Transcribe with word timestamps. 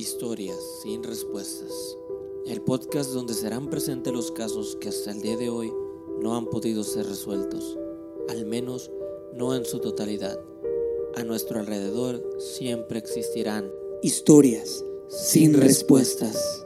Historias 0.00 0.56
sin 0.80 1.02
respuestas. 1.02 1.98
El 2.46 2.62
podcast 2.62 3.10
donde 3.10 3.34
serán 3.34 3.68
presentes 3.68 4.10
los 4.10 4.32
casos 4.32 4.78
que 4.80 4.88
hasta 4.88 5.10
el 5.10 5.20
día 5.20 5.36
de 5.36 5.50
hoy 5.50 5.70
no 6.22 6.38
han 6.38 6.46
podido 6.46 6.84
ser 6.84 7.04
resueltos, 7.04 7.78
al 8.30 8.46
menos 8.46 8.90
no 9.34 9.54
en 9.54 9.66
su 9.66 9.78
totalidad. 9.78 10.42
A 11.16 11.22
nuestro 11.22 11.60
alrededor 11.60 12.26
siempre 12.38 12.98
existirán 12.98 13.70
historias 14.02 14.82
sin 15.10 15.52
respuestas. 15.52 16.64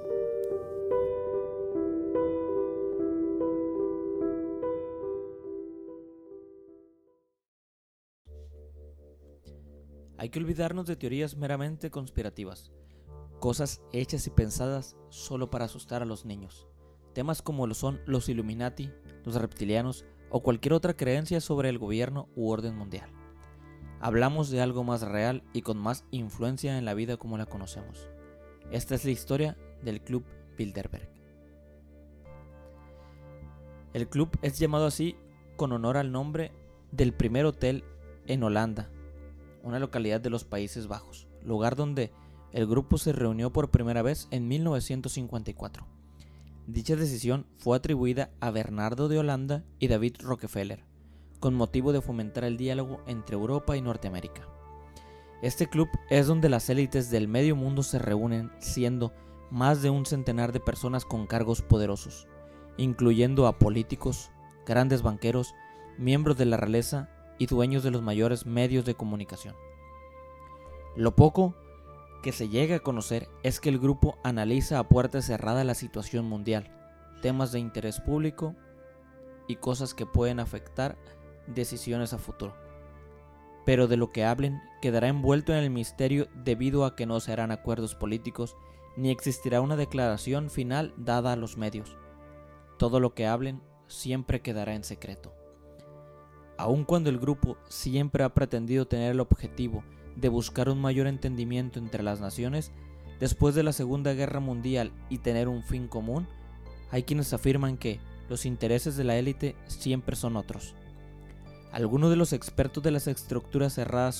Hay 10.18 10.28
que 10.28 10.38
olvidarnos 10.38 10.86
de 10.86 10.94
teorías 10.94 11.36
meramente 11.36 11.90
conspirativas, 11.90 12.70
cosas 13.40 13.82
hechas 13.92 14.26
y 14.26 14.30
pensadas 14.30 14.96
solo 15.08 15.50
para 15.50 15.66
asustar 15.66 16.02
a 16.02 16.06
los 16.06 16.24
niños. 16.24 16.66
Temas 17.12 17.42
como 17.42 17.66
lo 17.66 17.74
son 17.74 18.00
los 18.06 18.28
Illuminati, 18.28 18.90
los 19.24 19.36
reptilianos 19.36 20.04
o 20.30 20.42
cualquier 20.42 20.72
otra 20.72 20.96
creencia 20.96 21.40
sobre 21.40 21.68
el 21.68 21.78
gobierno 21.78 22.28
u 22.34 22.50
orden 22.50 22.76
mundial. 22.76 23.10
Hablamos 24.00 24.50
de 24.50 24.60
algo 24.60 24.84
más 24.84 25.02
real 25.02 25.44
y 25.52 25.62
con 25.62 25.78
más 25.78 26.04
influencia 26.10 26.76
en 26.76 26.84
la 26.84 26.94
vida 26.94 27.16
como 27.16 27.38
la 27.38 27.46
conocemos. 27.46 28.08
Esta 28.70 28.94
es 28.94 29.04
la 29.04 29.12
historia 29.12 29.56
del 29.82 30.02
Club 30.02 30.24
Bilderberg. 30.58 31.08
El 33.92 34.08
club 34.08 34.36
es 34.42 34.58
llamado 34.58 34.86
así 34.86 35.16
con 35.56 35.70
honor 35.70 35.96
al 35.96 36.10
nombre 36.10 36.50
del 36.90 37.12
primer 37.12 37.46
hotel 37.46 37.84
en 38.26 38.42
Holanda, 38.42 38.90
una 39.62 39.78
localidad 39.78 40.20
de 40.20 40.30
los 40.30 40.44
Países 40.44 40.88
Bajos, 40.88 41.28
lugar 41.42 41.76
donde 41.76 42.12
el 42.54 42.68
grupo 42.68 42.98
se 42.98 43.12
reunió 43.12 43.52
por 43.52 43.72
primera 43.72 44.00
vez 44.00 44.28
en 44.30 44.46
1954. 44.46 45.84
Dicha 46.68 46.94
decisión 46.94 47.46
fue 47.58 47.76
atribuida 47.76 48.30
a 48.38 48.52
Bernardo 48.52 49.08
de 49.08 49.18
Holanda 49.18 49.64
y 49.80 49.88
David 49.88 50.18
Rockefeller, 50.20 50.84
con 51.40 51.54
motivo 51.54 51.92
de 51.92 52.00
fomentar 52.00 52.44
el 52.44 52.56
diálogo 52.56 53.00
entre 53.08 53.34
Europa 53.34 53.76
y 53.76 53.82
Norteamérica. 53.82 54.48
Este 55.42 55.66
club 55.66 55.88
es 56.10 56.28
donde 56.28 56.48
las 56.48 56.70
élites 56.70 57.10
del 57.10 57.26
medio 57.26 57.56
mundo 57.56 57.82
se 57.82 57.98
reúnen, 57.98 58.52
siendo 58.60 59.12
más 59.50 59.82
de 59.82 59.90
un 59.90 60.06
centenar 60.06 60.52
de 60.52 60.60
personas 60.60 61.04
con 61.04 61.26
cargos 61.26 61.60
poderosos, 61.60 62.28
incluyendo 62.76 63.48
a 63.48 63.58
políticos, 63.58 64.30
grandes 64.64 65.02
banqueros, 65.02 65.54
miembros 65.98 66.38
de 66.38 66.46
la 66.46 66.56
realeza 66.56 67.10
y 67.36 67.46
dueños 67.46 67.82
de 67.82 67.90
los 67.90 68.00
mayores 68.00 68.46
medios 68.46 68.84
de 68.84 68.94
comunicación. 68.94 69.56
Lo 70.94 71.16
poco 71.16 71.56
que 72.24 72.32
se 72.32 72.48
llega 72.48 72.76
a 72.76 72.80
conocer 72.80 73.28
es 73.42 73.60
que 73.60 73.68
el 73.68 73.78
grupo 73.78 74.16
analiza 74.24 74.78
a 74.78 74.88
puerta 74.88 75.20
cerrada 75.20 75.62
la 75.62 75.74
situación 75.74 76.24
mundial, 76.24 76.70
temas 77.20 77.52
de 77.52 77.58
interés 77.60 78.00
público 78.00 78.54
y 79.46 79.56
cosas 79.56 79.92
que 79.92 80.06
pueden 80.06 80.40
afectar 80.40 80.96
decisiones 81.46 82.14
a 82.14 82.18
futuro. 82.18 82.56
Pero 83.66 83.88
de 83.88 83.98
lo 83.98 84.10
que 84.10 84.24
hablen 84.24 84.58
quedará 84.80 85.08
envuelto 85.08 85.52
en 85.52 85.58
el 85.58 85.68
misterio 85.68 86.28
debido 86.34 86.86
a 86.86 86.96
que 86.96 87.04
no 87.04 87.20
se 87.20 87.30
harán 87.30 87.50
acuerdos 87.50 87.94
políticos 87.94 88.56
ni 88.96 89.10
existirá 89.10 89.60
una 89.60 89.76
declaración 89.76 90.48
final 90.48 90.94
dada 90.96 91.34
a 91.34 91.36
los 91.36 91.58
medios. 91.58 91.94
Todo 92.78 93.00
lo 93.00 93.12
que 93.12 93.26
hablen 93.26 93.60
siempre 93.86 94.40
quedará 94.40 94.74
en 94.74 94.84
secreto 94.84 95.34
aun 96.56 96.84
cuando 96.84 97.10
el 97.10 97.18
grupo 97.18 97.56
siempre 97.68 98.24
ha 98.24 98.32
pretendido 98.32 98.86
tener 98.86 99.10
el 99.10 99.20
objetivo 99.20 99.82
de 100.16 100.28
buscar 100.28 100.68
un 100.68 100.80
mayor 100.80 101.06
entendimiento 101.06 101.78
entre 101.78 102.02
las 102.02 102.20
naciones, 102.20 102.72
después 103.20 103.54
de 103.54 103.62
la 103.62 103.72
Segunda 103.72 104.12
Guerra 104.14 104.40
Mundial 104.40 104.92
y 105.08 105.18
tener 105.18 105.48
un 105.48 105.62
fin 105.62 105.88
común, 105.88 106.26
hay 106.90 107.02
quienes 107.02 107.32
afirman 107.32 107.76
que 107.76 108.00
los 108.28 108.46
intereses 108.46 108.96
de 108.96 109.04
la 109.04 109.16
élite 109.16 109.56
siempre 109.66 110.16
son 110.16 110.36
otros. 110.36 110.74
Algunos 111.72 112.10
de 112.10 112.16
los 112.16 112.32
expertos 112.32 112.82
de 112.82 112.92
las 112.92 113.08
estructuras 113.08 113.74
cerradas 113.74 114.14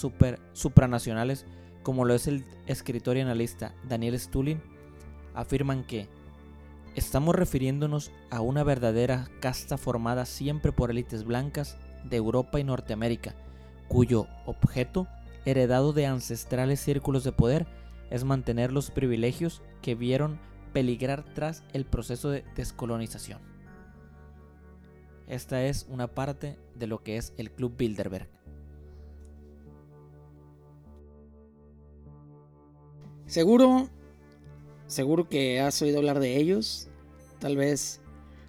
supranacionales, 0.53 1.47
como 1.83 2.05
lo 2.05 2.15
es 2.15 2.27
el 2.27 2.45
escritor 2.67 3.17
y 3.17 3.21
analista 3.21 3.75
Daniel 3.89 4.19
Stulin, 4.19 4.61
afirman 5.35 5.85
que 5.85 6.09
estamos 6.97 7.35
refiriéndonos 7.35 8.11
a 8.31 8.41
una 8.41 8.65
verdadera 8.65 9.29
casta 9.41 9.79
formada 9.79 10.27
siempre 10.27 10.73
por 10.73 10.91
élites 10.91 11.25
blancas 11.25 11.77
de 12.05 12.17
Europa 12.17 12.59
y 12.59 12.65
Norteamérica, 12.65 13.35
cuyo 13.89 14.27
objeto, 14.47 15.07
heredado 15.45 15.93
de 15.93 16.07
ancestrales 16.07 16.81
círculos 16.81 17.25
de 17.25 17.33
poder, 17.33 17.67
es 18.11 18.25
mantener 18.25 18.73
los 18.73 18.91
privilegios 18.91 19.63
que 19.83 19.95
vieron 19.95 20.39
peligrar 20.73 21.25
tras 21.35 21.63
el 21.73 21.85
proceso 21.85 22.31
de 22.31 22.45
descolonización. 22.57 23.41
Esta 25.27 25.65
es 25.65 25.87
una 25.89 26.09
parte 26.09 26.59
de 26.75 26.87
lo 26.87 27.03
que 27.03 27.17
es 27.17 27.33
el 27.39 27.51
Club 27.51 27.77
Bilderberg. 27.77 28.29
Seguro, 33.27 33.89
seguro 34.87 35.29
que 35.29 35.61
has 35.61 35.81
oído 35.81 35.99
hablar 35.99 36.21
de 36.21 36.37
ellos. 36.37 36.89
Tal 37.39 37.57
vez 37.57 38.01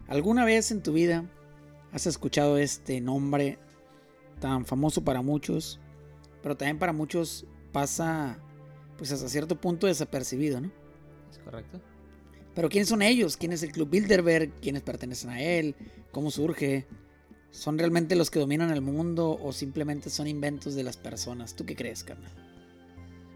alguna 0.08 0.44
vez 0.44 0.72
en 0.72 0.84
tu 0.84 0.94
vida 0.94 1.26
has 1.92 2.08
escuchado 2.08 2.58
este 2.58 3.00
nombre 3.00 3.58
tan 4.40 4.66
famoso 4.66 5.04
para 5.04 5.22
muchos, 5.22 5.80
pero 6.46 6.56
también 6.56 6.78
para 6.78 6.94
muchos 6.94 7.44
pasa 7.72 8.38
pues 9.00 9.12
hasta 9.12 9.28
cierto 9.28 9.60
punto 9.60 9.88
desapercibido, 9.88 10.62
¿no? 10.62 10.70
Es 11.32 11.40
correcto. 11.40 11.82
Pero 12.54 12.70
¿quiénes 12.70 12.88
son 12.88 13.02
ellos? 13.02 13.36
¿Quién 13.36 13.52
es 13.52 13.64
el 13.64 13.72
Club 13.72 13.90
Bilderberg? 13.90 14.52
¿Quiénes 14.62 14.84
pertenecen 14.84 15.32
a 15.32 15.42
él? 15.42 15.74
¿Cómo 16.12 16.30
surge? 16.30 16.86
¿Son 17.50 17.80
realmente 17.80 18.16
los 18.16 18.30
que 18.30 18.38
dominan 18.38 18.70
el 18.70 18.82
mundo 18.82 19.40
o 19.42 19.52
simplemente 19.54 20.12
son 20.12 20.28
inventos 20.28 20.76
de 20.76 20.84
las 20.84 20.98
personas? 20.98 21.56
¿Tú 21.56 21.66
qué 21.66 21.76
crees, 21.76 22.04
carnal? 22.04 22.32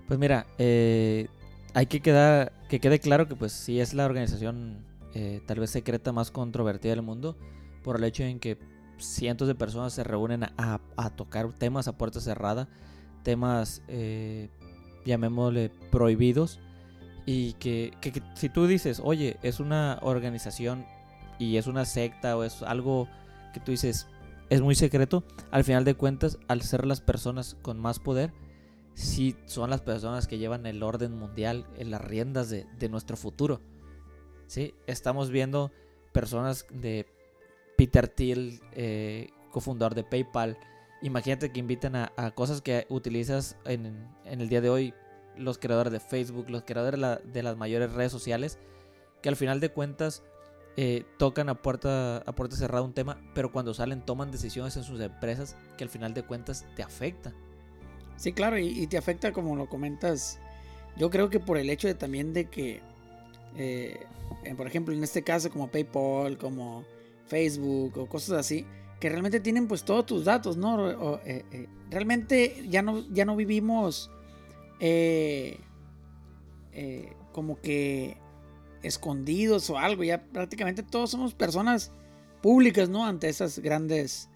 Pues 0.07 0.19
mira, 0.19 0.45
eh, 0.59 1.29
hay 1.73 1.87
que 1.87 2.01
quedar, 2.01 2.53
que 2.69 2.79
quede 2.79 2.99
claro 2.99 3.27
que 3.27 3.35
pues 3.35 3.53
sí 3.53 3.79
es 3.79 3.95
la 3.95 4.05
organización 4.05 4.85
eh, 5.15 5.41
tal 5.47 5.61
vez 5.61 5.71
secreta 5.71 6.11
más 6.11 6.29
controvertida 6.29 6.91
del 6.91 7.01
mundo 7.01 7.35
por 7.81 7.95
el 7.95 8.03
hecho 8.03 8.21
en 8.21 8.39
que 8.39 8.59
cientos 8.99 9.47
de 9.47 9.55
personas 9.55 9.93
se 9.93 10.03
reúnen 10.03 10.43
a, 10.43 10.79
tocar 11.15 11.51
temas 11.53 11.87
a 11.87 11.97
puerta 11.97 12.19
cerrada, 12.19 12.67
temas, 13.29 13.83
eh, 13.87 14.49
llamémosle, 15.05 15.69
prohibidos. 15.91 16.59
Y 17.27 17.53
que, 17.53 17.93
si 18.33 18.49
tú 18.49 18.65
dices, 18.65 18.99
oye, 19.03 19.37
es 19.43 19.59
una 19.59 19.99
organización 20.01 20.83
y 21.37 21.57
es 21.57 21.67
una 21.67 21.85
secta 21.85 22.35
o 22.35 22.43
es 22.43 22.63
algo 22.63 23.07
que 23.53 23.59
tú 23.59 23.69
dices, 23.69 24.07
es 24.49 24.61
muy 24.61 24.73
secreto, 24.73 25.23
al 25.51 25.63
final 25.63 25.85
de 25.85 25.93
cuentas, 25.93 26.39
al 26.47 26.63
ser 26.63 26.87
las 26.87 27.01
personas 27.01 27.55
con 27.61 27.77
más 27.77 27.99
poder, 27.99 28.33
sí 28.95 29.35
son 29.45 29.69
las 29.69 29.81
personas 29.81 30.25
que 30.25 30.39
llevan 30.39 30.65
el 30.65 30.81
orden 30.81 31.15
mundial 31.15 31.67
en 31.77 31.91
las 31.91 32.01
riendas 32.01 32.49
de, 32.49 32.65
de 32.79 32.89
nuestro 32.89 33.15
futuro. 33.15 33.61
¿Sí? 34.47 34.73
Estamos 34.87 35.29
viendo 35.29 35.71
personas 36.13 36.65
de 36.71 37.05
Peter 37.77 38.07
Thiel, 38.07 38.59
eh, 38.71 39.29
cofundador 39.51 39.93
de 39.93 40.03
PayPal. 40.03 40.57
Imagínate 41.01 41.51
que 41.51 41.59
invitan 41.59 41.95
a, 41.95 42.31
cosas 42.35 42.61
que 42.61 42.85
utilizas 42.89 43.57
en, 43.65 44.07
el 44.25 44.49
día 44.49 44.61
de 44.61 44.69
hoy 44.69 44.93
los 45.37 45.57
creadores 45.57 45.93
de 45.93 45.99
Facebook, 45.99 46.49
los 46.49 46.63
creadores 46.63 46.99
de, 47.23 47.43
las 47.43 47.55
mayores 47.55 47.93
redes 47.93 48.11
sociales, 48.11 48.57
que 49.21 49.29
al 49.29 49.37
final 49.37 49.61
de 49.61 49.69
cuentas 49.69 50.23
eh, 50.75 51.05
tocan 51.17 51.47
a 51.49 51.55
puerta, 51.55 52.17
a 52.17 52.31
puerta 52.33 52.57
cerrada 52.57 52.83
un 52.83 52.93
tema, 52.93 53.21
pero 53.33 53.51
cuando 53.51 53.73
salen 53.73 54.05
toman 54.05 54.31
decisiones 54.31 54.75
en 54.75 54.83
sus 54.83 54.99
empresas 54.99 55.55
que 55.77 55.85
al 55.85 55.89
final 55.89 56.13
de 56.13 56.23
cuentas 56.23 56.65
te 56.75 56.83
afecta. 56.83 57.33
Sí, 58.17 58.33
claro, 58.33 58.57
y, 58.57 58.85
te 58.87 58.97
afecta 58.97 59.31
como 59.31 59.55
lo 59.55 59.69
comentas. 59.69 60.39
Yo 60.97 61.09
creo 61.09 61.29
que 61.29 61.39
por 61.39 61.57
el 61.57 61.69
hecho 61.69 61.87
de 61.87 61.93
también 61.93 62.33
de 62.33 62.49
que, 62.49 62.81
eh, 63.55 64.05
por 64.57 64.67
ejemplo, 64.67 64.93
en 64.93 65.01
este 65.01 65.23
caso 65.23 65.49
como 65.49 65.69
PayPal, 65.69 66.37
como 66.37 66.83
Facebook 67.27 67.97
o 67.97 68.09
cosas 68.09 68.37
así, 68.37 68.65
que 68.99 69.09
realmente 69.09 69.39
tienen 69.39 69.67
pues 69.67 69.83
todos 69.83 70.05
tus 70.05 70.25
datos, 70.25 70.57
¿no? 70.57 71.19
Eh, 71.25 71.45
eh, 71.51 71.67
realmente 71.89 72.65
ya 72.69 72.81
no, 72.81 73.07
ya 73.11 73.25
no 73.25 73.35
vivimos 73.35 74.11
eh, 74.79 75.59
como 77.31 77.59
que 77.61 78.17
escondidos 78.83 79.69
o 79.69 79.77
algo, 79.77 80.03
ya 80.03 80.21
prácticamente 80.21 80.83
todos 80.83 81.11
somos 81.11 81.33
personas 81.33 81.91
públicas, 82.41 82.89
¿no? 82.89 83.05
Ante 83.05 83.29
esas 83.29 83.59
grandes, 83.59 84.29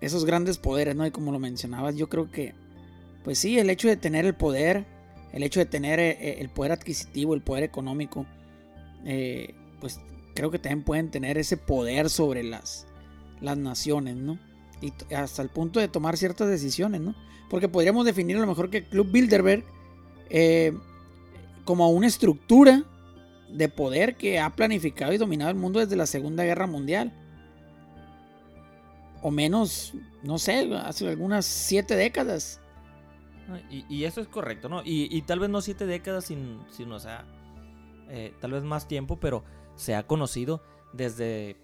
esos 0.00 0.24
grandes 0.24 0.58
poderes, 0.58 0.96
¿no? 0.96 1.06
Y 1.06 1.10
como 1.10 1.32
lo 1.32 1.38
mencionabas, 1.38 1.96
yo 1.96 2.08
creo 2.08 2.30
que, 2.30 2.54
pues 3.22 3.38
sí, 3.38 3.58
el 3.58 3.70
hecho 3.70 3.88
de 3.88 3.96
tener 3.96 4.24
el 4.24 4.34
poder, 4.34 4.84
el 5.32 5.42
hecho 5.42 5.60
de 5.60 5.66
tener 5.66 6.00
el 6.00 6.48
poder 6.50 6.72
adquisitivo, 6.72 7.34
el 7.34 7.42
poder 7.42 7.64
económico, 7.64 8.26
pues 9.80 10.00
creo 10.34 10.50
que 10.50 10.58
también 10.58 10.82
pueden 10.82 11.10
tener 11.10 11.38
ese 11.38 11.56
poder 11.56 12.10
sobre 12.10 12.42
las, 12.42 12.86
las 13.40 13.56
naciones, 13.56 14.16
¿no? 14.16 14.38
Y 14.80 14.92
hasta 15.14 15.42
el 15.42 15.48
punto 15.48 15.80
de 15.80 15.88
tomar 15.88 16.16
ciertas 16.16 16.48
decisiones, 16.48 17.00
¿no? 17.00 17.14
Porque 17.48 17.68
podríamos 17.68 18.04
definir 18.04 18.36
a 18.36 18.40
lo 18.40 18.46
mejor 18.46 18.70
que 18.70 18.84
Club 18.84 19.10
Bilderberg 19.10 19.64
eh, 20.30 20.72
como 21.64 21.88
una 21.90 22.06
estructura 22.06 22.84
de 23.50 23.68
poder 23.68 24.16
que 24.16 24.40
ha 24.40 24.50
planificado 24.50 25.12
y 25.12 25.18
dominado 25.18 25.50
el 25.50 25.56
mundo 25.56 25.80
desde 25.80 25.96
la 25.96 26.06
Segunda 26.06 26.44
Guerra 26.44 26.66
Mundial. 26.66 27.12
O 29.22 29.30
menos, 29.30 29.94
no 30.22 30.38
sé, 30.38 30.70
hace 30.74 31.08
algunas 31.08 31.46
siete 31.46 31.96
décadas. 31.96 32.60
Y, 33.70 34.04
eso 34.04 34.20
es 34.20 34.28
correcto, 34.28 34.68
¿no? 34.68 34.82
Y, 34.84 35.20
tal 35.22 35.38
vez 35.38 35.50
no 35.50 35.60
siete 35.60 35.86
décadas, 35.86 36.26
sin, 36.26 36.58
o 36.90 36.98
sea, 36.98 37.24
eh, 38.08 38.34
tal 38.40 38.52
vez 38.52 38.64
más 38.64 38.88
tiempo, 38.88 39.18
pero 39.20 39.44
se 39.76 39.94
ha 39.94 40.06
conocido 40.06 40.62
desde 40.92 41.56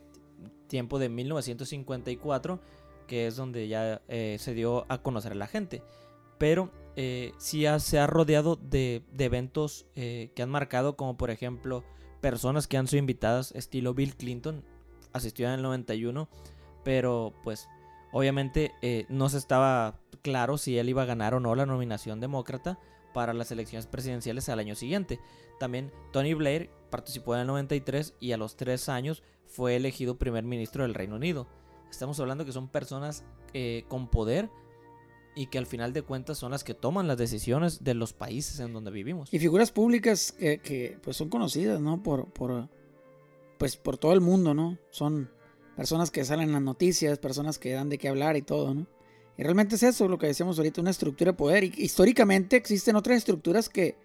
tiempo 0.69 0.99
de 0.99 1.09
1954, 1.09 2.61
que 3.07 3.27
es 3.27 3.37
donde 3.37 3.69
ya 3.69 4.03
eh, 4.09 4.37
se 4.39 4.55
dio 4.55 4.87
a 4.89 4.99
conocer 4.99 5.33
a 5.33 5.37
la 5.37 5.47
gente. 5.47 5.83
Pero 6.39 6.71
eh, 6.97 7.33
sí 7.39 7.65
se 7.79 7.99
ha 7.99 8.07
rodeado 8.07 8.57
de, 8.57 9.03
eventos 9.19 9.87
que 9.95 10.43
han 10.43 10.51
marcado, 10.51 10.97
como 10.97 11.17
por 11.17 11.31
ejemplo, 11.31 11.85
personas 12.21 12.67
que 12.67 12.77
han 12.77 12.87
sido 12.87 13.01
invitadas, 13.01 13.53
estilo 13.53 13.95
Bill 13.95 14.17
Clinton, 14.17 14.65
asistió 15.13 15.47
en 15.49 15.55
el 15.55 15.63
91, 15.63 16.29
pero 16.85 17.35
pues 17.43 17.69
obviamente 18.13 18.73
no 19.09 19.29
se 19.29 19.39
estaba 19.39 20.01
claro 20.23 20.56
si 20.56 20.79
él 20.79 20.89
iba 20.89 21.03
a 21.03 21.06
ganar 21.06 21.35
o 21.35 21.41
no 21.41 21.55
la 21.55 21.67
nominación 21.67 22.21
demócrata 22.21 22.79
para 23.12 23.35
las 23.35 23.51
elecciones 23.51 23.87
presidenciales 23.87 24.49
al 24.49 24.59
año 24.59 24.75
siguiente. 24.75 25.21
También 25.59 25.93
Tony 26.12 26.35
Blair 26.35 26.71
participó 26.91 27.35
en 27.35 27.43
el 27.43 27.47
93 27.47 28.15
y 28.21 28.33
a 28.33 28.37
los 28.37 28.57
tres 28.57 28.89
años 28.89 29.23
fue 29.47 29.77
elegido 29.77 30.19
primer 30.19 30.45
ministro 30.45 30.83
del 30.83 30.95
Reino 30.95 31.17
Unido. 31.17 31.47
Estamos 31.91 32.19
hablando 32.21 32.45
que 32.45 32.53
son 32.53 32.69
personas 32.69 33.25
eh, 33.53 33.85
con 33.89 34.09
poder 34.09 34.49
y 35.35 35.47
que 35.47 35.59
al 35.59 35.67
final 35.67 35.93
de 35.93 36.03
cuentas 36.03 36.39
son 36.39 36.51
las 36.51 36.65
que 36.65 36.75
toman 36.75 37.09
las 37.09 37.19
decisiones 37.19 37.85
de 37.85 37.95
los 37.95 38.12
países 38.12 38.61
en 38.61 38.73
donde 38.73 38.91
vivimos. 38.91 39.33
Y 39.33 39.39
figuras 39.39 39.71
públicas 39.71 40.33
que, 40.33 40.99
pues 41.03 41.17
son 41.17 41.29
conocidas, 41.29 41.81
¿no? 41.81 42.03
Por, 42.03 42.33
por, 42.33 42.69
pues 43.59 43.77
por 43.77 43.97
todo 43.97 44.13
el 44.13 44.21
mundo, 44.21 44.55
¿no? 44.55 44.79
Son 44.91 45.31
personas 45.77 46.11
que 46.11 46.25
salen 46.25 46.49
en 46.49 46.53
las 46.53 46.63
noticias, 46.63 47.19
personas 47.19 47.59
que 47.59 47.73
dan 47.73 47.89
de 47.89 47.99
qué 47.99 48.09
hablar 48.09 48.37
y 48.37 48.43
todo, 48.43 48.75
¿no? 48.75 48.87
Y 49.41 49.43
realmente 49.43 49.77
es 49.77 49.83
eso 49.83 50.07
lo 50.07 50.19
que 50.19 50.27
decíamos 50.27 50.59
ahorita, 50.59 50.83
una 50.83 50.91
estructura 50.91 51.33
de 51.33 51.39
poder. 51.39 51.65
Y 51.65 51.73
históricamente 51.79 52.57
existen 52.57 52.95
otras 52.95 53.17
estructuras 53.17 53.71
que, 53.71 53.97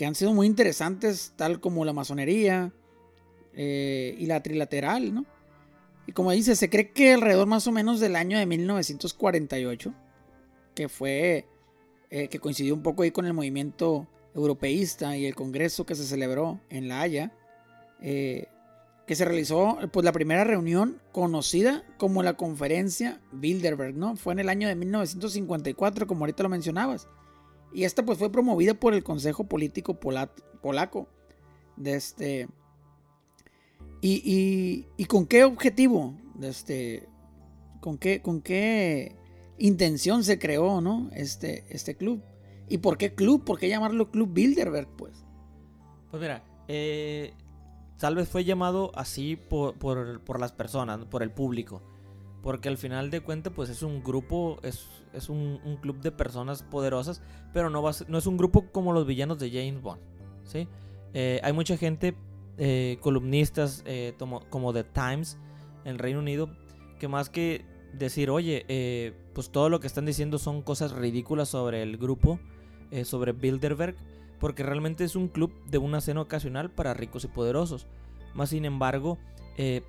han 0.00 0.14
sido 0.14 0.32
muy 0.32 0.46
interesantes, 0.46 1.34
tal 1.36 1.60
como 1.60 1.84
la 1.84 1.92
masonería 1.92 2.72
eh, 3.52 4.16
y 4.18 4.24
la 4.24 4.42
trilateral, 4.42 5.12
¿no? 5.12 5.26
Y 6.06 6.12
como 6.12 6.30
dice, 6.30 6.56
se 6.56 6.70
cree 6.70 6.90
que 6.92 7.12
alrededor 7.12 7.46
más 7.46 7.66
o 7.66 7.72
menos 7.72 8.00
del 8.00 8.16
año 8.16 8.38
de 8.38 8.46
1948, 8.46 9.92
que 10.74 10.88
fue, 10.88 11.44
eh, 12.08 12.28
que 12.28 12.38
coincidió 12.38 12.74
un 12.74 12.82
poco 12.82 13.02
ahí 13.02 13.10
con 13.10 13.26
el 13.26 13.34
movimiento 13.34 14.08
europeísta 14.34 15.18
y 15.18 15.26
el 15.26 15.34
congreso 15.34 15.84
que 15.84 15.96
se 15.96 16.04
celebró 16.06 16.60
en 16.70 16.88
La 16.88 17.02
Haya, 17.02 17.30
eh, 18.00 18.46
que 19.08 19.16
se 19.16 19.24
realizó 19.24 19.78
pues 19.90 20.04
la 20.04 20.12
primera 20.12 20.44
reunión 20.44 21.00
conocida 21.12 21.82
como 21.96 22.22
la 22.22 22.36
conferencia 22.36 23.22
Bilderberg, 23.32 23.96
¿no? 23.96 24.16
Fue 24.16 24.34
en 24.34 24.38
el 24.38 24.50
año 24.50 24.68
de 24.68 24.74
1954, 24.74 26.06
como 26.06 26.20
ahorita 26.20 26.42
lo 26.42 26.50
mencionabas. 26.50 27.08
Y 27.72 27.84
esta 27.84 28.04
pues 28.04 28.18
fue 28.18 28.30
promovida 28.30 28.74
por 28.74 28.92
el 28.92 29.02
Consejo 29.02 29.44
Político 29.44 29.98
Polaco. 29.98 31.08
De 31.78 31.94
este, 31.94 32.48
y, 34.02 34.84
y, 34.98 35.04
con 35.06 35.24
qué 35.24 35.44
objetivo? 35.44 36.14
Este, 36.42 37.08
¿con, 37.80 37.96
qué, 37.96 38.20
¿Con 38.20 38.42
qué 38.42 39.16
intención 39.56 40.22
se 40.22 40.38
creó 40.38 40.82
¿no? 40.82 41.08
este, 41.14 41.64
este 41.70 41.96
club? 41.96 42.22
¿Y 42.68 42.78
por 42.78 42.98
qué 42.98 43.14
club? 43.14 43.42
¿Por 43.42 43.58
qué 43.58 43.70
llamarlo 43.70 44.10
Club 44.10 44.34
Bilderberg? 44.34 44.88
Pues, 44.96 45.24
pues 46.10 46.20
mira, 46.20 46.44
eh, 46.68 47.32
tal 47.98 48.14
vez 48.14 48.28
fue 48.28 48.44
llamado 48.44 48.92
así 48.94 49.36
por, 49.36 49.74
por, 49.74 50.40
las 50.40 50.52
personas, 50.52 51.04
por 51.06 51.22
el 51.22 51.30
público. 51.30 51.82
Porque 52.42 52.68
al 52.68 52.78
final 52.78 53.10
de 53.10 53.20
cuentas, 53.20 53.52
pues 53.54 53.68
es 53.68 53.82
un 53.82 54.02
grupo, 54.02 54.58
es, 54.62 54.86
es 55.12 55.28
un, 55.28 55.58
club 55.82 56.00
de 56.00 56.12
personas 56.12 56.62
poderosas, 56.62 57.20
pero 57.52 57.68
no, 57.68 57.82
va 57.82 57.92
no 58.06 58.18
es 58.18 58.26
un 58.26 58.36
grupo 58.36 58.66
como 58.70 58.92
los 58.92 59.06
villanos 59.06 59.38
de 59.38 59.50
James 59.50 59.82
Bond. 59.82 60.00
¿sí? 60.44 60.68
Eh, 61.12 61.40
hay 61.42 61.52
mucha 61.52 61.76
gente, 61.76 62.14
eh, 62.56 62.98
columnistas 63.00 63.82
eh, 63.86 64.14
como, 64.18 64.72
The 64.72 64.84
Times 64.84 65.36
en 65.84 65.98
Reino 65.98 66.20
Unido, 66.20 66.48
que 67.00 67.08
más 67.08 67.28
que 67.28 67.64
decir, 67.92 68.30
oye, 68.30 69.14
pues 69.34 69.50
todo 69.50 69.68
lo 69.68 69.80
que 69.80 69.88
están 69.88 70.06
diciendo 70.06 70.38
son 70.38 70.62
cosas 70.62 70.92
ridículas 70.92 71.48
sobre 71.48 71.82
el 71.82 71.96
grupo, 71.96 72.38
sobre 73.04 73.32
Bilderberg, 73.32 73.96
porque 74.40 74.62
realmente 74.62 75.04
es 75.04 75.16
un 75.16 75.28
club 75.28 75.52
de 75.66 75.78
una 75.78 76.00
cena 76.00 76.20
ocasional 76.20 76.70
para 76.70 76.94
ricos 76.94 77.24
y 77.24 77.28
poderosos. 77.28 77.86
Más 78.34 78.50
sin 78.50 78.64
embargo, 78.64 79.18
eh, 79.56 79.82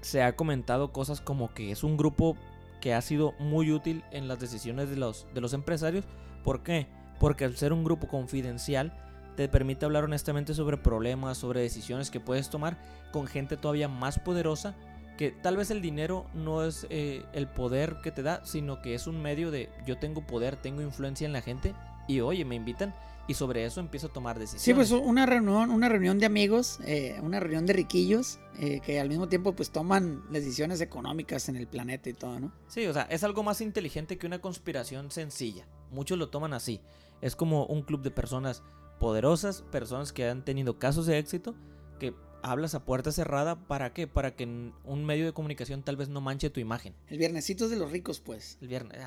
se 0.00 0.22
ha 0.22 0.36
comentado 0.36 0.92
cosas 0.92 1.20
como 1.20 1.52
que 1.54 1.70
es 1.70 1.82
un 1.82 1.96
grupo 1.96 2.36
que 2.80 2.94
ha 2.94 3.00
sido 3.00 3.32
muy 3.38 3.72
útil 3.72 4.04
en 4.10 4.28
las 4.28 4.38
decisiones 4.40 4.90
de 4.90 4.96
los, 4.96 5.26
de 5.34 5.40
los 5.40 5.54
empresarios. 5.54 6.04
¿Por 6.44 6.62
qué? 6.62 6.86
Porque 7.18 7.44
al 7.44 7.56
ser 7.56 7.72
un 7.72 7.84
grupo 7.84 8.08
confidencial 8.08 8.92
te 9.36 9.48
permite 9.48 9.84
hablar 9.84 10.04
honestamente 10.04 10.54
sobre 10.54 10.76
problemas, 10.76 11.38
sobre 11.38 11.60
decisiones 11.60 12.10
que 12.10 12.20
puedes 12.20 12.50
tomar 12.50 12.78
con 13.12 13.26
gente 13.26 13.56
todavía 13.56 13.88
más 13.88 14.18
poderosa 14.18 14.76
que 15.16 15.30
tal 15.30 15.56
vez 15.56 15.70
el 15.70 15.80
dinero 15.80 16.26
no 16.34 16.64
es 16.64 16.86
eh, 16.90 17.24
el 17.32 17.46
poder 17.46 17.96
que 18.02 18.10
te 18.10 18.22
da, 18.22 18.44
sino 18.44 18.82
que 18.82 18.94
es 18.94 19.06
un 19.06 19.20
medio 19.22 19.50
de 19.50 19.70
yo 19.86 19.98
tengo 19.98 20.22
poder, 20.22 20.56
tengo 20.56 20.82
influencia 20.82 21.24
en 21.26 21.32
la 21.32 21.42
gente 21.42 21.74
y 22.08 22.20
oye, 22.20 22.44
me 22.44 22.56
invitan 22.56 22.92
y 23.26 23.34
sobre 23.34 23.64
eso 23.64 23.80
empiezo 23.80 24.08
a 24.08 24.12
tomar 24.12 24.38
decisiones. 24.38 24.62
Sí, 24.62 24.74
pues 24.74 24.90
una 24.90 25.26
reunión, 25.26 25.70
una 25.70 25.88
reunión 25.88 26.18
de 26.18 26.26
amigos, 26.26 26.78
eh, 26.84 27.18
una 27.22 27.40
reunión 27.40 27.66
de 27.66 27.72
riquillos 27.72 28.38
eh, 28.58 28.80
que 28.80 29.00
al 29.00 29.08
mismo 29.08 29.28
tiempo 29.28 29.54
pues 29.54 29.70
toman 29.70 30.22
decisiones 30.30 30.80
económicas 30.80 31.48
en 31.48 31.56
el 31.56 31.66
planeta 31.66 32.10
y 32.10 32.14
todo, 32.14 32.38
¿no? 32.38 32.52
Sí, 32.68 32.86
o 32.86 32.92
sea, 32.92 33.02
es 33.04 33.24
algo 33.24 33.42
más 33.42 33.60
inteligente 33.60 34.18
que 34.18 34.26
una 34.26 34.40
conspiración 34.40 35.10
sencilla. 35.10 35.66
Muchos 35.90 36.18
lo 36.18 36.28
toman 36.28 36.52
así. 36.52 36.80
Es 37.20 37.36
como 37.36 37.66
un 37.66 37.82
club 37.82 38.02
de 38.02 38.10
personas 38.10 38.62
poderosas, 38.98 39.62
personas 39.70 40.12
que 40.12 40.28
han 40.28 40.44
tenido 40.44 40.78
casos 40.78 41.06
de 41.06 41.18
éxito, 41.18 41.54
que 41.98 42.14
hablas 42.42 42.74
a 42.74 42.84
puerta 42.84 43.10
cerrada, 43.10 43.66
¿para 43.66 43.92
qué? 43.94 44.06
Para 44.06 44.36
que 44.36 44.44
un 44.44 45.04
medio 45.04 45.24
de 45.24 45.32
comunicación 45.32 45.82
tal 45.82 45.96
vez 45.96 46.08
no 46.08 46.20
manche 46.20 46.50
tu 46.50 46.60
imagen. 46.60 46.94
El 47.08 47.18
viernesito 47.18 47.64
es 47.64 47.70
de 47.70 47.76
los 47.76 47.90
ricos, 47.90 48.20
pues. 48.20 48.58
El 48.60 48.68
viernes, 48.68 49.00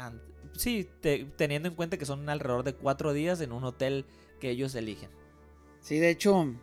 sí, 0.53 0.89
teniendo 1.35 1.69
en 1.69 1.75
cuenta 1.75 1.97
que 1.97 2.05
son 2.05 2.27
alrededor 2.29 2.63
de 2.63 2.73
cuatro 2.73 3.13
días 3.13 3.41
en 3.41 3.51
un 3.51 3.63
hotel 3.63 4.05
que 4.39 4.49
ellos 4.49 4.75
eligen. 4.75 5.09
Sí, 5.81 5.99
de 5.99 6.09
hecho, 6.09 6.53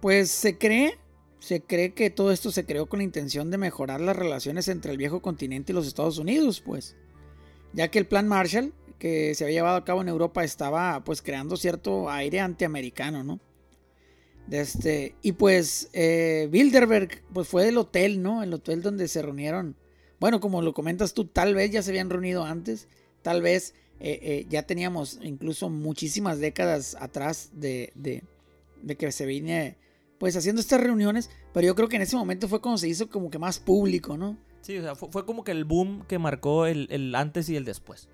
pues 0.00 0.30
se 0.30 0.58
cree, 0.58 0.98
se 1.38 1.62
cree 1.62 1.94
que 1.94 2.10
todo 2.10 2.32
esto 2.32 2.50
se 2.50 2.66
creó 2.66 2.86
con 2.86 2.98
la 2.98 3.04
intención 3.04 3.50
de 3.50 3.58
mejorar 3.58 4.00
las 4.00 4.16
relaciones 4.16 4.68
entre 4.68 4.92
el 4.92 4.98
viejo 4.98 5.22
continente 5.22 5.72
y 5.72 5.74
los 5.74 5.86
Estados 5.86 6.18
Unidos, 6.18 6.60
pues. 6.60 6.96
Ya 7.72 7.88
que 7.88 7.98
el 7.98 8.06
plan 8.06 8.28
Marshall, 8.28 8.72
que 8.98 9.34
se 9.34 9.44
había 9.44 9.60
llevado 9.60 9.76
a 9.76 9.84
cabo 9.84 10.02
en 10.02 10.08
Europa, 10.08 10.44
estaba 10.44 11.02
pues 11.04 11.22
creando 11.22 11.56
cierto 11.56 12.10
aire 12.10 12.40
antiamericano, 12.40 13.24
¿no? 13.24 13.40
este, 14.50 15.14
y 15.22 15.32
pues 15.32 15.88
eh, 15.92 16.48
Bilderberg 16.50 17.22
pues 17.32 17.48
fue 17.48 17.68
el 17.68 17.78
hotel, 17.78 18.22
¿no? 18.22 18.42
El 18.42 18.52
hotel 18.52 18.82
donde 18.82 19.08
se 19.08 19.22
reunieron. 19.22 19.76
Bueno, 20.20 20.40
como 20.40 20.62
lo 20.62 20.74
comentas 20.74 21.14
tú, 21.14 21.26
tal 21.26 21.54
vez 21.54 21.70
ya 21.70 21.82
se 21.82 21.90
habían 21.90 22.10
reunido 22.10 22.44
antes, 22.44 22.88
tal 23.22 23.42
vez 23.42 23.74
eh, 24.00 24.18
eh, 24.22 24.46
ya 24.48 24.64
teníamos 24.64 25.18
incluso 25.22 25.70
muchísimas 25.70 26.40
décadas 26.40 26.96
atrás 27.00 27.50
de, 27.54 27.92
de, 27.94 28.96
que 28.96 29.12
se 29.12 29.26
vine 29.26 29.76
pues 30.18 30.36
haciendo 30.36 30.60
estas 30.60 30.80
reuniones, 30.80 31.30
pero 31.52 31.66
yo 31.66 31.74
creo 31.74 31.88
que 31.88 31.96
en 31.96 32.02
ese 32.02 32.16
momento 32.16 32.48
fue 32.48 32.60
cuando 32.60 32.78
se 32.78 32.88
hizo 32.88 33.08
como 33.08 33.30
que 33.30 33.38
más 33.38 33.58
público, 33.58 34.16
¿no? 34.16 34.36
Sí, 34.60 34.78
o 34.78 34.82
sea, 34.82 34.94
fue, 34.94 35.24
como 35.26 35.42
que 35.42 35.50
el 35.50 35.64
boom 35.64 36.04
que 36.06 36.18
marcó 36.18 36.66
el, 36.66 36.86
el 36.90 37.14
antes 37.14 37.48
y 37.48 37.56
el 37.56 37.64
después. 37.64 38.08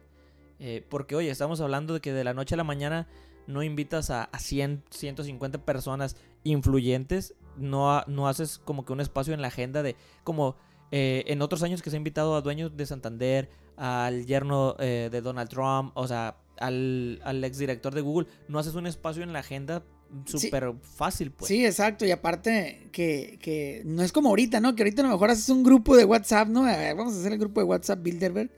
porque, 0.88 1.14
oye, 1.14 1.30
estamos 1.30 1.60
hablando 1.60 1.94
de 1.94 2.00
que 2.00 2.12
de 2.12 2.24
la 2.24 2.32
noche 2.32 2.54
a 2.54 2.58
la 2.58 2.64
mañana 2.64 3.06
no 3.46 3.62
invitas 3.62 4.10
a, 4.10 4.24
a 4.24 4.38
100, 4.38 4.84
150 4.90 5.64
personas 5.64 6.16
influyentes, 6.44 7.34
no, 7.56 8.02
no 8.06 8.28
haces 8.28 8.58
como 8.58 8.84
que 8.84 8.92
un 8.92 9.00
espacio 9.00 9.34
en 9.34 9.42
la 9.42 9.48
agenda 9.48 9.82
de 9.82 9.96
como 10.24 10.56
eh, 10.90 11.24
en 11.26 11.42
otros 11.42 11.62
años 11.62 11.82
que 11.82 11.90
se 11.90 11.96
ha 11.96 11.98
invitado 11.98 12.34
a 12.34 12.40
dueños 12.40 12.76
de 12.76 12.86
Santander, 12.86 13.48
al 13.76 14.26
yerno 14.26 14.76
eh, 14.78 15.08
de 15.10 15.20
Donald 15.20 15.50
Trump, 15.50 15.92
o 15.94 16.06
sea, 16.08 16.36
al, 16.58 17.20
al 17.22 17.44
exdirector 17.44 17.94
de 17.94 18.00
Google, 18.00 18.26
no 18.48 18.58
haces 18.58 18.74
un 18.74 18.86
espacio 18.86 19.22
en 19.22 19.32
la 19.32 19.40
agenda 19.40 19.82
súper 20.24 20.72
fácil, 20.82 21.30
pues. 21.30 21.48
Sí, 21.48 21.64
exacto. 21.64 22.06
Y 22.06 22.10
aparte 22.10 22.88
que, 22.92 23.38
que, 23.40 23.82
no 23.84 24.02
es 24.02 24.12
como 24.12 24.30
ahorita, 24.30 24.60
¿no? 24.60 24.74
Que 24.74 24.82
ahorita 24.82 25.02
a 25.02 25.06
lo 25.06 25.12
mejor 25.12 25.30
haces 25.30 25.48
un 25.50 25.62
grupo 25.62 25.96
de 25.96 26.04
WhatsApp, 26.04 26.48
¿no? 26.48 26.62
vamos 26.62 27.14
a 27.14 27.20
hacer 27.20 27.32
el 27.32 27.38
grupo 27.38 27.60
de 27.60 27.66
WhatsApp 27.66 28.02
Bilderberg. 28.02 28.50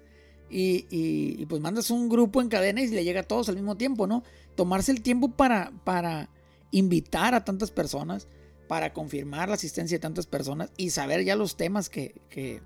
Y, 0.52 0.86
y, 0.90 1.46
pues 1.46 1.62
mandas 1.62 1.92
un 1.92 2.08
grupo 2.08 2.40
en 2.40 2.48
cadena 2.48 2.82
y 2.82 2.88
le 2.88 3.04
llega 3.04 3.20
a 3.20 3.22
todos 3.22 3.48
al 3.48 3.54
mismo 3.54 3.76
tiempo, 3.76 4.08
¿no? 4.08 4.24
Tomarse 4.56 4.90
el 4.90 5.00
tiempo 5.00 5.28
para, 5.28 5.70
para 5.84 6.28
invitar 6.72 7.34
a 7.34 7.44
tantas 7.44 7.70
personas, 7.70 8.26
para 8.70 8.92
confirmar 8.92 9.48
la 9.48 9.56
asistencia 9.56 9.96
de 9.96 10.00
tantas 10.00 10.28
personas 10.28 10.70
y 10.76 10.90
saber 10.90 11.24
ya 11.24 11.34
los 11.34 11.56
temas 11.56 11.90
que, 11.90 12.14
que, 12.30 12.62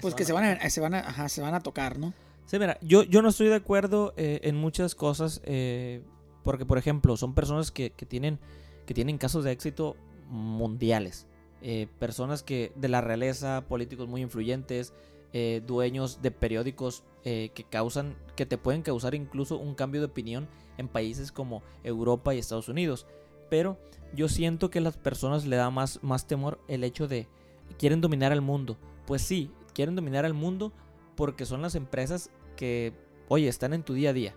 pues 0.00 0.14
que 0.14 0.24
se 0.24 0.32
van 0.32 0.44
a, 0.44 0.70
se 0.70 0.80
van 0.80 0.94
a, 0.94 1.28
se 1.28 1.42
van 1.42 1.52
a 1.52 1.58
tocar, 1.58 1.98
¿no? 1.98 2.14
Sí, 2.46 2.60
mira, 2.60 2.78
yo, 2.80 3.02
yo 3.02 3.20
no 3.20 3.30
estoy 3.30 3.48
de 3.48 3.56
acuerdo 3.56 4.14
eh, 4.16 4.38
en 4.44 4.54
muchas 4.54 4.94
cosas, 4.94 5.40
eh, 5.42 6.04
Porque, 6.44 6.64
por 6.64 6.78
ejemplo, 6.78 7.16
son 7.16 7.34
personas 7.34 7.72
que, 7.72 7.90
que 7.90 8.06
tienen, 8.06 8.38
que 8.86 8.94
tienen 8.94 9.18
casos 9.18 9.42
de 9.42 9.50
éxito 9.50 9.96
mundiales. 10.28 11.26
Eh, 11.60 11.88
personas 11.98 12.44
que 12.44 12.70
de 12.76 12.88
la 12.88 13.00
realeza, 13.00 13.64
políticos 13.66 14.06
muy 14.06 14.22
influyentes, 14.22 14.94
dueños 15.66 16.22
de 16.22 16.30
periódicos 16.30 17.02
que 17.24 17.66
causan, 17.68 18.16
que 18.36 18.46
te 18.46 18.58
pueden 18.58 18.82
causar 18.82 19.16
incluso 19.16 19.58
un 19.58 19.74
cambio 19.74 20.00
de 20.00 20.06
opinión 20.06 20.48
en 20.78 20.86
países 20.86 21.32
como 21.32 21.64
Europa 21.82 22.32
y 22.32 22.38
Estados 22.38 22.68
Unidos. 22.68 23.08
Pero 23.48 23.76
yo 24.14 24.28
siento 24.28 24.70
que 24.70 24.78
a 24.78 24.82
las 24.82 24.96
personas 24.96 25.46
le 25.46 25.56
da 25.56 25.70
más, 25.70 26.00
más 26.02 26.26
temor 26.26 26.60
el 26.68 26.84
hecho 26.84 27.08
de 27.08 27.28
quieren 27.78 28.00
dominar 28.00 28.32
al 28.32 28.40
mundo. 28.40 28.76
Pues 29.06 29.22
sí, 29.22 29.50
quieren 29.74 29.94
dominar 29.94 30.24
al 30.24 30.34
mundo 30.34 30.72
porque 31.16 31.46
son 31.46 31.62
las 31.62 31.74
empresas 31.74 32.30
que, 32.56 32.92
oye, 33.28 33.48
están 33.48 33.72
en 33.72 33.82
tu 33.82 33.94
día 33.94 34.10
a 34.10 34.14
día. 34.14 34.34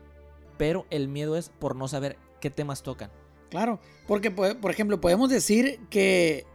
Pero 0.57 0.85
el 0.89 1.07
miedo 1.07 1.35
es 1.35 1.49
por 1.49 1.75
no 1.75 1.87
saber 1.87 2.17
qué 2.39 2.49
temas 2.49 2.83
tocan. 2.83 3.11
Claro, 3.49 3.79
porque 4.07 4.31
por 4.31 4.71
ejemplo 4.71 4.99
podemos 4.99 5.29
decir 5.29 5.79
que, 5.89 6.45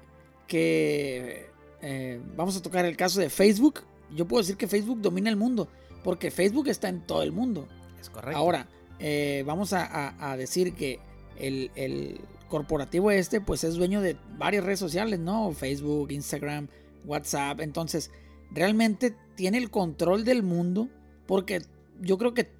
que 0.46 1.48
eh, 1.80 2.20
vamos 2.36 2.56
a 2.56 2.62
tocar 2.62 2.84
el 2.84 2.96
caso 2.96 3.20
de 3.20 3.30
Facebook. 3.30 3.82
Yo 4.14 4.26
puedo 4.26 4.42
decir 4.42 4.56
que 4.56 4.66
Facebook 4.66 5.00
domina 5.00 5.30
el 5.30 5.36
mundo, 5.36 5.68
porque 6.02 6.30
Facebook 6.30 6.68
está 6.68 6.88
en 6.88 7.06
todo 7.06 7.22
el 7.22 7.32
mundo. 7.32 7.68
Es 8.00 8.10
correcto. 8.10 8.38
Ahora, 8.38 8.68
eh, 8.98 9.44
vamos 9.46 9.72
a, 9.72 10.36
decir 10.36 10.74
que 10.74 10.98
el, 11.36 11.70
el, 11.76 12.20
corporativo 12.48 13.10
este, 13.10 13.40
pues 13.40 13.64
es 13.64 13.74
dueño 13.74 14.00
de 14.00 14.16
varias 14.36 14.64
redes 14.64 14.78
sociales, 14.78 15.18
¿no? 15.18 15.52
Facebook, 15.52 16.10
Instagram, 16.10 16.68
WhatsApp. 17.04 17.60
Entonces, 17.60 18.10
realmente 18.50 19.14
tiene 19.34 19.58
el 19.58 19.70
control 19.70 20.24
del 20.24 20.42
mundo, 20.42 20.88
porque 21.26 21.62
yo 22.00 22.18
creo 22.18 22.34
que 22.34 22.50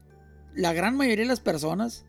la 0.55 0.73
gran 0.73 0.97
mayoría 0.97 1.25
de 1.25 1.29
las 1.29 1.41
personas 1.41 2.05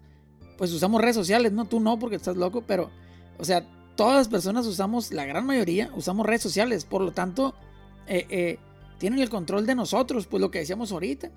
pues 0.60 0.74
usamos 0.74 1.02
redes 1.02 1.16
sociales, 1.16 1.54
no 1.54 1.64
tú 1.64 1.80
no 1.80 1.98
porque 1.98 2.18
estás 2.18 2.36
loco, 2.36 2.66
pero, 2.68 2.92
o 3.38 3.46
sea, 3.46 3.66
todas 3.96 4.18
las 4.18 4.28
personas 4.28 4.68
usamos, 4.68 5.14
la 5.14 5.24
gran 5.24 5.46
mayoría 5.46 5.90
usamos 5.96 6.26
redes 6.26 6.42
sociales, 6.42 6.84
por 6.84 7.02
lo 7.02 7.14
tanto, 7.14 7.56
eh, 8.08 8.26
eh, 8.30 8.60
tienen 8.98 9.20
el 9.20 9.30
control 9.30 9.66
de 9.66 9.74
nosotros, 9.74 10.28
pues 10.28 10.42
lo 10.42 10.52
que 10.52 10.60
decíamos 10.60 10.92
ahorita. 10.92 11.32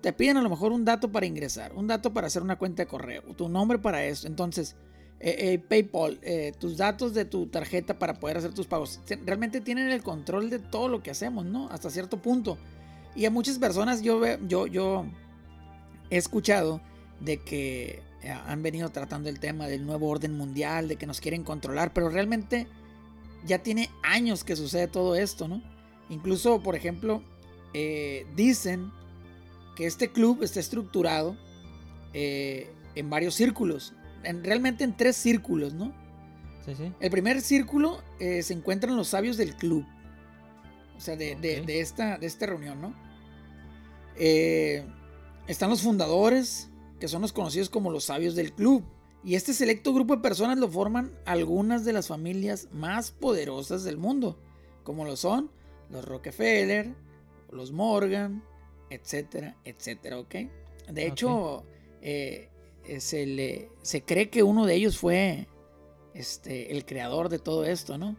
Te 0.00 0.12
piden 0.12 0.36
a 0.36 0.42
lo 0.42 0.48
mejor 0.48 0.70
un 0.70 0.84
dato 0.84 1.10
para 1.10 1.26
ingresar, 1.26 1.72
un 1.74 1.88
dato 1.88 2.12
para 2.12 2.28
hacer 2.28 2.40
una 2.40 2.56
cuenta 2.56 2.84
de 2.84 2.86
correo, 2.86 3.22
tu 3.36 3.48
nombre 3.48 3.80
para 3.80 4.04
eso. 4.04 4.28
Entonces, 4.28 4.76
eh, 5.24 5.58
PayPal, 5.58 6.20
tus 6.58 6.76
datos 6.76 7.14
de 7.14 7.24
tu 7.24 7.46
tarjeta 7.46 7.98
para 7.98 8.14
poder 8.14 8.38
hacer 8.38 8.52
tus 8.52 8.66
pagos. 8.66 9.00
Realmente 9.24 9.60
tienen 9.60 9.90
el 9.90 10.02
control 10.02 10.50
de 10.50 10.58
todo 10.58 10.88
lo 10.88 11.02
que 11.02 11.10
hacemos, 11.10 11.44
¿no? 11.44 11.68
Hasta 11.70 11.90
cierto 11.90 12.20
punto. 12.20 12.58
Y 13.14 13.24
a 13.24 13.30
muchas 13.30 13.58
personas 13.58 14.02
yo, 14.02 14.20
yo, 14.48 14.66
yo 14.66 15.06
he 16.10 16.16
escuchado 16.16 16.80
de 17.20 17.38
que 17.38 18.02
eh, 18.22 18.30
han 18.30 18.62
venido 18.62 18.88
tratando 18.90 19.28
el 19.28 19.40
tema 19.40 19.66
del 19.66 19.84
nuevo 19.84 20.08
orden 20.08 20.36
mundial, 20.36 20.88
de 20.88 20.96
que 20.96 21.06
nos 21.06 21.20
quieren 21.20 21.42
controlar, 21.42 21.92
pero 21.92 22.08
realmente 22.08 22.66
ya 23.44 23.58
tiene 23.58 23.90
años 24.02 24.44
que 24.44 24.54
sucede 24.54 24.86
todo 24.86 25.16
esto, 25.16 25.48
¿no? 25.48 25.62
Incluso, 26.08 26.62
por 26.62 26.76
ejemplo, 26.76 27.22
eh, 27.74 28.26
dicen 28.36 28.92
que 29.76 29.86
este 29.86 30.12
club 30.12 30.42
está 30.42 30.60
estructurado 30.60 31.36
eh, 32.12 32.70
en 32.94 33.10
varios 33.10 33.34
círculos, 33.34 33.94
en, 34.24 34.44
realmente 34.44 34.84
en 34.84 34.96
tres 34.96 35.16
círculos, 35.16 35.74
¿no? 35.74 35.92
Sí, 36.64 36.74
sí. 36.74 36.92
El 37.00 37.10
primer 37.10 37.40
círculo 37.40 38.02
se 38.18 38.52
encuentran 38.52 38.96
los 38.96 39.08
sabios 39.08 39.36
del 39.36 39.56
club, 39.56 39.84
o 40.96 41.00
sea, 41.00 41.16
de, 41.16 41.64
esta, 41.80 42.18
de 42.18 42.26
esta 42.26 42.46
reunión, 42.46 42.80
¿no? 42.80 42.94
están 44.14 45.70
los 45.70 45.82
fundadores, 45.82 46.70
que 47.00 47.08
son 47.08 47.22
los 47.22 47.32
conocidos 47.32 47.68
como 47.68 47.90
los 47.90 48.04
sabios 48.04 48.36
del 48.36 48.52
club. 48.52 48.84
Y 49.24 49.34
este 49.34 49.54
selecto 49.54 49.92
grupo 49.92 50.14
de 50.14 50.22
personas 50.22 50.58
lo 50.58 50.68
forman 50.68 51.12
algunas 51.24 51.84
de 51.84 51.92
las 51.92 52.08
familias 52.08 52.68
más 52.72 53.10
poderosas 53.10 53.82
del 53.82 53.96
mundo, 53.96 54.38
como 54.84 55.04
lo 55.04 55.16
son 55.16 55.50
los 55.90 56.04
Rockefeller, 56.04 56.94
los 57.50 57.70
Morgan, 57.70 58.42
etcétera, 58.90 59.56
etcétera, 59.64 60.18
¿ok? 60.18 60.34
De 60.90 61.06
hecho, 61.06 61.64
eh, 62.00 62.02
eh, 62.02 62.50
se, 62.98 63.26
le, 63.26 63.70
se 63.82 64.02
cree 64.02 64.30
que 64.30 64.42
uno 64.42 64.66
de 64.66 64.74
ellos 64.74 64.98
fue 64.98 65.48
este, 66.14 66.72
el 66.72 66.84
creador 66.84 67.28
de 67.28 67.38
todo 67.38 67.64
esto, 67.64 67.98
¿no? 67.98 68.16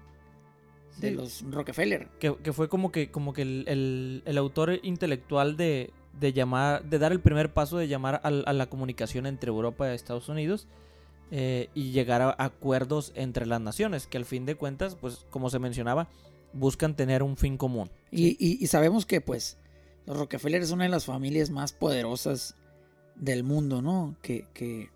De 0.97 1.11
los 1.11 1.43
Rockefeller. 1.49 2.09
Que, 2.19 2.53
fue 2.53 2.69
como 2.69 2.91
que, 2.91 3.09
como 3.09 3.33
que 3.33 3.41
el 3.41 4.37
autor 4.37 4.79
intelectual 4.83 5.57
de, 5.57 5.91
de 6.19 6.33
llamar, 6.33 6.83
de 6.85 6.99
dar 6.99 7.11
el 7.11 7.19
primer 7.19 7.53
paso 7.53 7.77
de 7.77 7.87
llamar 7.87 8.21
a, 8.23 8.29
la 8.31 8.67
comunicación 8.67 9.25
entre 9.25 9.49
Europa 9.49 9.89
y 9.89 9.95
Estados 9.95 10.29
Unidos 10.29 10.67
eh, 11.31 11.69
y 11.73 11.91
llegar 11.91 12.21
a 12.21 12.35
acuerdos 12.37 13.11
entre 13.15 13.45
las 13.45 13.61
naciones, 13.61 14.07
que 14.07 14.17
al 14.17 14.25
fin 14.25 14.45
de 14.45 14.55
cuentas, 14.55 14.95
pues 14.95 15.25
como 15.29 15.49
se 15.49 15.59
mencionaba, 15.59 16.09
buscan 16.53 16.95
tener 16.95 17.23
un 17.23 17.35
fin 17.37 17.57
común. 17.57 17.89
Y, 18.11 18.65
sabemos 18.67 19.05
que 19.05 19.21
pues 19.21 19.57
los 20.05 20.17
Rockefeller 20.17 20.61
es 20.61 20.71
una 20.71 20.83
de 20.83 20.91
las 20.91 21.05
familias 21.05 21.49
más 21.49 21.73
poderosas 21.73 22.55
del 23.15 23.43
mundo, 23.43 23.81
¿no? 23.81 24.15
Que, 24.21 24.45
que, 24.53 24.89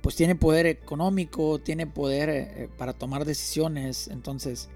pues 0.00 0.14
tiene 0.14 0.34
poder 0.34 0.66
económico, 0.66 1.58
tiene 1.58 1.86
poder 1.86 2.30
eh, 2.30 2.68
para 2.78 2.92
tomar 2.92 3.24
decisiones, 3.24 4.08
entonces 4.08 4.68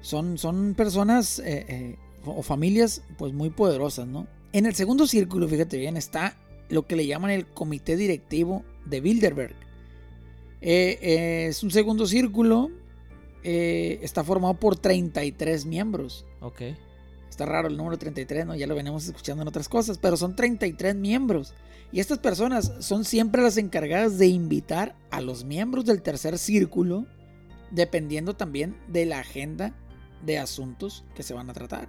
son, 0.00 0.38
son 0.38 0.74
personas 0.74 1.40
eh, 1.44 1.96
o 2.24 2.42
familias 2.42 3.02
pues 3.16 3.32
muy 3.32 3.50
poderosas, 3.50 4.06
¿no? 4.06 4.26
En 4.52 4.66
el 4.66 4.74
segundo 4.74 5.06
círculo, 5.06 5.46
fíjate 5.48 5.76
bien, 5.76 5.96
está 5.96 6.36
lo 6.68 6.86
que 6.86 6.96
le 6.96 7.06
llaman 7.06 7.30
el 7.30 7.46
comité 7.46 7.96
directivo 7.96 8.64
de 8.84 9.00
Bilderberg. 9.00 9.54
Eh, 10.60 10.98
eh, 11.00 11.46
es 11.48 11.62
un 11.62 11.70
segundo 11.70 12.06
círculo, 12.06 12.70
eh, 13.44 14.00
está 14.02 14.24
formado 14.24 14.54
por 14.54 14.76
33 14.76 15.66
miembros. 15.66 16.24
Ok. 16.40 16.62
Está 17.38 17.52
raro 17.52 17.68
el 17.68 17.76
número 17.76 17.96
33, 17.96 18.46
¿no? 18.46 18.56
Ya 18.56 18.66
lo 18.66 18.74
venimos 18.74 19.06
escuchando 19.06 19.42
en 19.42 19.48
otras 19.48 19.68
cosas, 19.68 19.96
pero 19.96 20.16
son 20.16 20.34
33 20.34 20.96
miembros. 20.96 21.54
Y 21.92 22.00
estas 22.00 22.18
personas 22.18 22.72
son 22.80 23.04
siempre 23.04 23.42
las 23.42 23.58
encargadas 23.58 24.18
de 24.18 24.26
invitar 24.26 24.96
a 25.12 25.20
los 25.20 25.44
miembros 25.44 25.84
del 25.84 26.02
tercer 26.02 26.36
círculo, 26.36 27.06
dependiendo 27.70 28.34
también 28.34 28.76
de 28.88 29.06
la 29.06 29.20
agenda 29.20 29.72
de 30.26 30.36
asuntos 30.36 31.04
que 31.14 31.22
se 31.22 31.32
van 31.32 31.48
a 31.48 31.52
tratar. 31.52 31.88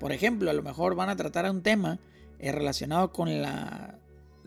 Por 0.00 0.10
ejemplo, 0.10 0.48
a 0.48 0.54
lo 0.54 0.62
mejor 0.62 0.94
van 0.94 1.10
a 1.10 1.16
tratar 1.16 1.50
un 1.50 1.60
tema 1.60 2.00
eh, 2.38 2.50
relacionado 2.50 3.12
con 3.12 3.28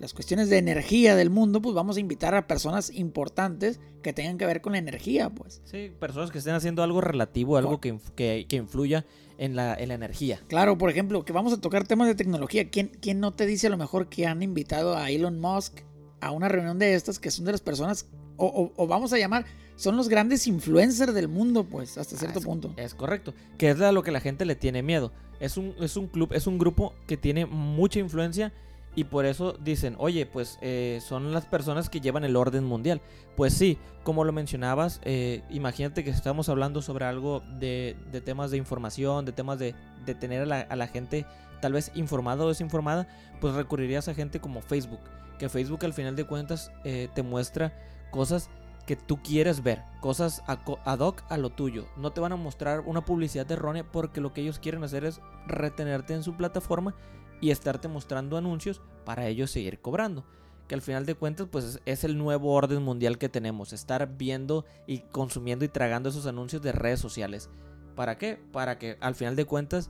las 0.01 0.13
cuestiones 0.13 0.49
de 0.49 0.57
energía 0.57 1.15
del 1.15 1.29
mundo, 1.29 1.61
pues 1.61 1.75
vamos 1.75 1.97
a 1.97 1.99
invitar 1.99 2.35
a 2.35 2.47
personas 2.47 2.89
importantes 2.89 3.79
que 4.01 4.13
tengan 4.13 4.37
que 4.37 4.45
ver 4.45 4.61
con 4.61 4.73
la 4.73 4.79
energía, 4.79 5.29
pues. 5.29 5.61
Sí, 5.63 5.91
personas 5.99 6.31
que 6.31 6.39
estén 6.39 6.55
haciendo 6.55 6.83
algo 6.83 7.01
relativo, 7.01 7.55
algo 7.55 7.79
que, 7.79 7.97
que, 8.15 8.55
influya 8.55 9.05
en 9.37 9.55
la, 9.55 9.75
en 9.75 9.89
la, 9.89 9.93
energía. 9.93 10.41
Claro, 10.47 10.77
por 10.77 10.89
ejemplo, 10.89 11.23
que 11.23 11.33
vamos 11.33 11.53
a 11.53 11.61
tocar 11.61 11.87
temas 11.87 12.07
de 12.07 12.15
tecnología. 12.15 12.69
¿Quién, 12.69 12.91
¿Quién 12.99 13.19
no 13.19 13.33
te 13.33 13.45
dice 13.45 13.67
a 13.67 13.69
lo 13.69 13.77
mejor 13.77 14.09
que 14.09 14.25
han 14.25 14.41
invitado 14.41 14.97
a 14.97 15.11
Elon 15.11 15.39
Musk 15.39 15.81
a 16.19 16.31
una 16.31 16.49
reunión 16.49 16.79
de 16.79 16.95
estas, 16.95 17.19
que 17.19 17.31
son 17.31 17.45
de 17.45 17.51
las 17.51 17.61
personas, 17.61 18.07
o 18.37 18.87
vamos 18.87 19.13
a 19.13 19.19
llamar 19.19 19.45
son 19.81 19.97
los 19.97 20.09
grandes 20.09 20.45
influencers 20.45 21.11
del 21.13 21.27
mundo, 21.27 21.63
pues, 21.63 21.97
hasta 21.97 22.15
cierto 22.15 22.39
ah, 22.39 22.43
punto. 22.43 22.73
Es 22.77 22.93
correcto. 22.93 23.33
Que 23.57 23.71
es 23.71 23.81
a 23.81 23.91
lo 23.91 24.03
que 24.03 24.11
la 24.11 24.19
gente 24.19 24.45
le 24.45 24.55
tiene 24.55 24.83
miedo. 24.83 25.11
Es 25.39 25.57
un, 25.57 25.73
es 25.79 25.97
un 25.97 26.07
club, 26.07 26.33
es 26.33 26.45
un 26.45 26.59
grupo 26.59 26.93
que 27.07 27.17
tiene 27.17 27.47
mucha 27.47 27.97
influencia 27.97 28.53
y 28.95 29.05
por 29.05 29.25
eso 29.25 29.55
dicen, 29.63 29.95
oye, 29.99 30.25
pues 30.25 30.57
eh, 30.61 30.99
son 31.01 31.31
las 31.31 31.45
personas 31.45 31.89
que 31.89 32.01
llevan 32.01 32.25
el 32.25 32.35
orden 32.35 32.63
mundial. 32.63 33.01
Pues 33.37 33.53
sí, 33.53 33.77
como 34.03 34.25
lo 34.25 34.33
mencionabas, 34.33 34.99
eh, 35.03 35.43
imagínate 35.49 36.03
que 36.03 36.09
estamos 36.09 36.49
hablando 36.49 36.81
sobre 36.81 37.05
algo 37.05 37.41
de, 37.57 37.95
temas 38.25 38.51
de 38.51 38.57
información, 38.57 39.23
de 39.23 39.31
temas 39.31 39.59
de, 39.59 39.73
tener 40.19 40.51
a 40.51 40.75
la, 40.75 40.87
gente 40.87 41.25
tal 41.61 41.73
vez 41.73 41.91
informada 41.95 42.43
o 42.43 42.49
desinformada, 42.49 43.07
pues 43.39 43.53
recurrirías 43.53 44.09
a 44.09 44.13
gente 44.13 44.41
como 44.41 44.61
Facebook. 44.61 44.99
Que 45.39 45.47
Facebook 45.47 45.85
al 45.85 45.93
final 45.93 46.15
de 46.15 46.25
cuentas 46.25 46.71
eh, 46.83 47.07
te 47.15 47.23
muestra 47.23 47.73
cosas 48.11 48.49
que 48.85 48.97
tú 48.97 49.21
quieres 49.21 49.63
ver, 49.63 49.83
cosas 50.01 50.43
ad 50.47 50.99
hoc 50.99 51.23
a 51.29 51.37
lo 51.37 51.49
tuyo. 51.49 51.85
No 51.95 52.11
te 52.11 52.19
van 52.19 52.33
a 52.33 52.35
mostrar 52.35 52.81
una 52.81 53.05
publicidad 53.05 53.49
errónea 53.49 53.85
porque 53.89 54.19
lo 54.19 54.33
que 54.33 54.41
ellos 54.41 54.59
quieren 54.59 54.83
hacer 54.83 55.05
es 55.05 55.21
retenerte 55.47 56.13
en 56.13 56.23
su 56.23 56.35
plataforma 56.35 56.93
y 57.41 57.51
estarte 57.51 57.87
mostrando 57.87 58.37
anuncios 58.37 58.81
para 59.03 59.27
ellos 59.27 59.51
seguir 59.51 59.79
cobrando. 59.79 60.23
Que 60.67 60.75
al 60.75 60.81
final 60.81 61.05
de 61.05 61.15
cuentas 61.15 61.47
pues 61.51 61.81
es 61.85 62.03
el 62.03 62.17
nuevo 62.17 62.53
orden 62.53 62.81
mundial 62.81 63.17
que 63.17 63.27
tenemos, 63.27 63.73
estar 63.73 64.15
viendo 64.17 64.65
y 64.87 64.99
consumiendo 64.99 65.65
y 65.65 65.67
tragando 65.67 66.09
esos 66.09 66.27
anuncios 66.27 66.61
de 66.61 66.71
redes 66.71 66.99
sociales. 66.99 67.49
¿Para 67.95 68.17
qué? 68.17 68.39
Para 68.53 68.77
que 68.77 68.97
al 69.01 69.15
final 69.15 69.35
de 69.35 69.45
cuentas 69.45 69.89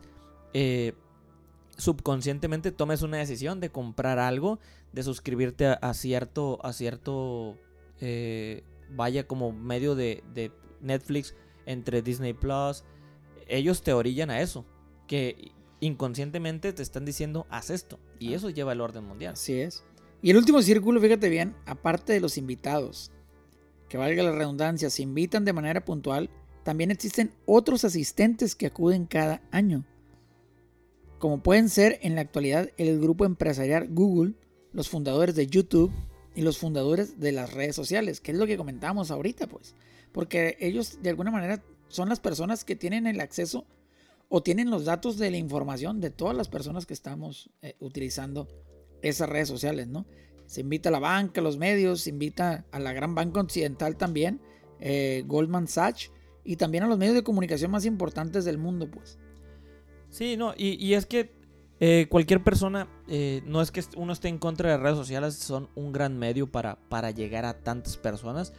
eh, 0.53 0.93
subconscientemente 1.77 2.72
tomes 2.72 3.01
una 3.01 3.17
decisión 3.17 3.60
de 3.60 3.70
comprar 3.70 4.17
algo, 4.17 4.60
de 4.91 5.03
suscribirte 5.03 5.67
a, 5.67 5.93
cierto, 5.93 6.60
a 6.63 6.74
cierto 6.74 7.58
eh, 8.00 8.63
vaya 8.89 9.27
como 9.27 9.51
medio 9.51 9.96
de, 9.96 10.24
Netflix 10.81 11.36
entre 11.65 12.01
Disney 12.01 12.34
Plus. 12.34 12.84
Ellos 13.48 13.84
te 13.84 13.93
orillan 13.93 14.31
a 14.31 14.41
eso. 14.41 14.65
Que 15.08 15.51
inconscientemente 15.81 16.71
te 16.71 16.81
están 16.81 17.03
diciendo, 17.03 17.45
haz 17.50 17.69
esto. 17.69 18.00
Y 18.19 18.33
ah. 18.33 18.38
eso 18.38 18.50
lleva 18.50 18.71
el 18.71 18.81
orden 18.81 19.03
mundial. 19.03 19.33
Así 19.33 19.59
es. 19.59 19.83
Y 20.21 20.29
el 20.29 20.38
último 20.38 20.61
círculo, 20.61 21.01
fíjate 21.01 21.27
bien, 21.27 21.55
aparte 21.65 22.13
de 22.13 22.21
los 22.21 22.38
invitados, 22.38 23.11
que 23.89 23.97
valga 23.97 24.23
la 24.23 24.31
redundancia, 24.31 24.89
se 24.89 25.01
invitan 25.01 25.43
de 25.43 25.53
manera 25.53 25.83
puntual, 25.83 26.29
también 26.63 26.91
existen 26.91 27.33
otros 27.45 27.83
asistentes 27.83 28.55
que 28.55 28.67
acuden 28.67 29.05
cada 29.05 29.41
año, 29.51 29.83
como 31.17 31.41
pueden 31.41 31.69
ser 31.69 32.00
en 32.01 32.15
la 32.15 32.21
actualidad 32.21 32.69
el 32.77 33.00
grupo 33.00 33.25
empresarial 33.25 33.88
Google, 33.89 34.33
los 34.73 34.89
fundadores 34.89 35.35
de 35.35 35.47
YouTube 35.47 35.91
y 36.35 36.41
los 36.41 36.57
fundadores 36.57 37.19
de 37.19 37.31
las 37.31 37.53
redes 37.53 37.75
sociales, 37.75 38.21
que 38.21 38.31
es 38.31 38.38
lo 38.38 38.47
que 38.47 38.57
comentábamos 38.57 39.11
ahorita, 39.11 39.47
pues, 39.47 39.75
porque 40.11 40.57
ellos 40.59 41.00
de 41.01 41.09
alguna 41.09 41.31
manera 41.31 41.63
son 41.89 42.09
las 42.09 42.19
personas 42.19 42.63
que 42.63 42.75
tienen 42.75 43.07
el 43.07 43.19
acceso 43.19 43.65
o 44.33 44.41
tienen 44.41 44.71
los 44.71 44.85
datos 44.85 45.17
de 45.17 45.29
la 45.29 45.35
información 45.35 46.00
de 46.00 46.09
todas 46.09 46.35
las 46.35 46.47
personas 46.47 46.85
que 46.85 46.93
estamos 46.93 47.50
eh, 47.61 47.75
utilizando 47.81 48.47
esas 49.01 49.27
redes 49.27 49.50
sociales, 49.50 49.89
¿no? 49.89 50.05
Se 50.45 50.61
invita 50.61 50.88
a 50.88 50.91
la 50.93 51.00
banca, 51.00 51.41
a 51.41 51.43
los 51.43 51.57
medios, 51.57 52.01
se 52.01 52.11
invita 52.11 52.65
a 52.71 52.79
la 52.79 52.93
gran 52.93 53.13
banca 53.13 53.41
occidental 53.41 53.97
también, 53.97 54.41
eh, 54.79 55.25
Goldman 55.27 55.67
Sachs, 55.67 56.11
y 56.45 56.55
también 56.55 56.85
a 56.85 56.88
los 56.88 56.97
medios 56.97 57.13
de 57.15 57.23
comunicación 57.23 57.71
más 57.71 57.83
importantes 57.83 58.45
del 58.45 58.57
mundo, 58.57 58.89
pues. 58.89 59.19
Sí, 60.09 60.38
no, 60.38 60.53
y, 60.57 60.93
es 60.93 61.05
que 61.05 61.33
eh, 61.81 62.07
cualquier 62.09 62.41
persona, 62.41 62.88
no 63.45 63.61
es 63.61 63.71
que 63.71 63.83
uno 63.97 64.13
esté 64.13 64.29
en 64.29 64.38
contra 64.38 64.69
de 64.69 64.77
redes 64.77 64.97
sociales, 64.97 65.35
son 65.35 65.69
un 65.75 65.91
gran 65.91 66.17
medio 66.17 66.50
para, 66.50 66.77
para 66.88 67.11
llegar 67.11 67.43
a 67.43 67.59
tantas 67.59 67.97
personas, 67.97 68.53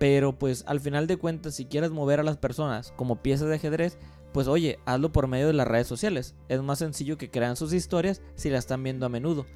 pero 0.00 0.36
pues 0.36 0.64
al 0.66 0.80
final 0.80 1.06
de 1.06 1.16
cuentas, 1.16 1.54
si 1.54 1.66
quieres 1.66 1.92
mover 1.92 2.18
a 2.18 2.24
las 2.24 2.38
personas 2.38 2.92
como 2.96 3.22
piezas 3.22 3.48
de 3.48 3.54
ajedrez, 3.54 3.98
pues 4.32 4.48
oye, 4.48 4.78
hazlo 4.86 5.12
por 5.12 5.28
medio 5.28 5.46
de 5.46 5.52
las 5.52 5.68
redes 5.68 5.86
sociales. 5.86 6.34
Es 6.48 6.62
más 6.62 6.78
sencillo 6.78 7.18
que 7.18 7.30
crean 7.30 7.56
sus 7.56 7.72
historias 7.72 8.22
si 8.34 8.50
las 8.50 8.60
están 8.60 8.82
viendo 8.82 9.06
a 9.06 9.08
menudo. 9.08 9.46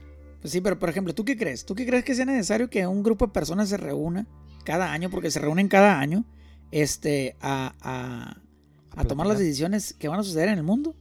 Pues 0.41 0.53
sí, 0.53 0.61
pero 0.61 0.79
por 0.79 0.89
ejemplo, 0.89 1.15
¿tú 1.15 1.25
qué 1.25 1.37
crees? 1.37 1.65
¿Tú 1.65 1.75
qué 1.75 1.87
crees 1.87 2.05
que 2.05 2.15
sea 2.15 2.25
necesario 2.25 2.71
que 2.71 2.87
un 2.87 3.03
grupo 3.03 3.27
de 3.27 3.33
personas 3.33 3.69
se 3.69 3.77
reúna 3.77 4.27
cada 4.65 4.93
año, 4.93 5.11
porque 5.11 5.31
se 5.31 5.41
reúnen 5.41 5.69
cada 5.69 5.99
año, 5.99 6.25
este, 6.71 7.37
a, 7.41 7.75
a, 7.81 8.41
a 8.95 9.05
tomar 9.05 9.27
las 9.27 9.39
decisiones 9.39 9.95
que 9.95 10.09
van 10.09 10.21
a 10.21 10.25
suceder 10.25 10.49
en 10.49 10.59
el 10.59 10.65
mundo? 10.65 10.95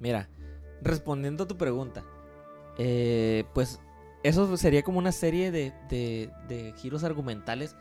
Mira, 0.00 0.28
respondiendo 0.82 1.44
a 1.44 1.48
tu 1.48 1.56
pregunta, 1.56 2.04
eh, 2.78 3.44
pues 3.54 3.80
eso 4.22 4.56
sería 4.56 4.82
como 4.82 4.98
una 4.98 5.12
serie 5.12 5.50
de, 5.50 5.72
de, 5.88 6.30
de 6.48 6.72
giros 6.76 7.04
argumentales 7.04 7.76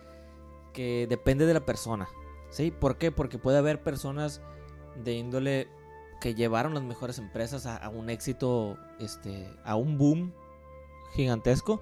que 0.74 1.08
depende 1.10 1.46
de 1.46 1.54
la 1.54 1.66
persona. 1.66 2.08
¿Sí? 2.50 2.70
¿Por 2.70 2.98
qué? 2.98 3.12
Porque 3.12 3.40
puede 3.40 3.58
haber 3.58 3.82
personas 3.82 4.42
de 5.04 5.14
índole 5.14 5.68
que 6.20 6.36
llevaron 6.36 6.74
las 6.74 6.84
mejores 6.84 7.20
empresas 7.20 7.66
a, 7.66 7.90
un 7.90 8.10
éxito, 8.10 8.78
este, 9.00 9.50
a 9.66 9.76
un 9.76 9.98
boom 9.98 10.34
gigantesco. 11.14 11.82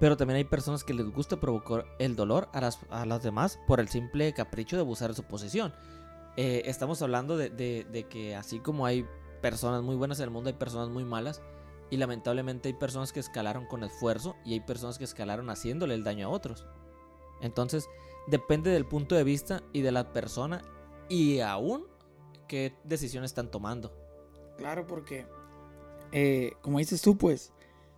Pero 0.00 0.16
también 0.16 0.38
hay 0.38 0.44
personas 0.44 0.84
que 0.84 0.94
les 0.94 1.06
gusta 1.10 1.38
provocar 1.38 1.84
el 1.98 2.16
dolor 2.16 2.48
a 2.52 2.60
las, 2.60 2.80
a 2.90 3.06
las 3.06 3.22
demás 3.22 3.60
por 3.66 3.80
el 3.80 3.88
simple 3.88 4.32
capricho 4.32 4.76
de 4.76 4.82
abusar 4.82 5.10
de 5.10 5.16
su 5.16 5.22
posición. 5.24 5.74
Eh, 6.36 6.62
estamos 6.64 7.00
hablando 7.00 7.36
de, 7.36 7.50
de, 7.50 8.06
que 8.08 8.34
así 8.34 8.58
como 8.58 8.86
hay 8.86 9.06
personas 9.40 9.82
muy 9.82 9.94
buenas 9.94 10.18
en 10.18 10.24
el 10.24 10.30
mundo, 10.30 10.48
hay 10.48 10.56
personas 10.56 10.88
muy 10.88 11.04
malas. 11.04 11.42
Y 11.90 11.98
lamentablemente 11.98 12.68
hay 12.68 12.74
personas 12.74 13.12
que 13.12 13.20
escalaron 13.20 13.66
con 13.66 13.84
esfuerzo 13.84 14.34
y 14.44 14.54
hay 14.54 14.60
personas 14.60 14.98
que 14.98 15.04
escalaron 15.04 15.50
haciéndole 15.50 15.94
el 15.94 16.02
daño 16.02 16.26
a 16.26 16.30
otros. 16.30 16.66
Entonces, 17.40 17.88
depende 18.26 18.70
del 18.70 18.86
punto 18.86 19.14
de 19.14 19.24
vista 19.24 19.62
y 19.72 19.82
de 19.82 19.92
la 19.92 20.12
persona 20.12 20.62
y 21.08 21.40
aún 21.40 21.86
qué 22.46 22.74
decisión 22.84 23.24
están 23.24 23.50
tomando. 23.50 23.92
Claro, 24.56 24.86
porque, 24.86 25.26
eh, 26.12 26.52
como 26.62 26.78
dices 26.78 27.02
tú, 27.02 27.16
pues, 27.16 27.52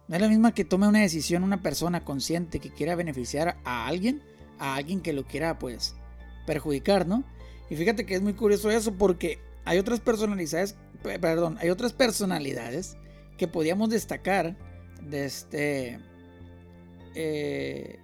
no 0.09 0.17
es 0.17 0.23
la 0.23 0.29
misma 0.29 0.55
que 0.55 0.65
tome 0.65 0.89
una 0.89 1.01
decisión 1.01 1.43
una 1.43 1.63
persona 1.63 2.05
consciente 2.05 2.61
que 2.61 2.73
quiera 2.73 2.95
beneficiar 2.95 3.59
a 3.65 3.87
alguien, 3.87 4.23
a 4.59 4.77
alguien 4.77 5.01
que 5.01 5.13
lo 5.13 5.25
quiera, 5.25 5.59
pues, 5.59 5.97
perjudicar, 6.47 7.07
¿no? 7.07 7.25
Y 7.69 7.77
fíjate 7.77 8.07
que 8.07 8.15
es 8.15 8.23
muy 8.23 8.35
curioso 8.35 8.71
eso 8.71 8.95
porque 8.95 9.41
hay 9.65 9.79
otras 9.79 10.01
personalidades, 10.01 10.77
perdón, 11.03 11.59
hay 11.61 11.71
otras 11.71 11.93
personalidades 11.93 12.97
que 13.37 13.49
podíamos 13.49 13.91
destacar 13.91 14.57
de 15.03 15.25
este, 15.25 16.01
eh, 17.15 17.99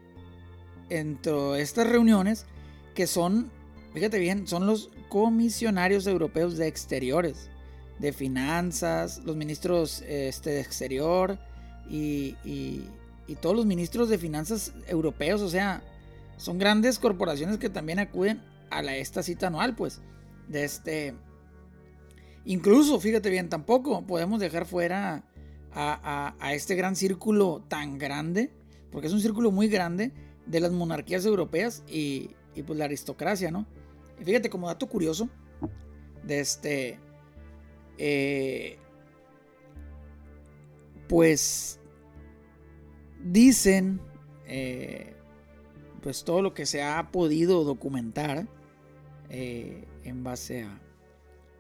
entre 0.91 1.61
estas 1.61 1.89
reuniones 1.89 2.47
que 2.95 3.07
son, 3.07 3.51
fíjate 3.95 4.19
bien, 4.19 4.47
son 4.47 4.67
los 4.67 4.91
comisionarios 5.09 6.07
europeos 6.07 6.57
de 6.57 6.69
exteriores, 6.69 7.51
de 7.99 8.13
finanzas, 8.13 9.23
los 9.25 9.37
ministros 9.37 10.03
este, 10.03 10.51
de 10.51 10.61
exterior 10.61 11.39
y, 11.89 12.37
y, 12.45 12.89
todos 13.41 13.57
los 13.57 13.65
ministros 13.65 14.11
de 14.11 14.19
finanzas 14.19 14.75
europeos, 14.89 15.41
o 15.41 15.49
sea, 15.49 15.83
son 16.37 16.59
grandes 16.59 16.99
corporaciones 16.99 17.57
que 17.57 17.71
también 17.71 17.99
acuden 17.99 18.43
a 18.69 18.83
esta 18.95 19.23
cita 19.23 19.47
anual, 19.47 19.75
pues, 19.75 20.03
de 20.49 20.65
este... 20.65 21.15
Incluso, 22.45 23.01
fíjate 23.01 23.31
bien, 23.31 23.49
tampoco 23.49 24.07
podemos 24.07 24.39
dejar 24.39 24.67
fuera 24.67 25.25
a, 25.73 26.35
a, 26.37 26.37
a 26.47 26.53
este 26.53 26.75
gran 26.75 26.95
círculo 26.95 27.65
tan 27.69 27.97
grande, 27.97 28.51
porque 28.91 29.07
es 29.07 29.15
un 29.15 29.23
círculo 29.23 29.51
muy 29.51 29.69
grande, 29.69 30.13
de 30.45 30.61
las 30.61 30.73
monarquías 30.73 31.25
europeas 31.25 31.83
y, 31.89 32.33
y 32.55 32.63
pues 32.63 32.79
la 32.79 32.85
aristocracia, 32.85 33.51
¿no? 33.51 33.67
Fíjate 34.25 34.51
como 34.51 34.69
dato 34.69 34.89
curioso 34.89 35.29
de 36.23 36.41
este, 36.41 36.99
eh, 37.99 38.79
pues 41.09 41.81
dicen, 43.23 44.01
eh, 44.47 45.15
pues 46.01 46.25
todo 46.25 46.43
lo 46.43 46.55
que 46.55 46.67
se 46.67 46.83
ha 46.83 47.11
podido 47.11 47.65
documentar 47.65 48.47
eh, 49.29 49.85
en 50.05 50.25
base 50.25 50.65
a, 50.65 50.81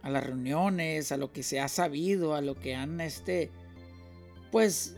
a 0.02 0.10
las 0.10 0.24
reuniones, 0.24 1.12
a 1.12 1.16
lo 1.16 1.32
que 1.32 1.42
se 1.42 1.60
ha 1.60 1.68
sabido, 1.68 2.34
a 2.34 2.40
lo 2.40 2.54
que 2.58 2.74
han, 2.74 3.00
este, 3.00 3.50
pues, 4.50 4.96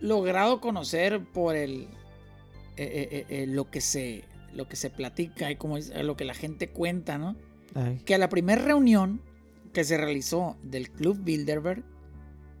logrado 0.00 0.60
conocer 0.60 1.22
por 1.24 1.56
el, 1.56 1.88
lo, 3.48 3.70
que 3.70 3.80
se, 3.82 4.24
lo 4.54 4.68
que 4.68 4.76
se 4.76 4.90
platica 4.90 5.50
y 5.50 5.56
como 5.56 5.78
lo 5.78 6.16
que 6.16 6.24
la 6.24 6.34
gente 6.34 6.68
cuenta, 6.68 7.18
¿no? 7.18 7.36
Que 8.04 8.14
a 8.14 8.18
la 8.18 8.28
primera 8.28 8.62
reunión 8.62 9.22
que 9.72 9.84
se 9.84 9.96
realizó 9.96 10.56
del 10.62 10.90
Club 10.90 11.18
Bilderberg 11.22 11.84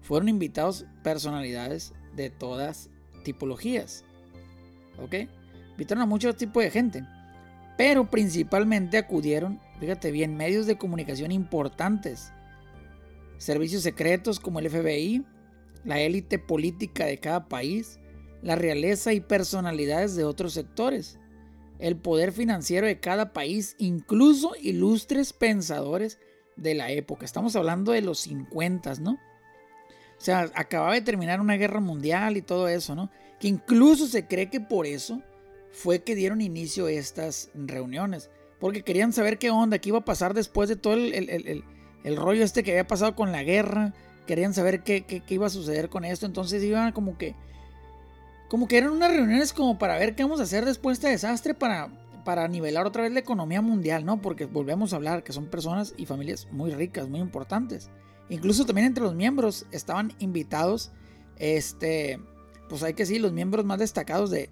fueron 0.02 0.28
invitados 0.28 0.86
personalidades 1.02 1.92
de 2.14 2.30
todas 2.30 2.90
tipologías. 3.24 4.04
¿Ok? 5.02 5.14
Invitaron 5.72 6.02
a 6.02 6.06
muchos 6.06 6.36
tipos 6.36 6.62
de 6.62 6.70
gente. 6.70 7.04
Pero 7.76 8.10
principalmente 8.10 8.98
acudieron, 8.98 9.60
fíjate 9.80 10.10
bien, 10.10 10.36
medios 10.36 10.66
de 10.66 10.76
comunicación 10.76 11.32
importantes. 11.32 12.32
Servicios 13.38 13.82
secretos 13.82 14.38
como 14.38 14.58
el 14.58 14.68
FBI, 14.68 15.24
la 15.84 15.98
élite 16.00 16.38
política 16.38 17.06
de 17.06 17.18
cada 17.18 17.48
país, 17.48 17.98
la 18.42 18.56
realeza 18.56 19.12
y 19.12 19.20
personalidades 19.20 20.14
de 20.14 20.24
otros 20.24 20.52
sectores, 20.52 21.18
el 21.80 21.96
poder 21.96 22.32
financiero 22.32 22.86
de 22.86 23.00
cada 23.00 23.32
país, 23.32 23.74
incluso 23.78 24.52
ilustres 24.60 25.32
pensadores 25.32 26.18
de 26.56 26.74
la 26.74 26.90
época. 26.90 27.24
Estamos 27.24 27.56
hablando 27.56 27.92
de 27.92 28.02
los 28.02 28.20
50, 28.20 28.94
¿no? 28.96 29.12
O 29.12 30.22
sea, 30.22 30.50
acababa 30.54 30.94
de 30.94 31.00
terminar 31.00 31.40
una 31.40 31.56
guerra 31.56 31.80
mundial 31.80 32.36
y 32.36 32.42
todo 32.42 32.68
eso, 32.68 32.94
¿no? 32.94 33.10
Que 33.40 33.48
incluso 33.48 34.06
se 34.06 34.26
cree 34.26 34.50
que 34.50 34.60
por 34.60 34.86
eso 34.86 35.22
fue 35.72 36.02
que 36.02 36.14
dieron 36.14 36.42
inicio 36.42 36.88
estas 36.88 37.50
reuniones. 37.54 38.28
Porque 38.58 38.82
querían 38.82 39.14
saber 39.14 39.38
qué 39.38 39.50
onda, 39.50 39.78
qué 39.78 39.88
iba 39.88 39.98
a 39.98 40.04
pasar 40.04 40.34
después 40.34 40.68
de 40.68 40.76
todo 40.76 40.94
el, 40.94 41.64
rollo 42.16 42.44
este 42.44 42.62
que 42.62 42.72
había 42.72 42.86
pasado 42.86 43.16
con 43.16 43.32
la 43.32 43.42
guerra. 43.42 43.94
Querían 44.26 44.52
saber 44.52 44.82
qué, 44.82 45.06
qué, 45.06 45.20
qué 45.20 45.34
iba 45.34 45.46
a 45.46 45.50
suceder 45.50 45.88
con 45.88 46.04
esto. 46.04 46.26
Entonces 46.26 46.62
iban 46.62 46.92
como 46.92 47.16
que 47.16 47.34
como 48.50 48.66
que 48.66 48.78
eran 48.78 48.90
unas 48.90 49.12
reuniones 49.12 49.52
como 49.52 49.78
para 49.78 49.96
ver 49.96 50.16
qué 50.16 50.24
vamos 50.24 50.40
a 50.40 50.42
hacer 50.42 50.64
después 50.64 51.00
de 51.00 51.06
este 51.06 51.12
desastre 51.12 51.54
para, 51.54 51.88
para 52.24 52.48
nivelar 52.48 52.84
otra 52.84 53.04
vez 53.04 53.12
la 53.12 53.20
economía 53.20 53.62
mundial, 53.62 54.04
¿no? 54.04 54.20
Porque 54.20 54.46
volvemos 54.46 54.92
a 54.92 54.96
hablar 54.96 55.22
que 55.22 55.32
son 55.32 55.46
personas 55.46 55.94
y 55.96 56.04
familias 56.04 56.48
muy 56.50 56.72
ricas, 56.72 57.08
muy 57.08 57.20
importantes. 57.20 57.90
Incluso 58.28 58.66
también 58.66 58.88
entre 58.88 59.04
los 59.04 59.14
miembros 59.14 59.66
estaban 59.70 60.12
invitados, 60.18 60.90
este, 61.36 62.18
pues 62.68 62.82
hay 62.82 62.94
que 62.94 63.04
decir, 63.04 63.20
los 63.20 63.32
miembros 63.32 63.64
más 63.64 63.78
destacados 63.78 64.30
de, 64.30 64.50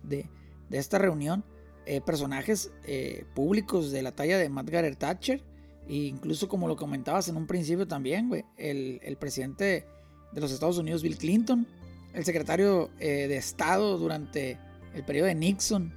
esta 0.71 0.99
reunión, 0.99 1.45
eh, 1.85 2.01
personajes 2.01 2.71
eh, 2.85 3.25
públicos 3.35 3.91
de 3.91 4.03
la 4.03 4.13
talla 4.13 4.39
de 4.39 4.49
Margaret 4.49 4.97
Thatcher, 4.97 5.43
e 5.89 5.95
incluso 5.95 6.49
como 6.49 6.69
lo 6.69 6.77
comentabas 6.77 7.29
en 7.29 7.37
un 7.37 7.49
principio 7.49 7.89
también, 7.89 8.29
güey, 8.29 8.45
el, 8.59 9.01
el 9.03 9.17
presidente 9.17 9.89
de 10.31 10.41
los 10.41 10.53
Estados 10.53 10.79
Unidos, 10.79 11.03
Bill 11.03 11.19
Clinton, 11.19 11.67
el 12.18 12.24
secretario 12.24 12.90
eh, 12.98 13.28
de 13.28 13.37
Estado 13.37 13.96
durante 13.96 14.59
el 14.92 15.04
periodo 15.04 15.28
de 15.28 15.37
Nixon 15.37 15.94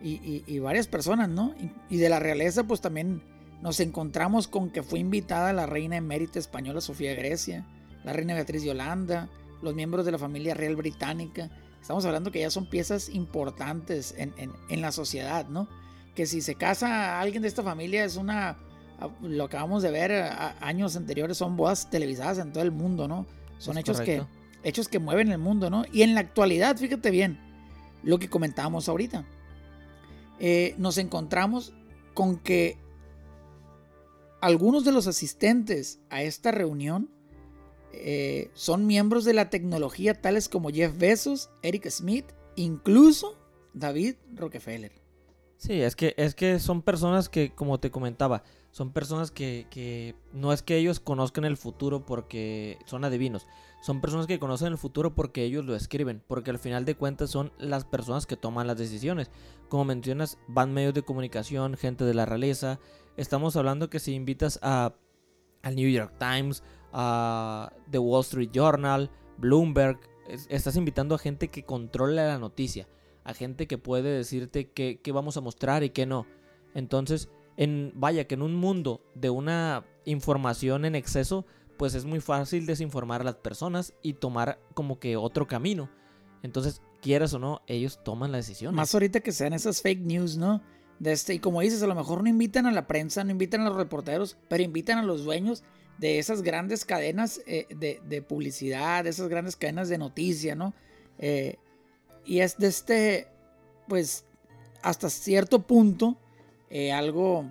y, 0.00 0.58
varias 0.60 0.86
personas, 0.86 1.28
¿no? 1.28 1.54
Y, 1.90 1.96
de 1.96 2.08
la 2.08 2.20
realeza, 2.20 2.64
pues 2.64 2.80
también 2.80 3.20
nos 3.60 3.80
encontramos 3.80 4.46
con 4.46 4.70
que 4.70 4.84
fue 4.84 5.00
invitada 5.00 5.52
la 5.52 5.66
reina 5.66 5.96
emérita 5.96 6.38
española 6.38 6.80
Sofía 6.80 7.14
Grecia, 7.14 7.66
la 8.04 8.12
reina 8.12 8.34
Beatriz 8.34 8.62
de 8.62 8.70
Holanda, 8.70 9.28
los 9.62 9.74
miembros 9.74 10.06
de 10.06 10.12
la 10.12 10.18
familia 10.18 10.54
real 10.54 10.76
británica, 10.76 11.50
estamos 11.80 12.04
hablando 12.04 12.30
que 12.30 12.40
ya 12.40 12.50
son 12.50 12.70
piezas 12.70 13.08
importantes 13.08 14.14
en, 14.16 14.32
en 14.36 14.80
la 14.80 14.92
sociedad, 14.92 15.48
¿no? 15.48 15.68
Que 16.14 16.26
si 16.26 16.42
se 16.42 16.54
casa 16.54 17.20
alguien 17.20 17.42
de 17.42 17.48
esta 17.48 17.64
familia 17.64 18.04
es 18.04 18.16
una 18.16 18.56
lo 19.20 19.44
acabamos 19.44 19.82
de 19.82 19.90
ver 19.90 20.12
años 20.60 20.96
anteriores, 20.96 21.36
son 21.36 21.56
bodas 21.56 21.90
televisadas 21.90 22.38
en 22.38 22.52
todo 22.52 22.62
el 22.62 22.72
mundo, 22.72 23.08
¿no? 23.08 23.26
Son 23.58 23.76
hechos 23.76 24.00
que, 24.00 24.22
hechos 24.66 24.88
que 24.88 24.98
mueven 24.98 25.30
el 25.30 25.38
mundo, 25.38 25.70
¿no? 25.70 25.84
Y 25.92 26.02
en 26.02 26.14
la 26.14 26.20
actualidad, 26.20 26.76
fíjate 26.76 27.10
bien, 27.10 27.38
lo 28.02 28.18
que 28.18 28.28
comentábamos 28.28 28.88
ahorita, 28.88 29.24
eh, 30.40 30.74
nos 30.76 30.98
encontramos 30.98 31.72
con 32.14 32.38
que 32.38 32.76
algunos 34.40 34.84
de 34.84 34.92
los 34.92 35.06
asistentes 35.06 36.00
a 36.10 36.22
esta 36.22 36.50
reunión 36.50 37.08
eh, 37.92 38.50
son 38.54 38.86
miembros 38.86 39.24
de 39.24 39.34
la 39.34 39.50
tecnología 39.50 40.20
tales 40.20 40.48
como 40.48 40.70
Jeff 40.70 40.98
Bezos, 40.98 41.48
Eric 41.62 41.88
Smith, 41.88 42.26
incluso 42.56 43.38
David 43.72 44.16
Rockefeller. 44.34 44.92
Sí, 45.58 45.80
es 45.80 45.96
que, 45.96 46.14
es 46.18 46.34
que 46.34 46.58
son 46.58 46.82
personas 46.82 47.28
que, 47.28 47.54
como 47.54 47.80
te 47.80 47.90
comentaba, 47.90 48.42
son 48.72 48.92
personas 48.92 49.30
que, 49.30 50.14
no 50.34 50.52
es 50.52 50.62
que 50.62 50.76
ellos 50.76 51.00
conozcan 51.00 51.44
el 51.44 51.56
futuro 51.56 52.04
porque 52.04 52.78
son 52.84 53.04
adivinos, 53.04 53.46
son 53.80 54.00
personas 54.00 54.26
que 54.26 54.38
conocen 54.38 54.68
el 54.68 54.78
futuro 54.78 55.14
porque 55.14 55.44
ellos 55.44 55.64
lo 55.64 55.74
escriben, 55.76 56.22
porque 56.26 56.50
al 56.50 56.58
final 56.58 56.84
de 56.84 56.96
cuentas 56.96 57.30
son 57.30 57.52
las 57.58 57.84
personas 57.84 58.26
que 58.26 58.36
toman 58.36 58.66
las 58.66 58.78
decisiones. 58.78 59.30
Como 59.68 59.84
mencionas, 59.84 60.38
van 60.48 60.74
medios 60.74 60.94
de 60.94 61.02
comunicación, 61.02 61.76
gente 61.76 62.04
de 62.04 62.14
la 62.14 62.26
realeza. 62.26 62.78
Estamos 63.16 63.56
hablando 63.56 63.90
que 63.90 64.00
si 64.00 64.14
invitas 64.14 64.58
a 64.62 64.94
al 65.62 65.74
New 65.74 65.90
York 65.90 66.14
Times, 66.18 66.62
a 66.92 67.72
The 67.90 67.98
Wall 67.98 68.22
Street 68.22 68.50
Journal, 68.52 69.10
Bloomberg, 69.36 69.98
estás 70.48 70.76
invitando 70.76 71.14
a 71.14 71.18
gente 71.18 71.48
que 71.48 71.64
controla 71.64 72.26
la 72.26 72.38
noticia, 72.38 72.88
a 73.24 73.34
gente 73.34 73.66
que 73.66 73.76
puede 73.76 74.10
decirte 74.10 74.70
qué, 74.70 75.00
qué 75.02 75.12
vamos 75.12 75.36
a 75.36 75.40
mostrar 75.40 75.82
y 75.82 75.90
qué 75.90 76.06
no. 76.06 76.26
Entonces, 76.74 77.28
en, 77.56 77.92
vaya, 77.96 78.26
que 78.26 78.34
en 78.34 78.42
un 78.42 78.54
mundo 78.54 79.02
de 79.14 79.30
una 79.30 79.84
información 80.04 80.84
en 80.84 80.94
exceso, 80.94 81.46
pues 81.76 81.94
es 81.94 82.04
muy 82.04 82.20
fácil 82.20 82.66
desinformar 82.66 83.20
a 83.20 83.24
las 83.24 83.36
personas 83.36 83.94
y 84.02 84.14
tomar 84.14 84.58
como 84.74 84.98
que 84.98 85.16
otro 85.16 85.46
camino. 85.46 85.90
Entonces, 86.42 86.82
quieras 87.00 87.34
o 87.34 87.38
no, 87.38 87.62
ellos 87.66 88.00
toman 88.04 88.32
la 88.32 88.38
decisión. 88.38 88.74
Más 88.74 88.94
ahorita 88.94 89.20
que 89.20 89.32
sean 89.32 89.52
esas 89.52 89.82
fake 89.82 90.00
news, 90.00 90.36
¿no? 90.36 90.62
De 90.98 91.12
este, 91.12 91.34
y 91.34 91.38
como 91.38 91.60
dices, 91.60 91.82
a 91.82 91.86
lo 91.86 91.94
mejor 91.94 92.22
no 92.22 92.28
invitan 92.28 92.66
a 92.66 92.72
la 92.72 92.86
prensa, 92.86 93.22
no 93.24 93.30
invitan 93.30 93.62
a 93.62 93.68
los 93.68 93.76
reporteros, 93.76 94.38
pero 94.48 94.62
invitan 94.62 94.98
a 94.98 95.02
los 95.02 95.24
dueños 95.24 95.62
de 95.98 96.18
esas 96.18 96.42
grandes 96.42 96.84
cadenas 96.84 97.40
eh, 97.46 97.66
de, 97.70 98.22
publicidad, 98.22 99.04
de 99.04 99.10
esas 99.10 99.28
grandes 99.28 99.56
cadenas 99.56 99.88
de 99.88 99.98
noticia, 99.98 100.54
¿no? 100.54 100.74
Eh, 101.18 101.56
y 102.24 102.40
es 102.40 102.58
de 102.58 102.66
este, 102.66 103.28
pues, 103.88 104.24
hasta 104.82 105.10
cierto 105.10 105.66
punto, 105.66 106.16
eh, 106.70 106.92
algo, 106.92 107.46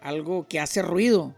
algo 0.00 0.46
que 0.48 0.60
hace 0.60 0.82
ruido. 0.82 1.34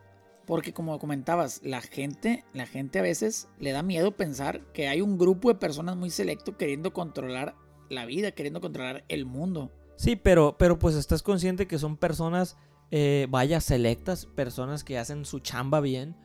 Porque 0.49 0.73
como 0.73 0.99
comentabas, 0.99 1.61
la 1.63 1.83
gente, 1.83 2.43
la 2.55 2.65
gente 2.65 2.99
a 2.99 3.03
veces 3.03 3.49
le 3.59 3.73
da 3.73 3.83
miedo 3.83 4.17
pensar 4.17 4.63
que 4.73 4.89
hay 4.89 5.03
un 5.03 5.19
grupo 5.19 5.51
de 5.51 5.57
personas 5.57 5.95
muy 5.95 6.09
selecto 6.09 6.57
queriendo 6.57 6.95
controlar 6.95 7.55
la 7.91 8.07
vida, 8.07 8.33
queriendo 8.33 8.63
controlar 8.63 9.05
el 9.09 9.27
mundo. 9.27 9.71
Sí, 9.97 10.17
pero, 10.17 10.57
pero 10.59 10.79
pues 10.79 10.95
estás 10.95 11.23
consciente 11.23 11.67
que 11.67 11.79
son 11.79 11.99
personas, 11.99 12.57
eh, 12.91 13.27
vaya, 13.29 13.61
selectas, 13.61 14.25
personas 14.25 14.85
que 14.85 14.97
hacen 14.97 15.27
su 15.27 15.41
chamba 15.41 15.83
bien 15.83 16.17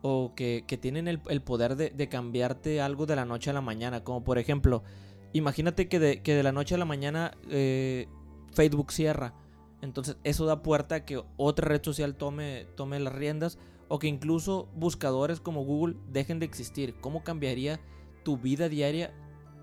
o 0.00 0.32
que, 0.36 0.64
tienen 0.80 1.08
el, 1.08 1.42
poder 1.42 1.74
de, 1.74 2.08
cambiarte 2.08 2.80
algo 2.80 3.04
de 3.06 3.16
la 3.16 3.24
noche 3.24 3.50
a 3.50 3.52
la 3.52 3.62
mañana. 3.62 4.04
Como 4.04 4.22
por 4.22 4.38
ejemplo, 4.38 4.84
imagínate 5.32 5.88
que 5.88 5.98
de, 5.98 6.22
que 6.22 6.36
de 6.36 6.44
la 6.44 6.52
noche 6.52 6.76
a 6.76 6.78
la 6.78 6.84
mañana 6.84 7.36
eh, 7.50 8.06
Facebook 8.52 8.92
cierra 8.92 9.34
entonces 9.82 10.16
eso 10.22 10.46
da 10.46 10.62
puerta 10.62 10.94
a 10.94 11.04
que 11.04 11.22
otra 11.36 11.68
red 11.68 11.82
social 11.84 12.14
tome, 12.14 12.66
tome 12.76 13.00
las 13.00 13.12
riendas 13.12 13.58
o 13.92 13.98
que 13.98 14.06
incluso 14.06 14.70
buscadores 14.74 15.38
como 15.38 15.66
Google 15.66 15.96
dejen 16.10 16.38
de 16.38 16.46
existir. 16.46 16.94
¿Cómo 17.02 17.22
cambiaría 17.22 17.78
tu 18.24 18.38
vida 18.38 18.70
diaria? 18.70 19.12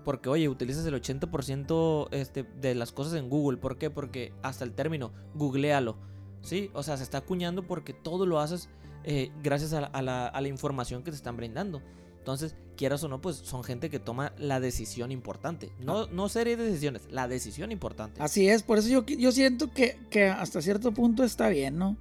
Porque 0.04 0.28
oye, 0.28 0.48
utilizas 0.48 0.86
el 0.86 0.94
80% 0.94 2.06
este, 2.12 2.44
de 2.44 2.76
las 2.76 2.92
cosas 2.92 3.14
en 3.14 3.28
Google. 3.28 3.58
¿Por 3.58 3.76
qué? 3.76 3.90
Porque 3.90 4.32
hasta 4.42 4.62
el 4.62 4.72
término, 4.72 5.10
googlealo. 5.34 5.96
¿Sí? 6.42 6.70
O 6.74 6.84
sea, 6.84 6.96
se 6.96 7.02
está 7.02 7.18
acuñando 7.18 7.66
porque 7.66 7.92
todo 7.92 8.24
lo 8.24 8.38
haces 8.38 8.68
eh, 9.02 9.32
gracias 9.42 9.72
a 9.72 10.00
la 10.00 10.48
información 10.48 11.02
que 11.02 11.10
te 11.10 11.16
están 11.16 11.36
brindando. 11.36 11.82
Entonces, 12.18 12.54
quieras 12.76 13.02
o 13.02 13.08
no, 13.08 13.20
pues 13.20 13.34
son 13.34 13.64
gente 13.64 13.90
que 13.90 13.98
toma 13.98 14.32
la 14.38 14.60
decisión 14.60 15.10
importante. 15.10 15.72
No, 15.80 16.06
no 16.06 16.28
serie 16.28 16.56
de 16.56 16.66
decisiones, 16.66 17.08
la 17.10 17.26
decisión 17.26 17.72
importante. 17.72 18.22
Así 18.22 18.48
es, 18.48 18.62
por 18.62 18.78
eso 18.78 18.88
yo, 18.90 19.04
yo 19.04 19.32
siento 19.32 19.72
que, 19.72 20.28
hasta 20.28 20.62
cierto 20.62 20.92
punto 20.92 21.24
está 21.24 21.48
bien, 21.48 21.78
¿no? 21.78 21.96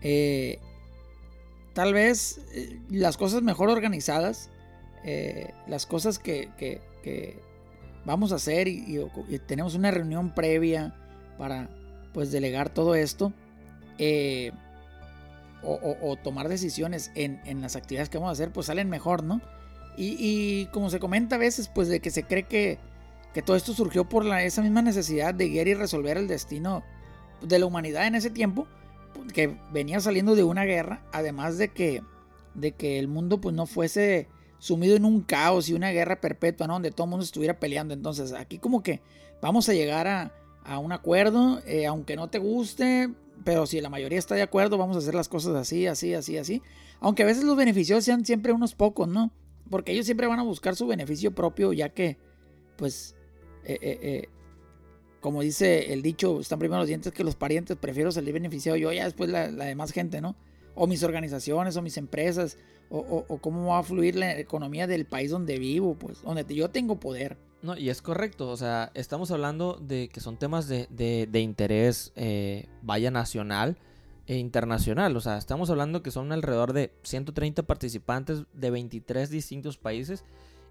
Eh, 0.00 0.60
tal 1.72 1.92
vez 1.92 2.40
eh, 2.52 2.80
las 2.90 3.16
cosas 3.16 3.42
mejor 3.42 3.70
organizadas, 3.70 4.50
eh, 5.04 5.52
las 5.66 5.86
cosas 5.86 6.18
que, 6.18 6.50
vamos 8.04 8.32
a 8.32 8.36
hacer 8.36 8.68
y, 8.68 9.00
tenemos 9.46 9.74
una 9.74 9.90
reunión 9.90 10.34
previa 10.34 10.94
para 11.36 11.68
pues 12.12 12.32
delegar 12.32 12.70
todo 12.70 12.94
esto. 12.94 13.32
O, 15.62 16.16
tomar 16.22 16.48
decisiones 16.48 17.10
en, 17.14 17.60
las 17.60 17.74
actividades 17.74 18.08
que 18.08 18.18
vamos 18.18 18.30
a 18.30 18.32
hacer, 18.32 18.52
pues 18.52 18.66
salen 18.66 18.88
mejor, 18.88 19.24
¿no? 19.24 19.40
Y, 20.00 20.66
como 20.66 20.90
se 20.90 21.00
comenta 21.00 21.34
a 21.34 21.38
veces, 21.38 21.68
pues 21.68 21.88
de 21.88 21.98
que 21.98 22.10
se 22.10 22.22
cree 22.22 22.44
que, 22.44 22.78
todo 23.44 23.56
esto 23.56 23.72
surgió 23.72 24.08
por 24.08 24.24
la, 24.24 24.42
esa 24.42 24.62
misma 24.62 24.82
necesidad 24.82 25.32
de 25.32 25.48
guiar 25.48 25.68
y 25.68 25.74
resolver 25.74 26.16
el 26.16 26.26
destino 26.26 26.82
de 27.40 27.58
la 27.58 27.66
humanidad 27.66 28.06
en 28.06 28.14
ese 28.14 28.30
tiempo, 28.30 28.66
que 29.32 29.56
venía 29.72 30.00
saliendo 30.00 30.34
de 30.34 30.44
una 30.44 30.64
guerra, 30.64 31.02
además 31.12 31.58
de 31.58 31.68
que, 31.68 32.02
de 32.54 32.72
que 32.72 32.98
el 32.98 33.08
mundo 33.08 33.40
pues 33.40 33.54
no 33.54 33.66
fuese 33.66 34.28
sumido 34.58 34.96
en 34.96 35.04
un 35.04 35.20
caos 35.22 35.68
y 35.68 35.74
una 35.74 35.90
guerra 35.90 36.20
perpetua. 36.20 36.66
Donde 36.66 36.90
todo 36.90 37.04
el 37.04 37.10
mundo 37.10 37.24
estuviera 37.24 37.58
peleando. 37.58 37.94
Entonces 37.94 38.32
aquí 38.32 38.58
como 38.58 38.82
que 38.82 39.00
vamos 39.40 39.68
a 39.68 39.74
llegar 39.74 40.06
a, 40.06 40.32
un 40.78 40.92
acuerdo, 40.92 41.62
eh, 41.66 41.86
aunque 41.86 42.14
no 42.14 42.28
te 42.28 42.38
guste, 42.38 43.08
pero 43.42 43.64
si 43.64 43.80
la 43.80 43.88
mayoría 43.88 44.18
está 44.18 44.34
de 44.34 44.42
acuerdo, 44.42 44.76
vamos 44.76 44.96
a 44.96 44.98
hacer 44.98 45.14
las 45.14 45.26
cosas 45.26 45.54
así, 45.54 45.86
así, 45.86 46.12
así, 46.12 46.36
así. 46.36 46.62
Aunque 47.00 47.22
a 47.22 47.26
veces 47.26 47.44
los 47.44 47.56
beneficios 47.56 48.04
sean 48.04 48.26
siempre 48.26 48.52
unos 48.52 48.74
pocos, 48.74 49.08
¿no? 49.08 49.32
Porque 49.70 49.92
ellos 49.92 50.04
siempre 50.04 50.26
van 50.26 50.40
a 50.40 50.42
buscar 50.42 50.76
su 50.76 50.86
beneficio 50.86 51.34
propio, 51.34 51.72
ya 51.72 51.88
que, 51.88 52.18
pues, 52.76 53.14
eh, 53.64 53.78
eh, 53.80 54.28
como 55.20 55.42
dice 55.42 55.92
el 55.92 56.02
dicho, 56.02 56.40
están 56.40 56.58
primero 56.58 56.80
los 56.80 56.88
dientes 56.88 57.12
que 57.12 57.24
los 57.24 57.36
parientes, 57.36 57.76
prefiero 57.76 58.12
salir 58.12 58.34
beneficiado 58.34 58.76
yo, 58.76 58.92
ya 58.92 59.04
después 59.04 59.30
la, 59.30 59.48
demás 59.48 59.92
gente, 59.92 60.20
¿no? 60.20 60.36
O 60.74 60.86
mis 60.86 61.02
organizaciones, 61.02 61.76
o 61.76 61.82
mis 61.82 61.96
empresas, 61.96 62.56
o, 62.90 63.38
cómo 63.40 63.68
va 63.68 63.80
a 63.80 63.82
fluir 63.82 64.16
la 64.16 64.38
economía 64.38 64.86
del 64.86 65.04
país 65.04 65.30
donde 65.30 65.58
vivo, 65.58 65.94
pues, 65.94 66.22
donde 66.22 66.44
yo 66.54 66.70
tengo 66.70 67.00
poder. 67.00 67.36
No, 67.60 67.76
y 67.76 67.90
es 67.90 68.00
correcto, 68.00 68.48
o 68.48 68.56
sea, 68.56 68.92
estamos 68.94 69.30
hablando 69.32 69.74
de 69.74 70.08
que 70.08 70.20
son 70.20 70.38
temas 70.38 70.68
de, 70.68 70.86
de, 70.88 71.40
interés, 71.40 72.12
vaya 72.82 73.10
nacional, 73.10 73.76
e 74.28 74.36
internacional. 74.36 75.16
O 75.16 75.20
sea, 75.20 75.38
estamos 75.38 75.70
hablando 75.70 76.02
que 76.02 76.10
son 76.10 76.30
alrededor 76.32 76.74
de 76.74 76.92
130 77.02 77.62
participantes 77.64 78.44
de 78.52 78.70
23 78.70 79.30
distintos 79.30 79.78
países 79.78 80.22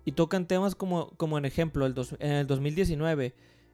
y 0.06 0.12
tocan 0.14 0.48
temas 0.48 0.76
como, 0.76 1.10
como 1.18 1.38
en 1.38 1.46
ejemplo, 1.46 1.86
el 1.86 1.96
en 2.20 2.32
el 2.32 2.48
2019, 2.48 3.34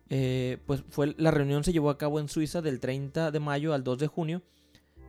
eh, 0.09 0.57
pues 0.65 0.83
fue, 0.89 1.15
la 1.17 1.31
reunión 1.31 1.63
se 1.63 1.73
llevó 1.73 1.89
a 1.89 1.97
cabo 1.97 2.19
en 2.19 2.27
Suiza 2.27 2.61
del 2.61 2.79
30 2.79 3.31
de 3.31 3.39
mayo 3.39 3.73
al 3.73 3.83
2 3.83 3.99
de 3.99 4.07
junio. 4.07 4.41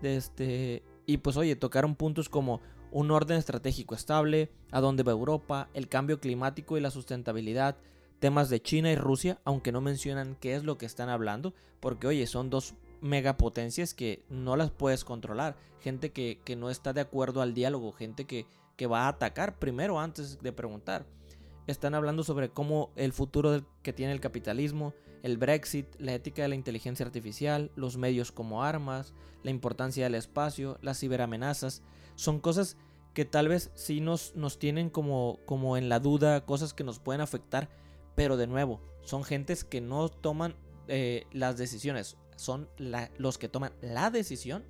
De 0.03 0.17
este, 0.17 0.83
y 1.07 1.19
pues 1.19 1.37
oye, 1.37 1.57
tocaron 1.57 1.95
puntos 1.95 2.29
como 2.29 2.61
un 2.91 3.11
orden 3.11 3.39
estratégico 3.39 3.95
estable, 3.95 4.51
a 4.71 4.81
dónde 4.81 5.03
va 5.03 5.13
Europa, 5.13 5.69
el 5.75 5.89
cambio 5.89 6.21
climático 6.21 6.79
y 6.79 6.81
la 6.81 6.91
sustentabilidad, 6.91 7.77
temas 8.21 8.49
de 8.49 8.63
China 8.63 8.91
y 8.93 8.97
Rusia, 8.97 9.41
aunque 9.45 9.73
no 9.73 9.81
mencionan 9.81 10.37
qué 10.41 10.55
es 10.55 10.65
lo 10.65 10.79
que 10.79 10.87
están 10.87 11.09
hablando, 11.09 11.55
porque 11.81 12.07
oye, 12.07 12.27
son 12.27 12.51
dos 12.51 12.75
megapotencias 13.01 13.95
que 13.95 14.25
no 14.31 14.57
las 14.57 14.71
puedes 14.71 15.05
controlar. 15.05 15.57
Gente 15.81 16.13
que, 16.13 16.41
no 16.57 16.71
está 16.71 16.93
de 16.93 17.03
acuerdo 17.03 17.43
al 17.43 17.53
diálogo, 17.53 17.93
gente 17.93 18.25
que, 18.27 18.47
que, 18.77 18.87
va 18.87 19.03
a 19.03 19.09
atacar 19.09 19.59
primero 19.59 20.01
antes 20.01 20.41
de 20.41 20.53
preguntar. 20.53 21.05
Están 21.67 21.95
hablando 21.95 22.25
sobre 22.25 22.51
cómo 22.51 22.91
el 22.97 23.13
futuro 23.13 23.65
que 23.83 23.93
tiene 23.93 24.13
el 24.13 24.21
capitalismo, 24.21 24.95
el 25.23 25.39
Brexit, 25.39 25.87
la 25.99 26.15
ética 26.15 26.43
de 26.43 26.49
la 26.49 26.55
inteligencia 26.55 27.07
artificial, 27.07 27.71
los 27.77 27.97
medios 27.97 28.33
como 28.33 28.63
armas, 28.63 29.15
la 29.43 29.51
importancia 29.51 30.05
del 30.05 30.15
espacio, 30.15 30.79
las 30.83 31.01
ciberamenazas. 31.01 31.83
Son 32.17 32.41
cosas 32.41 32.77
que 33.15 33.25
tal 33.25 33.49
vez 33.49 33.71
sí 33.75 34.01
nos, 34.01 34.35
nos 34.35 34.59
tienen 34.59 34.91
como, 34.91 35.39
como 35.47 35.77
en 35.77 35.89
la 35.89 36.01
duda, 36.01 36.45
cosas 36.45 36.75
que 36.75 36.85
nos 36.85 36.99
pueden 36.99 37.21
afectar, 37.21 37.71
pero 38.15 38.37
de 38.37 38.47
nuevo, 38.47 38.81
son 39.03 39.25
gentes 39.25 39.65
que 39.65 39.81
no 39.81 40.09
toman 40.09 40.57
eh, 40.89 41.27
las 41.33 41.57
decisiones 41.57 42.19
son 42.37 42.69
los 43.19 43.39
que 43.39 43.49
toman 43.49 43.73
la 43.81 44.11
decisión 44.11 44.65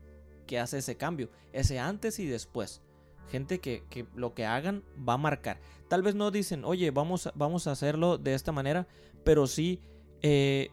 que 0.46 0.59
hace 0.59 0.78
ese 0.78 0.96
cambio, 0.96 1.30
ese 1.52 1.78
antes 1.78 2.18
y 2.18 2.26
después. 2.26 2.83
Gente 3.30 3.58
que, 3.58 3.82
lo 4.14 4.34
que 4.34 4.44
hagan 4.44 4.82
va 4.96 5.14
a 5.14 5.18
marcar. 5.18 5.58
Tal 5.88 6.02
vez 6.02 6.14
no 6.14 6.30
dicen, 6.30 6.64
oye, 6.64 6.90
vamos, 6.90 7.30
vamos 7.34 7.66
a 7.66 7.72
hacerlo 7.72 8.18
de 8.18 8.34
esta 8.34 8.52
manera, 8.52 8.87
pero 9.24 9.46
sí 9.46 9.80
eh, 10.22 10.70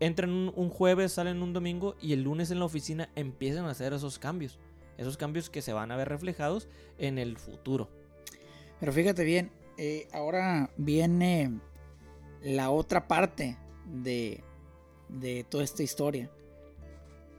entran 0.00 0.52
un, 0.54 0.68
jueves, 0.70 1.12
salen 1.12 1.42
un 1.42 1.52
domingo 1.52 1.96
y 2.00 2.12
el 2.12 2.22
lunes 2.22 2.50
en 2.50 2.58
la 2.58 2.64
oficina 2.64 3.10
empiezan 3.16 3.64
a 3.66 3.70
hacer 3.70 3.92
esos 3.92 4.18
cambios. 4.18 4.58
Esos 4.96 5.16
cambios 5.16 5.48
que 5.50 5.62
se 5.62 5.72
van 5.72 5.92
a 5.92 5.96
ver 5.96 6.08
reflejados 6.08 6.68
en 6.98 7.18
el 7.18 7.36
futuro. 7.38 7.88
Pero 8.80 8.92
fíjate 8.92 9.24
bien, 9.24 9.50
eh, 9.76 10.08
ahora 10.12 10.70
viene 10.76 11.60
la 12.42 12.70
otra 12.70 13.06
parte 13.06 13.56
de, 13.86 14.42
de 15.08 15.44
toda 15.44 15.64
esta 15.64 15.82
historia. 15.82 16.30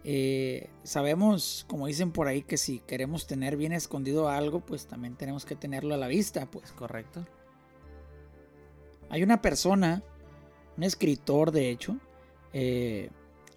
Eh, 0.04 0.70
sabemos, 0.84 1.66
como 1.68 1.88
dicen 1.88 2.12
por 2.12 2.28
ahí, 2.28 2.42
que 2.42 2.58
si 2.58 2.80
queremos 2.80 3.28
tener 3.28 3.58
bien 3.58 3.74
escondido 3.74 4.30
algo, 4.30 4.62
pues 4.62 4.88
también 4.88 5.16
tenemos 5.16 5.46
que 5.46 5.56
tenerlo 5.56 5.94
a 5.94 5.98
la 5.98 6.08
vista, 6.08 6.46
pues. 6.50 6.72
Correcto. 6.72 7.26
Hay 9.10 9.24
una 9.24 9.42
persona, 9.42 10.04
un 10.78 10.84
escritor 10.84 11.52
de 11.52 11.70
hecho, 11.70 11.98
eh, 12.54 13.10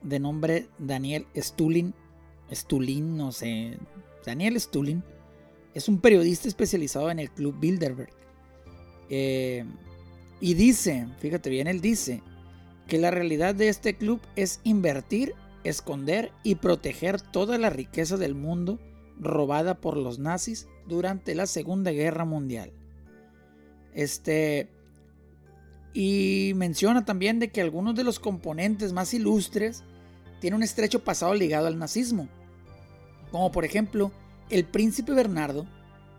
de 0.02 0.18
nombre 0.18 0.68
Daniel 0.78 1.26
Stulin, 1.36 1.94
Stulin, 2.50 3.16
no 3.16 3.32
sé, 3.32 3.78
Daniel 4.24 4.60
Stulin, 4.60 5.02
es 5.74 5.88
un 5.88 6.00
periodista 6.00 6.48
especializado 6.48 7.10
en 7.10 7.18
el 7.18 7.30
Club 7.30 7.58
Bilderberg. 7.58 8.10
Eh, 9.08 9.64
y 10.40 10.54
dice, 10.54 11.06
fíjate 11.20 11.50
bien, 11.50 11.66
él 11.66 11.80
dice 11.80 12.22
que 12.88 12.98
la 12.98 13.10
realidad 13.10 13.54
de 13.54 13.68
este 13.68 13.94
club 13.94 14.20
es 14.36 14.60
invertir, 14.64 15.34
esconder 15.64 16.32
y 16.42 16.56
proteger 16.56 17.20
toda 17.20 17.58
la 17.58 17.70
riqueza 17.70 18.16
del 18.16 18.34
mundo 18.34 18.78
robada 19.18 19.80
por 19.80 19.96
los 19.96 20.18
nazis 20.18 20.68
durante 20.86 21.34
la 21.34 21.46
Segunda 21.46 21.90
Guerra 21.92 22.24
Mundial. 22.24 22.72
Este 23.94 24.68
y 25.94 26.52
menciona 26.56 27.04
también 27.04 27.38
de 27.38 27.50
que 27.50 27.60
algunos 27.60 27.94
de 27.94 28.04
los 28.04 28.18
componentes 28.18 28.92
más 28.92 29.12
ilustres 29.12 29.84
tienen 30.40 30.56
un 30.56 30.62
estrecho 30.62 31.04
pasado 31.04 31.34
ligado 31.34 31.66
al 31.66 31.78
nazismo, 31.78 32.28
como 33.30 33.52
por 33.52 33.64
ejemplo 33.64 34.10
el 34.48 34.64
príncipe 34.64 35.12
Bernardo 35.12 35.66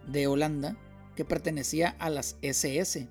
de 0.08 0.28
Holanda, 0.28 0.78
que 1.16 1.26
pertenecía 1.26 1.96
a 2.00 2.10
las 2.10 2.38
SS, 2.42 3.08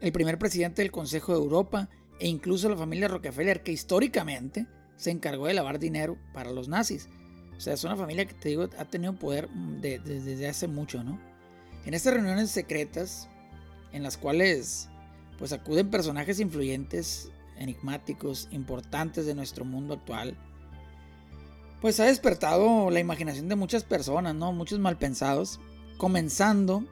el 0.00 0.12
primer 0.12 0.38
presidente 0.38 0.82
del 0.82 0.90
Consejo 0.90 1.32
de 1.32 1.38
Europa 1.38 1.88
e 2.20 2.28
incluso 2.28 2.68
la 2.68 2.76
familia 2.76 3.08
Rockefeller, 3.08 3.62
que 3.62 3.72
históricamente 3.72 4.66
se 4.98 5.10
encargó 5.10 5.46
de 5.46 5.54
lavar 5.54 5.78
dinero 5.78 6.18
para 6.34 6.50
los 6.50 6.68
nazis. 6.68 7.08
O 7.56 7.60
sea, 7.60 7.72
es 7.72 7.82
una 7.84 7.96
familia 7.96 8.26
que 8.26 8.34
te 8.34 8.50
digo 8.50 8.68
ha 8.78 8.84
tenido 8.84 9.14
poder 9.14 9.48
desde 9.80 10.46
hace 10.46 10.68
mucho, 10.68 11.02
¿no? 11.02 11.18
En 11.86 11.94
estas 11.94 12.12
reuniones 12.12 12.50
secretas, 12.50 13.28
en 13.92 14.02
las 14.02 14.18
cuales 14.18 14.90
pues 15.38 15.52
acuden 15.52 15.88
personajes 15.88 16.40
influyentes, 16.40 17.30
enigmáticos, 17.56 18.48
importantes 18.50 19.24
de 19.24 19.34
nuestro 19.34 19.64
mundo 19.64 19.94
actual, 19.94 20.36
pues 21.80 22.00
ha 22.00 22.04
despertado 22.04 22.90
la 22.90 23.00
imaginación 23.00 23.48
de 23.48 23.56
muchas 23.56 23.84
personas, 23.84 24.34
¿no? 24.34 24.52
Muchos 24.52 24.80
malpensados, 24.80 25.60
comenzando 25.96 26.84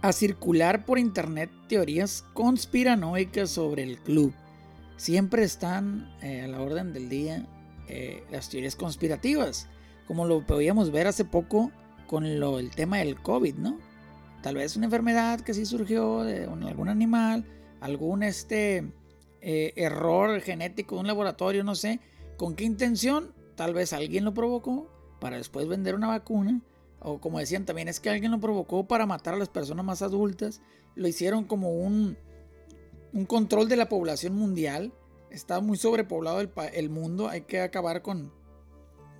a 0.00 0.12
circular 0.12 0.84
por 0.84 0.98
internet 0.98 1.50
teorías 1.68 2.24
conspiranoicas 2.34 3.50
sobre 3.50 3.82
el 3.82 3.98
club. 3.98 4.34
Siempre 4.96 5.42
están 5.42 6.14
eh, 6.22 6.42
a 6.42 6.48
la 6.48 6.60
orden 6.60 6.92
del 6.92 7.08
día 7.08 7.46
eh, 7.88 8.24
las 8.30 8.48
teorías 8.48 8.76
conspirativas, 8.76 9.68
como 10.06 10.26
lo 10.26 10.46
podíamos 10.46 10.90
ver 10.90 11.06
hace 11.06 11.24
poco 11.24 11.70
con 12.06 12.38
lo, 12.38 12.58
el 12.58 12.70
tema 12.70 12.98
del 12.98 13.20
COVID, 13.20 13.56
¿no? 13.56 13.78
Tal 14.42 14.56
vez 14.56 14.76
una 14.76 14.86
enfermedad 14.86 15.40
que 15.40 15.54
sí 15.54 15.64
surgió 15.64 16.22
de 16.22 16.44
algún 16.44 16.88
animal, 16.88 17.44
algún 17.80 18.22
este, 18.22 18.92
eh, 19.40 19.72
error 19.76 20.40
genético 20.40 20.96
de 20.96 21.00
un 21.00 21.06
laboratorio, 21.06 21.64
no 21.64 21.74
sé. 21.74 22.00
¿Con 22.36 22.54
qué 22.54 22.64
intención? 22.64 23.32
Tal 23.56 23.72
vez 23.72 23.92
alguien 23.92 24.24
lo 24.24 24.34
provocó 24.34 24.90
para 25.18 25.38
después 25.38 25.66
vender 25.66 25.94
una 25.94 26.08
vacuna 26.08 26.60
o 27.04 27.20
como 27.20 27.38
decían 27.38 27.66
también, 27.66 27.88
es 27.88 28.00
que 28.00 28.08
alguien 28.08 28.32
lo 28.32 28.40
provocó 28.40 28.88
para 28.88 29.06
matar 29.06 29.34
a 29.34 29.36
las 29.36 29.50
personas 29.50 29.84
más 29.84 30.00
adultas, 30.00 30.62
lo 30.94 31.06
hicieron 31.06 31.44
como 31.44 31.70
un, 31.70 32.16
un 33.14 33.26
control 33.26 33.68
de 33.68 33.76
la 33.76 33.88
población 33.88 34.34
mundial, 34.34 34.92
está 35.30 35.60
muy 35.60 35.78
sobrepoblado 35.78 36.40
el, 36.40 36.50
el 36.72 36.90
mundo, 36.90 37.28
hay 37.28 37.42
que 37.42 37.60
acabar 37.60 38.02
con, 38.02 38.32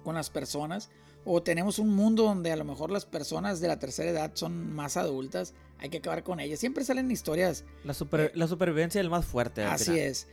con 0.02 0.16
las 0.16 0.30
personas, 0.30 0.90
o 1.24 1.42
tenemos 1.42 1.78
un 1.78 1.94
mundo 1.94 2.24
donde 2.24 2.50
a 2.52 2.56
lo 2.56 2.64
mejor 2.64 2.90
las 2.90 3.06
personas 3.06 3.60
de 3.60 3.68
la 3.68 3.78
tercera 3.78 4.10
edad 4.10 4.32
son 4.34 4.74
más 4.74 4.96
adultas, 4.96 5.54
hay 5.78 5.90
que 5.90 5.98
acabar 5.98 6.24
con 6.24 6.40
ellas, 6.40 6.58
siempre 6.58 6.84
salen 6.84 7.10
historias. 7.10 7.64
La, 7.84 7.92
eh, 7.92 8.32
la 8.34 8.48
supervivencia 8.48 9.00
del 9.00 9.10
más 9.10 9.24
fuerte. 9.24 9.62
Así 9.62 9.98
es. 9.98 10.26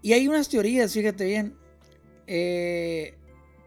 Y 0.00 0.14
hay 0.14 0.26
unas 0.26 0.48
teorías, 0.48 0.92
fíjate 0.92 1.26
bien, 1.26 1.56
eh, 2.26 3.14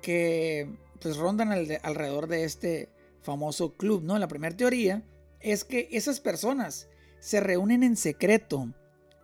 que 0.01 0.67
pues 0.99 1.15
rondan 1.17 1.51
alrededor 1.51 2.27
de 2.27 2.43
este 2.43 2.89
famoso 3.21 3.75
club, 3.75 4.03
¿no? 4.03 4.17
La 4.17 4.27
primera 4.27 4.57
teoría 4.57 5.03
es 5.39 5.63
que 5.63 5.89
esas 5.91 6.19
personas 6.19 6.89
se 7.19 7.39
reúnen 7.39 7.83
en 7.83 7.95
secreto 7.95 8.73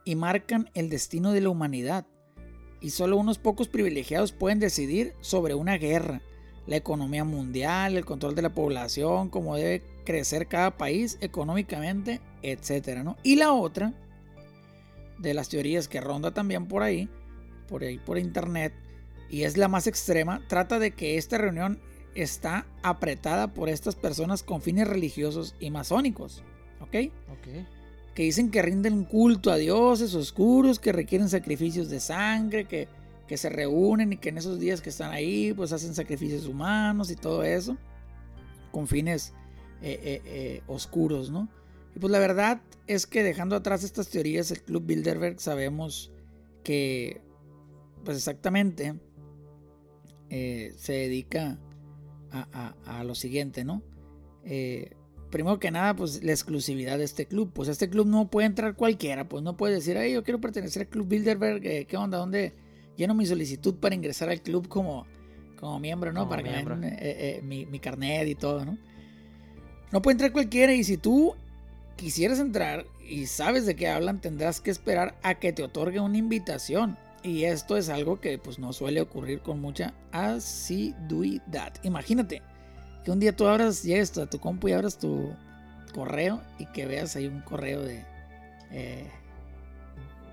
y 0.05 0.15
marcan 0.15 0.69
el 0.73 0.89
destino 0.89 1.31
de 1.31 1.41
la 1.41 1.49
humanidad. 1.49 2.05
Y 2.81 2.89
solo 2.89 3.17
unos 3.17 3.37
pocos 3.37 3.67
privilegiados 3.67 4.31
pueden 4.31 4.59
decidir 4.59 5.13
sobre 5.21 5.53
una 5.53 5.77
guerra, 5.77 6.21
la 6.67 6.75
economía 6.75 7.23
mundial, 7.23 7.97
el 7.97 8.05
control 8.05 8.35
de 8.35 8.41
la 8.41 8.53
población, 8.53 9.29
cómo 9.29 9.55
debe 9.55 9.81
crecer 10.05 10.47
cada 10.47 10.77
país 10.77 11.17
económicamente, 11.21 12.21
etcétera, 12.41 13.03
¿no? 13.03 13.17
Y 13.23 13.37
la 13.37 13.53
otra 13.53 13.93
de 15.17 15.33
las 15.33 15.49
teorías 15.49 15.87
que 15.87 16.01
ronda 16.01 16.33
también 16.33 16.67
por 16.67 16.83
ahí, 16.83 17.09
por 17.67 17.83
ahí 17.83 17.97
por 17.99 18.17
internet, 18.17 18.73
y 19.29 19.43
es 19.43 19.57
la 19.57 19.67
más 19.67 19.87
extrema, 19.87 20.41
trata 20.47 20.79
de 20.79 20.91
que 20.91 21.17
esta 21.17 21.37
reunión 21.37 21.79
está 22.15 22.67
apretada 22.83 23.53
por 23.53 23.69
estas 23.69 23.95
personas 23.95 24.43
con 24.43 24.61
fines 24.61 24.87
religiosos 24.87 25.55
y 25.59 25.71
masónicos. 25.71 26.43
¿Ok? 26.81 27.11
Ok. 27.31 27.65
Que 28.13 28.23
dicen 28.23 28.51
que 28.51 28.61
rinden 28.61 29.05
culto 29.05 29.51
a 29.51 29.57
dioses 29.57 30.13
oscuros, 30.13 30.79
que 30.79 30.91
requieren 30.91 31.29
sacrificios 31.29 31.89
de 31.89 31.99
sangre, 31.99 32.65
que, 32.65 32.87
que 33.27 33.37
se 33.37 33.49
reúnen 33.49 34.13
y 34.13 34.17
que 34.17 34.29
en 34.29 34.37
esos 34.37 34.59
días 34.59 34.81
que 34.81 34.89
están 34.89 35.11
ahí, 35.11 35.53
pues 35.53 35.71
hacen 35.73 35.95
sacrificios 35.95 36.45
humanos 36.45 37.09
y 37.09 37.15
todo 37.15 37.43
eso. 37.43 37.77
Con 38.71 38.87
fines 38.87 39.33
eh, 39.85 39.99
eh, 40.01 40.21
eh, 40.25 40.61
oscuros, 40.67 41.29
¿no? 41.29 41.49
Y 41.93 41.99
pues 41.99 42.09
la 42.09 42.19
verdad 42.19 42.61
es 42.87 43.05
que 43.05 43.21
dejando 43.21 43.57
atrás 43.57 43.83
estas 43.83 44.07
teorías, 44.07 44.49
el 44.49 44.61
Club 44.61 44.85
Bilderberg 44.85 45.41
sabemos 45.41 46.09
que, 46.63 47.19
pues 48.05 48.15
exactamente, 48.15 48.95
se 50.29 50.93
dedica 50.93 51.59
a, 52.31 53.03
lo 53.03 53.13
siguiente, 53.13 53.65
¿no? 53.65 53.83
Eh, 55.33 55.37
primero 55.37 55.59
que 55.59 55.71
nada, 55.71 55.95
pues 55.95 56.23
la 56.23 56.31
exclusividad 56.31 56.97
de 56.97 57.05
este 57.05 57.25
club. 57.25 57.51
Pues 57.53 57.67
este 57.67 57.89
club 57.89 58.07
no 58.07 58.27
puede 58.27 58.47
entrar 58.47 58.75
cualquiera, 58.75 59.27
pues 59.27 59.43
no 59.43 59.57
puede 59.57 59.75
decir, 59.75 59.97
ay, 59.97 60.13
yo 60.13 60.23
quiero 60.23 60.39
pertenecer 60.39 60.83
al 60.83 60.87
Club 60.87 61.07
Bilderberg, 61.07 61.65
eh, 61.65 61.85
¿qué 61.85 61.97
onda? 61.97 62.19
¿Dónde 62.19 62.53
lleno 62.95 63.15
mi 63.15 63.25
solicitud 63.25 63.75
para 63.75 63.95
ingresar 63.95 64.29
al 64.29 64.41
club 64.41 64.67
como, 64.67 65.07
como 65.59 65.79
miembro, 65.79 66.13
¿no? 66.13 66.29
para 66.29 66.43
que 66.43 66.49
me 66.51 66.97
eh, 66.99 67.41
mi, 67.43 67.65
mi 67.65 67.79
carnet 67.79 68.27
y 68.27 68.35
todo, 68.35 68.63
¿no? 68.63 68.77
No 69.91 70.01
puede 70.01 70.13
entrar 70.13 70.31
cualquiera 70.31 70.73
y 70.73 70.83
si 70.83 70.97
tú 70.97 71.35
quisieras 71.95 72.39
entrar 72.39 72.85
y 73.07 73.25
sabes 73.25 73.65
de 73.65 73.75
qué 73.75 73.87
hablan, 73.87 74.21
tendrás 74.21 74.61
que 74.61 74.71
esperar 74.71 75.15
a 75.23 75.35
que 75.35 75.53
te 75.53 75.63
otorgue 75.63 75.99
una 75.99 76.17
invitación. 76.17 76.97
Y 77.23 77.45
esto 77.45 77.77
es 77.77 77.89
algo 77.89 78.19
que 78.19 78.37
pues 78.37 78.59
no 78.59 78.73
suele 78.73 79.01
ocurrir 79.01 79.39
con 79.39 79.61
mucha 79.61 79.93
asiduidad. 80.11 81.73
Imagínate 81.83 82.41
que 83.03 83.11
un 83.11 83.19
día 83.19 83.35
tú 83.35 83.47
abras, 83.47 83.83
llegues 83.83 84.17
a 84.17 84.29
tu 84.29 84.39
compu 84.39 84.69
y 84.69 84.73
abras 84.73 84.97
tu 84.97 85.33
correo 85.93 86.41
y 86.57 86.65
que 86.67 86.85
veas 86.85 87.15
ahí 87.15 87.27
un 87.27 87.41
correo 87.41 87.81
de... 87.81 88.05
Eh, 88.71 89.09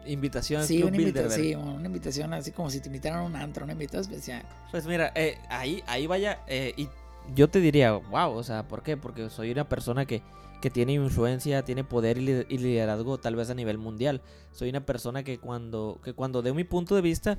invitación 0.07 0.65
sí, 0.65 0.83
una 0.83 0.97
sí, 1.29 1.55
una 1.55 1.87
invitación 1.87 2.33
así 2.33 2.53
como 2.53 2.71
si 2.71 2.81
te 2.81 2.89
invitaran 2.89 3.21
a 3.21 3.23
un 3.23 3.37
antro, 3.37 3.65
una 3.65 3.75
invitación 3.75 4.15
especial. 4.15 4.43
Pues 4.71 4.87
mira, 4.87 5.13
eh, 5.15 5.39
ahí, 5.51 5.83
ahí 5.87 6.07
vaya, 6.07 6.41
eh, 6.47 6.73
y 6.77 6.89
yo 7.35 7.49
te 7.49 7.61
diría, 7.61 7.93
wow, 7.93 8.33
o 8.33 8.43
sea, 8.43 8.67
¿por 8.67 8.83
qué? 8.83 8.97
Porque 8.97 9.29
soy 9.29 9.51
una 9.51 9.69
persona 9.69 10.07
que 10.07 10.23
que 10.61 10.71
tiene 10.71 10.93
influencia, 10.93 11.65
tiene 11.65 11.85
poder 11.85 12.19
y 12.19 12.59
liderazgo 12.59 13.19
tal 13.19 13.35
vez 13.35 13.51
a 13.51 13.55
nivel 13.55 13.79
mundial. 13.79 14.21
Soy 14.53 14.69
una 14.69 14.85
persona 14.85 15.23
que 15.23 15.39
cuando, 15.39 16.01
que 16.05 16.13
cuando 16.13 16.43
de 16.43 16.53
mi 16.53 16.65
punto 16.65 16.95
de 16.95 17.01
vista, 17.01 17.39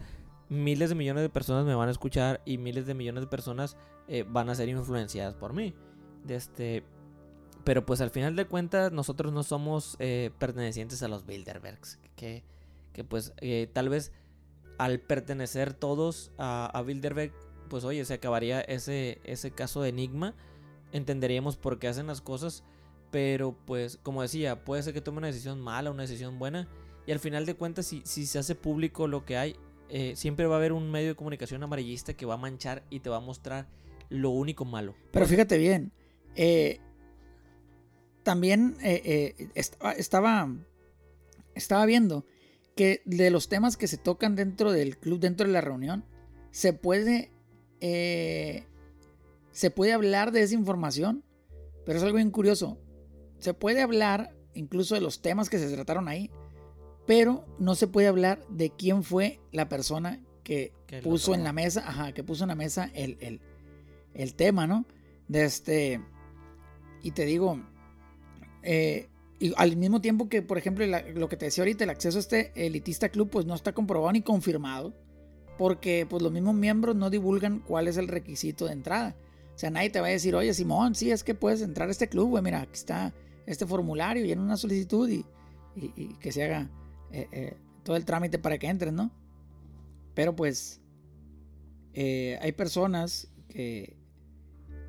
miles 0.52 0.90
de 0.90 0.96
millones 0.96 1.24
de 1.24 1.30
personas 1.30 1.66
me 1.66 1.74
van 1.74 1.88
a 1.88 1.92
escuchar 1.92 2.42
y 2.44 2.58
miles 2.58 2.86
de 2.86 2.94
millones 2.94 3.24
de 3.24 3.28
personas 3.28 3.78
eh, 4.10 4.26
van 4.28 4.50
a 4.50 4.56
ser 4.56 4.68
influenciadas 4.68 5.34
por 5.34 5.54
mí. 5.54 5.74
Este, 6.28 6.84
pero 7.64 7.86
pues 7.86 8.02
al 8.02 8.10
final 8.10 8.36
de 8.36 8.46
cuentas 8.46 8.92
nosotros 8.92 9.32
no 9.32 9.44
somos 9.44 9.96
eh, 10.00 10.30
pertenecientes 10.40 11.02
a 11.04 11.08
los 11.08 11.26
Bilderbergs. 11.26 12.00
Que, 12.18 12.44
que 12.92 13.06
pues 13.06 13.34
eh, 13.38 13.70
tal 13.72 13.88
vez 13.88 14.12
al 14.78 15.00
pertenecer 15.00 15.74
todos 15.74 16.34
a, 16.38 16.66
a 16.66 16.82
Bilderberg, 16.82 17.32
pues 17.70 17.86
oye, 17.86 18.04
se 18.04 18.16
acabaría 18.16 18.60
ese, 18.60 19.22
ese 19.24 19.52
caso 19.52 19.82
de 19.82 19.90
enigma 19.90 20.36
entenderíamos 20.92 21.56
por 21.56 21.80
qué 21.80 21.88
hacen 21.88 22.08
las 22.08 22.20
cosas, 22.20 22.64
pero 23.10 23.56
pues 23.66 23.98
como 24.04 24.22
decía, 24.22 24.66
puede 24.66 24.84
ser 24.84 24.94
que 24.94 25.00
tome 25.00 25.20
una 25.20 25.28
decisión 25.28 25.62
mala, 25.62 25.92
una 25.92 26.04
decisión 26.04 26.38
buena, 26.40 26.68
y 27.06 27.14
al 27.14 27.20
final 27.20 27.46
de 27.46 27.56
cuentas 27.56 27.86
si, 27.86 28.02
si 28.06 28.26
se 28.26 28.40
hace 28.40 28.56
público 28.56 29.08
lo 29.08 29.26
que 29.26 29.38
hay, 29.38 29.56
eh, 29.94 30.16
siempre 30.16 30.48
va 30.48 30.56
a 30.56 30.58
haber 30.58 30.72
un 30.72 30.90
medio 30.90 31.10
de 31.10 31.16
comunicación 31.16 31.62
amarillista 31.64 32.14
que 32.14 32.26
va 32.26 32.36
a 32.36 32.38
manchar 32.38 32.86
y 32.90 33.02
te 33.02 33.10
va 33.10 33.18
a 33.18 33.20
mostrar 33.20 33.68
lo 34.08 34.30
único 34.30 34.64
malo. 34.64 34.96
Pero 35.12 35.26
fíjate 35.26 35.58
bien, 35.58 35.92
eh, 36.36 36.80
también 38.24 38.78
eh, 38.82 39.50
estaba, 39.54 40.48
estaba 41.56 41.86
viendo 41.86 42.26
que 42.74 43.02
de 43.04 43.32
los 43.32 43.50
temas 43.50 43.76
que 43.76 43.88
se 43.88 43.98
tocan 43.98 44.38
dentro 44.38 44.72
del 44.72 44.98
club, 44.98 45.20
dentro 45.20 45.46
de 45.46 45.52
la 45.52 45.60
reunión, 45.60 46.06
se 46.52 46.72
puede, 46.72 47.30
se 47.82 49.72
puede 49.76 49.92
hablar 49.92 50.32
de 50.32 50.44
esa 50.44 50.56
información, 50.56 51.26
pero 51.86 51.98
es 51.98 52.04
algo 52.04 52.16
bien 52.16 52.32
curioso. 52.32 52.78
Se 53.40 53.54
puede 53.54 53.82
hablar 53.82 54.34
incluso 54.54 54.96
de 54.96 55.02
los 55.02 55.22
temas 55.22 55.50
que 55.50 55.60
se 55.60 55.70
trataron 55.70 56.08
ahí, 56.08 56.32
pero 57.12 57.44
no 57.60 57.76
se 57.76 57.88
puede 57.88 58.08
hablar 58.08 58.42
de 58.48 58.70
quién 58.70 59.04
fue 59.04 59.42
la 59.52 59.68
persona 59.68 60.22
que 60.46 60.72
puso 61.04 61.36
en 61.36 61.44
la 61.44 61.52
mesa, 61.52 61.84
ajá, 61.86 62.14
que 62.14 62.24
puso 62.24 62.46
en 62.46 62.48
la 62.48 62.56
mesa 62.56 62.90
el, 62.94 63.42
el, 64.14 64.34
tema, 64.34 64.66
¿no? 64.66 64.86
De 65.28 65.44
este, 65.44 66.00
y 67.04 67.12
te 67.12 67.26
digo, 67.26 67.60
eh, 68.64 69.10
y 69.40 69.54
al 69.58 69.76
mismo 69.76 70.00
tiempo 70.00 70.30
que, 70.30 70.42
por 70.42 70.58
ejemplo, 70.58 70.86
lo 71.14 71.28
que 71.28 71.36
te 71.36 71.48
decía 71.48 71.64
ahorita, 71.64 71.84
el 71.84 71.90
acceso 71.90 72.18
a 72.18 72.22
este 72.22 72.54
elitista 72.56 73.10
club, 73.10 73.30
pues 73.30 73.46
no 73.46 73.56
está 73.56 73.74
comprobado 73.74 74.14
ni 74.14 74.22
confirmado, 74.22 74.94
porque 75.58 76.08
pues 76.10 76.24
los 76.24 76.32
mismos 76.32 76.56
miembros 76.56 76.96
no 76.96 77.10
divulgan 77.10 77.60
cuál 77.60 77.90
es 77.90 77.98
el 77.98 78.08
requisito 78.08 78.68
de 78.68 78.72
entrada. 78.72 79.18
O 79.54 79.60
sea, 79.60 79.70
nadie 79.70 79.90
te 79.90 80.00
va 80.00 80.08
a 80.08 80.12
decir, 80.12 80.34
oye, 80.34 80.54
Simón, 80.54 80.96
sí, 80.96 81.12
es 81.12 81.26
que 81.26 81.36
puedes 81.36 81.62
entrar 81.62 81.90
a 81.90 81.92
este 81.92 82.08
club, 82.08 82.30
güey, 82.30 82.42
mira, 82.42 82.62
aquí 82.62 82.76
está 82.76 83.14
este 83.46 83.66
formulario, 83.66 84.24
llena 84.24 84.44
una 84.44 84.56
solicitud 84.56 85.10
y, 85.10 85.26
y 85.76 86.14
que 86.16 86.32
se 86.32 86.46
haga 86.46 86.70
eh, 87.12 87.28
eh, 87.32 87.58
todo 87.84 87.96
el 87.96 88.06
trámite 88.06 88.40
para 88.40 88.58
que 88.58 88.68
entres, 88.68 88.94
¿no? 88.94 89.12
Pero 90.14 90.36
pues 90.36 90.82
eh, 91.94 92.38
hay 92.42 92.52
personas 92.52 93.32
que, 93.50 93.98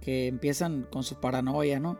que 0.00 0.26
empiezan 0.26 0.86
con 0.90 1.02
su 1.02 1.20
paranoia, 1.20 1.80
¿no? 1.80 1.98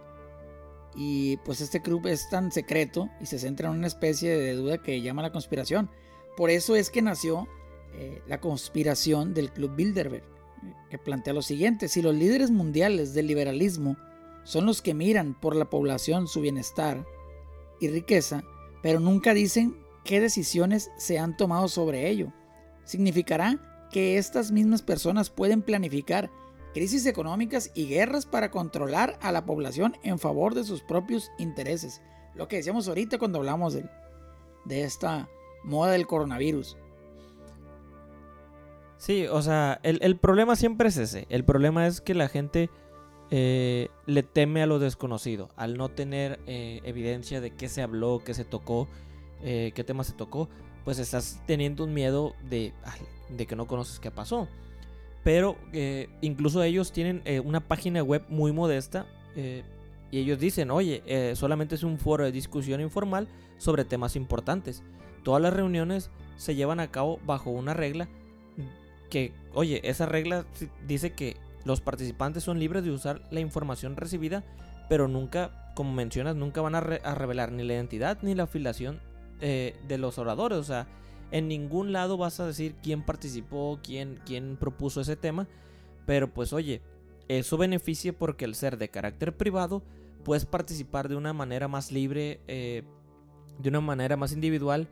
Y 0.95 1.39
pues 1.39 1.61
este 1.61 1.81
club 1.81 2.07
es 2.07 2.29
tan 2.29 2.53
secreto 2.53 3.09
y 3.21 3.27
se 3.27 3.39
centra 3.39 3.71
en 3.71 3.79
una 3.79 3.87
especie 3.87 4.37
de 4.37 4.55
duda 4.55 4.79
que 4.79 5.01
llama 5.01 5.23
la 5.23 5.33
conspiración. 5.33 5.91
Por 6.37 6.51
eso 6.51 6.77
es 6.77 6.91
que 6.91 7.03
nació 7.03 7.49
la 8.27 8.41
conspiración 8.41 9.35
del 9.35 9.53
Club 9.53 9.77
Bilderberg, 9.77 10.25
que 10.89 10.99
plantea 10.99 11.35
lo 11.35 11.43
siguiente, 11.43 11.89
si 11.89 12.01
los 12.01 12.15
líderes 12.15 12.51
mundiales 12.51 13.13
del 13.13 13.27
liberalismo 13.27 13.99
son 14.45 14.65
los 14.65 14.81
que 14.81 14.95
miran 14.95 15.39
por 15.39 15.55
la 15.55 15.69
población 15.69 16.29
su 16.29 16.41
bienestar 16.41 17.07
y 17.81 17.89
riqueza, 17.89 18.45
pero 18.83 18.99
nunca 18.99 19.35
dicen 19.35 19.82
qué 20.05 20.21
decisiones 20.21 20.91
se 20.97 21.19
han 21.19 21.37
tomado 21.37 21.69
sobre 21.69 22.09
ello. 22.09 22.33
Significará 22.85 23.89
que 23.91 24.19
estas 24.19 24.51
mismas 24.51 24.83
personas 24.83 25.31
pueden 25.31 25.63
planificar 25.63 26.31
crisis 26.73 27.07
económicas 27.07 27.71
y 27.75 27.87
guerras 27.87 28.27
para 28.27 28.51
controlar 28.51 29.19
a 29.21 29.33
la 29.33 29.45
población 29.45 29.97
en 30.03 30.19
favor 30.19 30.55
de 30.55 30.65
sus 30.65 30.83
propios 30.83 31.31
intereses. 31.39 32.01
Lo 32.35 32.49
que 32.49 32.57
decíamos 32.57 32.89
ahorita 32.89 33.19
cuando 33.19 33.39
hablamos 33.39 33.75
de, 33.75 33.85
de 34.65 34.83
esta 34.83 35.29
moda 35.65 35.93
del 35.93 36.07
coronavirus. 36.07 36.77
Sí, 39.03 39.27
o 39.27 39.43
sea, 39.43 39.81
el, 39.83 40.17
problema 40.17 40.55
siempre 40.55 40.89
es 40.89 40.97
ese. 40.97 41.27
El 41.29 41.45
problema 41.45 41.89
es 41.89 42.01
que 42.01 42.15
la 42.15 42.29
gente 42.29 42.71
eh, 43.31 43.89
le 44.07 44.23
teme 44.23 44.63
a 44.63 44.67
lo 44.67 44.79
desconocido, 44.79 45.49
al 45.57 45.77
no 45.77 45.89
tener 45.89 46.39
eh, 46.47 46.81
evidencia 46.85 47.41
de 47.41 47.51
qué 47.51 47.69
se 47.69 47.83
habló, 47.83 48.23
qué 48.25 48.33
se 48.33 48.45
tocó. 48.45 48.87
Eh, 49.43 49.73
qué 49.75 49.83
tema 49.83 50.05
se 50.05 50.13
tocó, 50.13 50.49
pues 50.85 50.99
estás 50.99 51.41
teniendo 51.47 51.85
un 51.85 51.93
miedo 51.93 52.35
de, 52.49 52.73
de 53.29 53.47
que 53.47 53.57
no 53.57 53.67
conoces 53.67 53.99
qué 53.99 54.11
pasó. 54.11 54.49
Pero 55.25 55.57
eh, 55.73 56.09
incluso 56.21 56.63
ellos 56.63 56.93
tienen 56.93 57.23
eh, 57.25 57.41
una 57.41 57.61
página 57.61 58.03
web 58.03 58.25
muy 58.29 58.53
modesta 58.53 59.07
y 59.35 60.19
ellos 60.19 60.39
dicen, 60.39 60.71
oye, 60.71 61.35
solamente 61.35 61.75
es 61.75 61.83
un 61.85 61.99
foro 61.99 62.25
de 62.25 62.33
discusión 62.33 62.83
informal 62.83 63.29
sobre 63.57 63.87
temas 63.87 64.15
importantes. 64.15 64.83
Todas 65.23 65.41
las 65.41 65.55
reuniones 65.55 66.11
se 66.37 66.55
llevan 66.55 66.81
a 66.81 66.91
cabo 66.91 67.19
bajo 67.25 67.49
una 67.49 67.73
regla 67.73 68.09
que, 69.09 69.33
oye, 69.55 69.81
esa 69.89 70.05
regla 70.05 70.45
dice 70.87 71.13
que 71.15 71.39
los 71.65 71.81
participantes 71.81 72.43
son 72.43 72.59
libres 72.59 72.85
de 72.85 72.91
usar 72.91 73.23
la 73.31 73.41
información 73.41 73.97
recibida, 73.97 74.45
pero 74.91 75.09
nunca, 75.09 75.73
como 75.75 75.95
mencionas, 75.95 76.37
nunca 76.37 76.61
van 76.61 76.75
a 76.75 76.81
revelar 76.81 77.51
ni 77.51 77.63
la 77.63 77.73
identidad 77.73 78.19
ni 78.21 78.35
la 78.35 78.43
afiliación 78.43 79.01
eh, 79.45 79.75
de 79.89 79.99
los 79.99 80.19
oradores. 80.19 80.57
O 80.57 80.63
sea, 80.63 80.87
en 81.33 81.49
ningún 81.49 81.91
lado 81.91 82.17
vas 82.17 82.39
a 82.39 82.47
decir 82.47 82.77
quién 82.81 83.03
participó, 83.03 83.81
quién, 83.83 84.21
quién 84.25 84.57
propuso 84.57 85.01
ese 85.01 85.17
tema. 85.17 85.49
Pero 86.07 86.33
pues 86.33 86.53
oye, 86.53 86.81
eso 87.27 87.57
beneficia 87.57 88.17
porque 88.17 88.45
al 88.45 88.55
ser 88.55 88.79
de 88.79 88.89
carácter 88.89 89.37
privado, 89.37 89.83
puedes 90.23 90.47
participar 90.47 91.09
de 91.09 91.17
una 91.17 91.33
manera 91.33 91.67
más 91.67 91.91
libre, 91.91 92.39
eh, 92.47 92.85
de 93.59 93.69
una 93.69 93.81
manera 93.81 94.17
más 94.17 94.31
individual. 94.31 94.89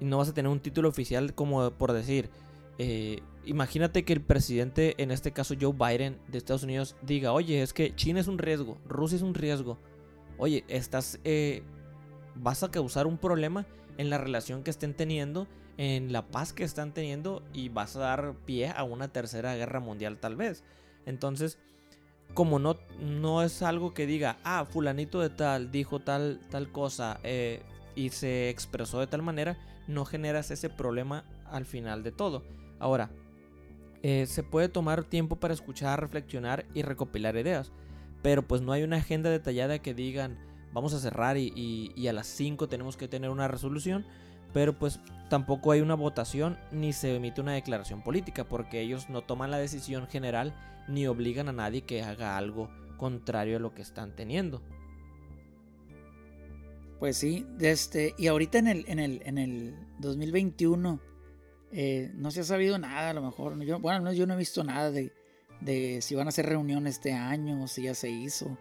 Y 0.00 0.06
no 0.06 0.16
vas 0.16 0.30
a 0.30 0.32
tener 0.32 0.50
un 0.50 0.60
título 0.60 0.88
oficial 0.88 1.34
como 1.34 1.70
por 1.72 1.92
decir, 1.92 2.30
eh, 2.78 3.20
imagínate 3.44 4.06
que 4.06 4.14
el 4.14 4.22
presidente, 4.22 4.94
en 4.96 5.10
este 5.10 5.32
caso 5.32 5.54
Joe 5.60 5.74
Biden 5.74 6.18
de 6.28 6.38
Estados 6.38 6.62
Unidos, 6.62 6.96
diga, 7.02 7.34
oye, 7.34 7.60
es 7.60 7.74
que 7.74 7.94
China 7.94 8.20
es 8.20 8.26
un 8.26 8.38
riesgo, 8.38 8.78
Rusia 8.86 9.16
es 9.16 9.22
un 9.22 9.34
riesgo. 9.34 9.76
Oye, 10.38 10.64
estás, 10.68 11.20
vas 12.34 12.62
a 12.62 12.70
causar 12.70 13.06
un 13.06 13.18
problema 13.18 13.66
en 13.98 14.10
la 14.10 14.18
relación 14.18 14.62
que 14.62 14.70
estén 14.70 14.94
teniendo, 14.94 15.46
en 15.76 16.12
la 16.12 16.26
paz 16.26 16.52
que 16.52 16.64
están 16.64 16.92
teniendo 16.92 17.42
y 17.52 17.68
vas 17.68 17.96
a 17.96 18.00
dar 18.00 18.34
pie 18.44 18.68
a 18.68 18.84
una 18.84 19.08
tercera 19.08 19.54
guerra 19.54 19.80
mundial 19.80 20.18
tal 20.18 20.36
vez. 20.36 20.64
Entonces, 21.06 21.58
como 22.34 22.58
no, 22.58 22.78
no 23.00 23.42
es 23.42 23.62
algo 23.62 23.94
que 23.94 24.06
diga, 24.06 24.38
ah, 24.44 24.64
fulanito 24.64 25.20
de 25.20 25.30
tal 25.30 25.70
dijo 25.70 26.00
tal, 26.00 26.40
tal 26.50 26.70
cosa 26.70 27.20
eh, 27.22 27.62
y 27.94 28.10
se 28.10 28.48
expresó 28.48 29.00
de 29.00 29.06
tal 29.06 29.22
manera, 29.22 29.58
no 29.86 30.04
generas 30.04 30.50
ese 30.50 30.70
problema 30.70 31.24
al 31.46 31.66
final 31.66 32.02
de 32.02 32.12
todo. 32.12 32.42
Ahora, 32.78 33.10
eh, 34.02 34.26
se 34.26 34.42
puede 34.42 34.68
tomar 34.68 35.04
tiempo 35.04 35.36
para 35.36 35.54
escuchar, 35.54 36.00
reflexionar 36.00 36.64
y 36.74 36.82
recopilar 36.82 37.36
ideas, 37.36 37.70
pero 38.22 38.42
pues 38.42 38.62
no 38.62 38.72
hay 38.72 38.82
una 38.82 38.96
agenda 38.96 39.30
detallada 39.30 39.80
que 39.80 39.94
digan, 39.94 40.38
vamos 40.72 40.94
a 40.94 41.00
cerrar 41.00 41.36
y, 41.36 42.06
a 42.08 42.12
las 42.12 42.26
5 42.26 42.68
tenemos 42.68 42.96
que 42.96 43.08
tener 43.08 43.30
una 43.30 43.48
resolución, 43.48 44.06
pero 44.52 44.78
pues 44.78 45.00
tampoco 45.28 45.72
hay 45.72 45.80
una 45.80 45.94
votación 45.94 46.58
ni 46.70 46.92
se 46.92 47.14
emite 47.14 47.40
una 47.40 47.52
declaración 47.52 48.02
política 48.02 48.44
porque 48.44 48.80
ellos 48.80 49.08
no 49.08 49.22
toman 49.22 49.50
la 49.50 49.58
decisión 49.58 50.06
general 50.06 50.54
ni 50.88 51.06
obligan 51.06 51.48
a 51.48 51.52
nadie 51.52 51.82
que 51.82 52.02
haga 52.02 52.36
algo 52.36 52.70
contrario 52.96 53.56
a 53.56 53.60
lo 53.60 53.74
que 53.74 53.82
están 53.82 54.14
teniendo. 54.14 54.62
Pues 56.98 57.16
sí, 57.16 57.46
este, 57.58 58.14
y 58.16 58.28
ahorita 58.28 58.58
en 58.58 58.68
el, 58.68 58.84
en 58.86 58.98
el, 58.98 59.22
en 59.24 59.38
el 59.38 59.74
2021 59.98 61.00
eh, 61.72 62.12
no 62.14 62.30
se 62.30 62.40
ha 62.40 62.44
sabido 62.44 62.78
nada, 62.78 63.10
a 63.10 63.14
lo 63.14 63.22
mejor. 63.22 63.60
Yo, 63.64 63.80
bueno, 63.80 64.12
yo 64.12 64.26
no 64.26 64.34
he 64.34 64.36
visto 64.36 64.62
nada 64.62 64.90
de, 64.90 65.12
de 65.60 66.00
si 66.02 66.14
van 66.14 66.28
a 66.28 66.30
hacer 66.30 66.46
reuniones 66.46 66.96
este 66.96 67.12
año 67.12 67.64
o 67.64 67.66
si 67.66 67.82
ya 67.84 67.94
se 67.94 68.10
hizo. 68.10 68.56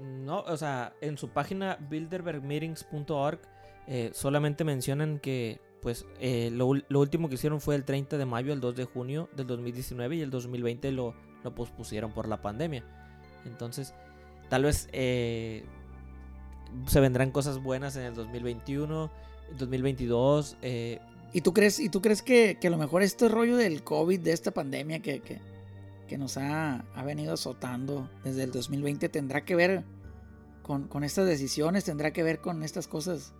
No, 0.00 0.40
o 0.40 0.56
sea, 0.56 0.94
en 1.00 1.16
su 1.18 1.28
página 1.28 1.78
bilderbergmeetings.org 1.88 3.40
eh, 3.86 4.10
solamente 4.12 4.64
mencionan 4.64 5.18
que 5.18 5.60
pues 5.80 6.04
eh, 6.20 6.50
lo, 6.52 6.66
último 6.66 7.28
que 7.28 7.36
hicieron 7.36 7.60
fue 7.60 7.76
el 7.76 7.84
30 7.84 8.18
de 8.18 8.26
mayo 8.26 8.52
al 8.52 8.60
2 8.60 8.74
de 8.74 8.84
junio 8.84 9.28
del 9.36 9.46
2019 9.46 10.16
y 10.16 10.20
el 10.20 10.30
2020 10.30 10.90
lo, 10.90 11.14
lo 11.44 11.54
pospusieron 11.54 12.12
por 12.12 12.26
la 12.26 12.42
pandemia. 12.42 12.84
Entonces, 13.44 13.94
tal 14.48 14.64
vez 14.64 14.88
eh, 14.92 15.64
se 16.86 17.00
vendrán 17.00 17.30
cosas 17.30 17.62
buenas 17.62 17.94
en 17.96 18.02
el 18.02 18.14
2021, 18.14 19.10
2022. 19.56 20.56
¿Y 21.32 21.40
tú 21.42 21.52
crees, 21.52 21.78
y 21.78 21.88
tú 21.88 22.00
crees 22.00 22.22
que, 22.22 22.58
a 22.62 22.70
lo 22.70 22.78
mejor 22.78 23.02
este 23.02 23.28
rollo 23.28 23.56
del 23.56 23.84
COVID, 23.84 24.20
de 24.20 24.32
esta 24.32 24.50
pandemia 24.50 25.00
que, 25.00 25.20
que 25.20 25.40
que 26.06 26.18
nos 26.18 26.36
ha, 26.36 26.84
venido 27.04 27.34
azotando 27.34 28.08
desde 28.24 28.44
el 28.44 28.52
2020 28.52 29.08
tendrá 29.08 29.44
que 29.44 29.54
ver 29.54 29.84
con, 30.62 31.04
estas 31.04 31.26
decisiones, 31.26 31.84
tendrá 31.84 32.12
que 32.12 32.22
ver 32.22 32.40
con 32.40 32.62
estas 32.62 32.88
cosas 32.88 33.34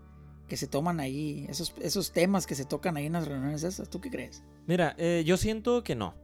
que 0.48 0.56
se 0.56 0.68
toman 0.68 1.00
ahí, 1.00 1.44
esos, 1.48 1.74
esos 1.80 2.12
temas 2.12 2.46
que 2.46 2.54
se 2.54 2.64
tocan 2.64 2.96
ahí 2.96 3.06
en 3.06 3.14
las 3.14 3.26
reuniones 3.26 3.64
esas. 3.64 3.88
¿Tú 3.88 4.00
qué 4.00 4.10
crees? 4.10 4.44
Mira, 4.66 4.94
eh, 4.96 5.24
yo 5.26 5.36
siento 5.36 5.82
que 5.82 5.96
no. 5.96 6.14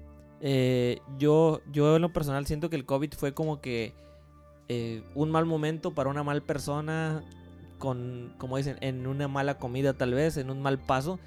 Eh, 0.41 1.01
yo, 1.19 1.61
yo 1.73 1.97
en 1.97 2.03
lo 2.03 2.13
personal 2.13 2.47
siento 2.47 2.71
que 2.71 2.77
el 2.77 2.85
COVID 2.85 3.13
fue 3.15 3.35
como 3.35 3.61
que 3.61 3.95
eh, 4.69 5.03
un 5.15 5.31
mal 5.31 5.45
momento 5.45 5.93
para 5.93 6.09
una 6.09 6.23
mal 6.23 6.43
persona, 6.43 7.25
con, 7.79 8.35
como 8.39 8.57
dicen, 8.57 8.77
en 8.81 9.07
una 9.07 9.27
mala 9.27 9.59
comida 9.59 9.95
tal 9.95 10.15
vez, 10.15 10.37
en 10.37 10.51
un 10.51 10.63
mal 10.63 10.79
paso. 10.79 11.19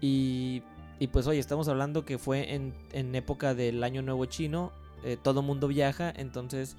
Y 0.00 0.62
y 1.00 1.08
pues 1.08 1.26
oye, 1.26 1.40
estamos 1.40 1.66
hablando 1.66 2.04
que 2.04 2.18
fue 2.18 2.54
en, 2.54 3.14
época 3.14 3.54
del 3.54 3.82
año 3.82 4.02
nuevo 4.02 4.26
chino, 4.26 4.70
eh, 5.02 5.16
todo 5.20 5.40
mundo 5.40 5.66
viaja, 5.66 6.12
entonces 6.14 6.76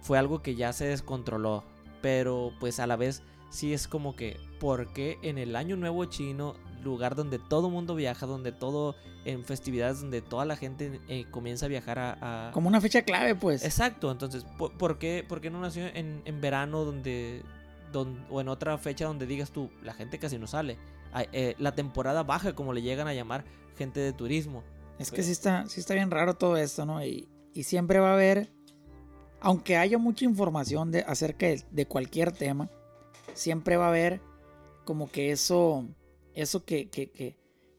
fue 0.00 0.18
algo 0.18 0.40
que 0.42 0.54
ya 0.54 0.72
se 0.72 0.86
descontroló. 0.86 1.64
Pero 2.00 2.52
pues 2.60 2.80
a 2.80 2.86
la 2.86 2.96
vez 2.96 3.22
sí 3.50 3.74
es 3.74 3.86
como 3.86 4.16
que, 4.16 4.38
¿por 4.58 4.92
qué 4.94 5.18
en 5.22 5.36
el 5.36 5.54
Año 5.54 5.76
Nuevo 5.76 6.06
Chino, 6.06 6.54
lugar 6.82 7.14
donde 7.14 7.38
todo 7.38 7.68
mundo 7.68 7.94
viaja, 7.94 8.24
donde 8.24 8.52
todo, 8.52 8.96
en 9.26 9.44
festividades 9.44 10.00
donde 10.00 10.22
toda 10.22 10.46
la 10.46 10.56
gente 10.56 11.00
eh, 11.08 11.26
comienza 11.30 11.66
a 11.66 11.68
viajar 11.68 11.98
a, 11.98 12.50
Como 12.54 12.68
una 12.68 12.80
fecha 12.80 13.02
clave, 13.02 13.34
pues. 13.34 13.64
Exacto, 13.64 14.10
entonces, 14.10 14.46
¿por, 14.56 14.98
qué, 14.98 15.26
por 15.28 15.42
qué 15.42 15.50
no 15.50 15.60
nació 15.60 15.86
en, 15.88 16.22
en 16.24 16.40
verano 16.40 16.86
donde, 16.86 17.42
donde, 17.92 18.18
o 18.30 18.40
en 18.40 18.48
otra 18.48 18.78
fecha 18.78 19.04
donde 19.04 19.26
digas 19.26 19.50
tú, 19.50 19.68
la 19.82 19.92
gente 19.92 20.18
casi 20.18 20.38
no 20.38 20.46
sale? 20.46 20.78
Eh, 21.32 21.54
la 21.58 21.74
temporada 21.74 22.22
baja, 22.22 22.54
como 22.54 22.72
le 22.72 22.82
llegan 22.82 23.08
a 23.08 23.14
llamar 23.14 23.44
gente 23.76 24.00
de 24.00 24.12
turismo. 24.12 24.62
Es 24.98 25.10
que 25.10 25.22
sí 25.22 25.30
está, 25.30 25.66
sí 25.66 25.80
está 25.80 25.94
bien 25.94 26.10
raro 26.10 26.34
todo 26.34 26.56
esto, 26.56 26.84
¿no? 26.84 27.04
Y, 27.04 27.28
y 27.54 27.62
siempre 27.62 28.00
va 28.00 28.10
a 28.10 28.14
haber, 28.14 28.50
aunque 29.40 29.76
haya 29.76 29.96
mucha 29.98 30.24
información 30.24 30.90
de, 30.90 31.00
acerca 31.00 31.46
de, 31.46 31.86
cualquier 31.86 32.32
tema, 32.32 32.70
siempre 33.34 33.76
va 33.76 33.86
a 33.86 33.90
haber 33.90 34.20
como 34.84 35.10
que 35.10 35.30
eso, 35.30 35.86
eso 36.34 36.64
que, 36.64 36.88
que, 36.88 37.10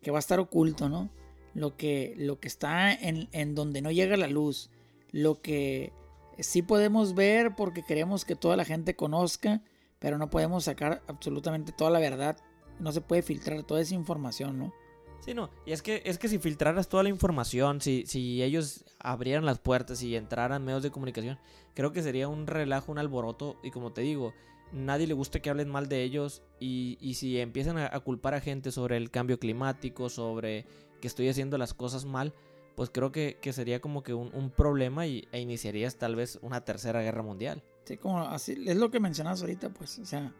que, 0.02 0.12
va 0.12 0.18
a 0.18 0.20
estar 0.20 0.40
oculto, 0.40 0.88
¿no? 0.88 1.10
Lo 1.54 1.76
que, 1.76 2.14
lo 2.18 2.40
que 2.40 2.48
está 2.48 2.94
en, 2.94 3.28
en 3.32 3.54
donde 3.54 3.82
no 3.82 3.92
llega 3.92 4.16
la 4.16 4.28
luz, 4.28 4.70
lo 5.12 5.42
que 5.42 5.92
sí 6.40 6.62
podemos 6.62 7.16
ver 7.16 7.56
porque 7.56 7.84
queremos 7.84 8.24
que 8.24 8.36
toda 8.36 8.56
la 8.56 8.64
gente 8.66 8.96
conozca, 8.96 9.62
pero 10.00 10.18
no 10.18 10.30
podemos 10.30 10.64
sacar 10.64 11.02
absolutamente 11.08 11.74
toda 11.74 11.90
la 11.90 12.00
verdad 12.00 12.38
no 12.80 12.92
se 12.92 13.02
puede 13.02 13.22
filtrar 13.22 13.64
toda 13.64 13.82
esa 13.82 13.96
información, 13.96 14.58
¿no? 14.58 14.74
Sí, 15.20 15.34
no, 15.34 15.50
y 15.66 15.74
es 15.74 15.82
que, 15.82 16.02
es 16.06 16.18
que 16.18 16.30
si 16.30 16.40
filtraras 16.40 16.88
toda 16.88 17.04
la 17.04 17.10
información, 17.10 17.82
si, 17.82 18.06
si 18.08 18.42
ellos 18.42 18.86
abrieran 19.00 19.46
las 19.46 19.60
puertas 19.60 20.02
y 20.02 20.16
entraran 20.16 20.64
medios 20.64 20.82
de 20.82 20.92
comunicación, 20.92 21.38
creo 21.74 21.92
que 21.92 22.02
sería 22.02 22.28
un 22.28 22.48
relajo, 22.48 22.92
un 22.92 23.00
alboroto, 23.00 23.60
y 23.62 23.72
como 23.72 23.92
te 23.92 24.02
digo, 24.02 24.34
nadie 24.72 25.08
le 25.08 25.14
gusta 25.14 25.42
que 25.42 25.50
hablen 25.50 25.70
mal 25.70 25.90
de 25.90 26.04
ellos, 26.04 26.42
y, 26.60 26.98
y 27.02 27.16
si 27.16 27.40
empiezan 27.40 27.78
a, 27.78 28.00
culpar 28.00 28.34
a 28.34 28.42
gente 28.42 28.72
sobre 28.72 28.96
el 28.96 29.12
cambio 29.12 29.40
climático, 29.40 30.10
sobre 30.10 30.66
que 31.02 31.08
estoy 31.08 31.28
haciendo 31.28 31.58
las 31.58 31.74
cosas 31.74 32.06
mal, 32.06 32.34
pues 32.76 32.90
creo 32.90 33.12
que, 33.12 33.38
sería 33.52 33.82
como 33.82 34.04
que 34.04 34.14
un, 34.14 34.52
problema 34.52 35.06
y, 35.06 35.28
e 35.34 35.42
iniciarías 35.42 35.98
tal 35.98 36.16
vez 36.16 36.40
una 36.42 36.64
tercera 36.64 37.02
guerra 37.02 37.24
mundial. 37.24 37.62
Sí, 37.84 37.98
como 37.98 38.20
así, 38.22 38.64
es 38.66 38.78
lo 38.78 38.90
que 38.90 39.02
mencionas 39.02 39.42
ahorita, 39.42 39.70
pues, 39.70 40.00
o 40.00 40.06
sea, 40.06 40.34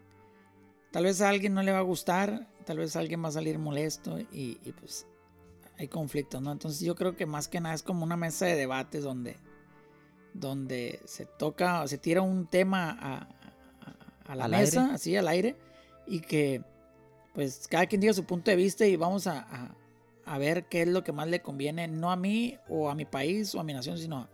Tal 0.92 1.04
vez 1.04 1.22
a 1.22 1.30
alguien 1.30 1.54
no 1.54 1.62
le 1.62 1.72
va 1.72 1.80
a 1.80 1.84
gustar, 1.84 2.48
tal 2.66 2.78
vez 2.78 2.96
a 2.96 3.00
alguien 3.00 3.24
va 3.24 3.30
a 3.30 3.32
salir 3.32 3.60
molesto 3.60 4.20
y, 4.32 4.56
pues 4.80 5.06
hay 5.78 5.88
conflictos, 5.88 6.42
¿no? 6.42 6.52
Entonces 6.52 6.82
yo 6.82 6.96
creo 6.96 7.16
que 7.16 7.26
más 7.26 7.48
que 7.48 7.62
nada 7.62 7.76
es 7.76 7.84
como 7.84 8.04
una 8.04 8.18
mesa 8.18 8.46
de 8.46 8.56
debates 8.56 9.04
donde, 9.04 9.38
donde 10.34 11.00
se 11.06 11.26
toca, 11.26 11.88
se 11.88 11.98
tira 11.98 12.22
un 12.22 12.48
tema 12.48 12.98
a, 14.28 14.36
la 14.36 14.48
mesa, 14.48 14.94
así 14.94 15.16
al 15.16 15.28
aire, 15.28 15.56
y 16.06 16.20
que 16.20 16.64
pues 17.34 17.68
cada 17.68 17.86
quien 17.86 18.02
diga 18.02 18.14
su 18.14 18.26
punto 18.26 18.52
de 18.52 18.58
vista 18.58 18.86
y 18.86 18.96
vamos 18.96 19.26
a, 19.28 19.76
ver 20.38 20.66
qué 20.66 20.84
es 20.84 20.88
lo 20.88 21.04
que 21.04 21.12
más 21.12 21.28
le 21.28 21.42
conviene, 21.42 21.88
no 21.88 22.12
a 22.12 22.16
mí 22.16 22.58
o 22.68 22.90
a 22.90 22.96
mi 22.96 23.06
país 23.06 23.56
o 23.56 23.60
a 23.60 23.64
mi 23.64 23.74
nación, 23.74 23.98
sino 23.98 24.28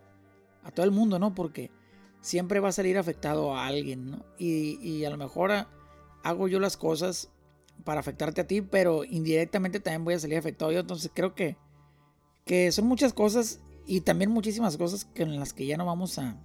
a, 0.63 0.71
todo 0.71 0.85
el 0.85 0.91
mundo, 0.91 1.19
¿no? 1.19 1.33
Porque 1.33 1.71
siempre 2.19 2.59
va 2.59 2.69
a 2.69 2.73
salir 2.73 2.97
afectado 2.97 3.55
a 3.55 3.65
alguien, 3.65 4.11
¿no? 4.11 4.25
Y, 4.37 4.77
y 4.81 5.05
a 5.05 5.09
lo 5.09 5.17
mejor 5.17 5.51
hago 6.25 6.47
yo 6.47 6.59
las 6.59 6.75
cosas 6.75 7.29
para 7.83 7.99
afectarte 7.99 8.41
a 8.41 8.47
ti, 8.47 8.61
pero 8.61 9.03
indirectamente 9.03 9.79
también 9.79 10.03
voy 10.03 10.15
a 10.15 10.19
salir 10.19 10.37
afectado 10.39 10.71
yo. 10.71 10.79
Entonces 10.79 11.11
creo 11.13 11.35
que, 11.35 11.55
que 12.45 12.71
son 12.71 12.87
muchas 12.87 13.13
cosas 13.13 13.61
y 13.85 14.01
también 14.01 14.31
muchísimas 14.31 14.75
cosas 14.75 15.05
que 15.05 15.21
en 15.21 15.39
las 15.39 15.53
que 15.53 15.67
ya 15.67 15.77
no 15.77 15.85
vamos 15.85 16.17
a... 16.17 16.35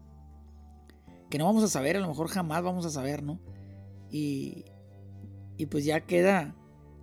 que 1.31 1.39
no 1.39 1.47
vamos 1.47 1.65
a 1.65 1.69
saber, 1.69 1.97
a 1.97 2.01
lo 2.01 2.09
mejor 2.09 2.29
jamás 2.29 2.63
vamos 2.63 2.85
a 2.85 2.91
saber, 2.91 3.23
¿no? 3.23 3.41
Y, 4.11 4.67
y 5.57 5.65
pues 5.67 5.87
ya 5.87 6.03
queda, 6.03 6.55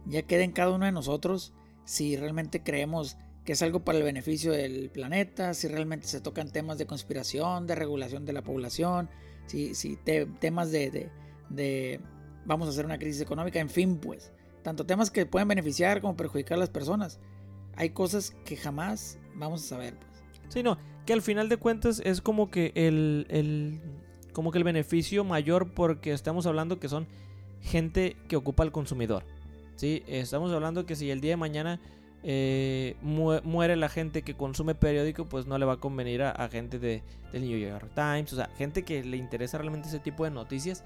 ya 0.06 0.22
queda 0.22 0.44
en 0.44 0.52
cada 0.52 0.72
uno 0.72 0.86
de 0.86 0.92
nosotros 0.92 1.56
si 1.84 2.16
realmente 2.16 2.62
creemos 2.62 3.18
que 3.44 3.54
es 3.54 3.62
algo 3.64 3.84
para 3.84 3.98
el 3.98 4.04
beneficio 4.04 4.52
del 4.52 4.92
planeta, 4.92 5.56
si 5.56 5.68
realmente 5.68 6.06
se 6.06 6.22
tocan 6.22 6.52
temas 6.52 6.78
de 6.78 6.86
conspiración, 6.86 7.66
de 7.66 7.74
regulación 7.74 8.24
de 8.24 8.34
la 8.34 8.44
población, 8.44 9.10
si, 9.48 9.74
si 9.74 9.96
temas 9.96 10.70
de, 10.72 11.10
de 11.50 12.02
vamos 12.48 12.68
a 12.68 12.72
hacer 12.72 12.86
una 12.86 12.98
crisis 12.98 13.22
económica, 13.22 13.60
en 13.60 13.70
fin, 13.70 13.98
pues, 13.98 14.32
tanto 14.64 14.86
temas 14.86 15.12
que 15.12 15.26
pueden 15.26 15.48
beneficiar 15.48 16.02
como 16.02 16.18
perjudicar 16.18 16.56
a 16.56 16.60
las 16.60 16.70
personas. 16.70 17.20
Hay 17.76 17.92
cosas 17.92 18.36
que 18.46 18.58
jamás 18.58 19.20
vamos 19.36 19.64
a 19.64 19.68
saber, 19.68 19.96
pues. 19.96 20.24
Sí, 20.50 20.64
no, 20.64 20.78
que 21.06 21.14
al 21.14 21.22
final 21.22 21.50
de 21.50 21.58
cuentas 21.58 22.02
es 22.04 22.22
como 22.22 22.50
que 22.50 22.72
el, 22.74 23.28
el, 23.30 23.80
como 24.34 24.52
que 24.52 24.58
el 24.58 24.64
beneficio 24.64 25.24
mayor 25.24 25.74
porque 25.74 26.14
estamos 26.14 26.46
hablando 26.46 26.80
que 26.80 26.90
son 26.90 27.08
gente 27.62 28.16
que 28.28 28.36
ocupa 28.36 28.64
al 28.64 28.72
consumidor. 28.72 29.24
¿sí? 29.76 30.04
Estamos 30.08 30.52
hablando 30.52 30.86
que 30.86 30.96
si 30.96 31.12
el 31.12 31.22
día 31.22 31.32
de 31.32 31.38
mañana 31.38 31.80
eh, 32.24 32.96
muere 33.02 33.76
la 33.76 33.90
gente 33.90 34.22
que 34.22 34.36
consume 34.36 34.76
periódico, 34.76 35.26
pues 35.26 35.48
no 35.48 35.58
le 35.58 35.66
va 35.66 35.74
a 35.74 35.78
convenir 35.78 36.24
a, 36.24 36.50
gente 36.50 36.80
de, 36.80 37.04
del 37.32 37.44
New 37.44 37.58
York 37.58 37.90
Times, 37.96 38.34
o 38.34 38.36
sea, 38.36 38.50
gente 38.58 38.84
que 38.84 39.04
le 39.04 39.18
interesa 39.18 39.58
realmente 39.58 39.88
ese 39.88 40.00
tipo 40.00 40.24
de 40.24 40.32
noticias 40.32 40.84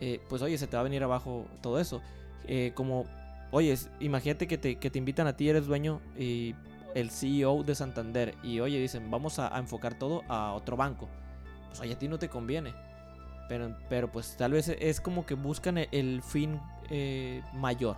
eh, 0.00 0.20
pues 0.28 0.42
oye, 0.42 0.56
se 0.58 0.66
te 0.66 0.76
va 0.76 0.80
a 0.80 0.84
venir 0.84 1.02
abajo 1.02 1.46
todo 1.60 1.80
eso. 1.80 2.00
Eh, 2.46 2.72
como, 2.74 3.04
oye, 3.50 3.76
imagínate 4.00 4.46
que 4.46 4.58
te, 4.58 4.76
que 4.76 4.90
te, 4.90 4.98
invitan 4.98 5.26
a 5.26 5.36
ti, 5.36 5.48
eres 5.48 5.66
dueño 5.66 6.00
y 6.18 6.54
el 6.94 7.10
CEO 7.10 7.62
de 7.62 7.74
Santander 7.74 8.34
y 8.42 8.60
oye, 8.60 8.78
dicen, 8.78 9.10
vamos 9.10 9.38
a, 9.38 9.56
enfocar 9.58 9.98
todo 9.98 10.22
a 10.28 10.52
otro 10.52 10.76
banco. 10.76 11.08
Pues 11.68 11.80
oye, 11.80 11.94
a 11.94 11.98
ti 11.98 12.08
no 12.08 12.18
te 12.18 12.28
conviene. 12.28 12.74
Pero, 13.48 13.74
pero 13.88 14.12
pues 14.12 14.36
tal 14.36 14.52
vez 14.52 14.68
es 14.68 15.00
como 15.00 15.24
que 15.24 15.34
buscan 15.34 15.78
el, 15.78 16.22
fin 16.22 16.60
eh, 16.90 17.42
mayor. 17.54 17.96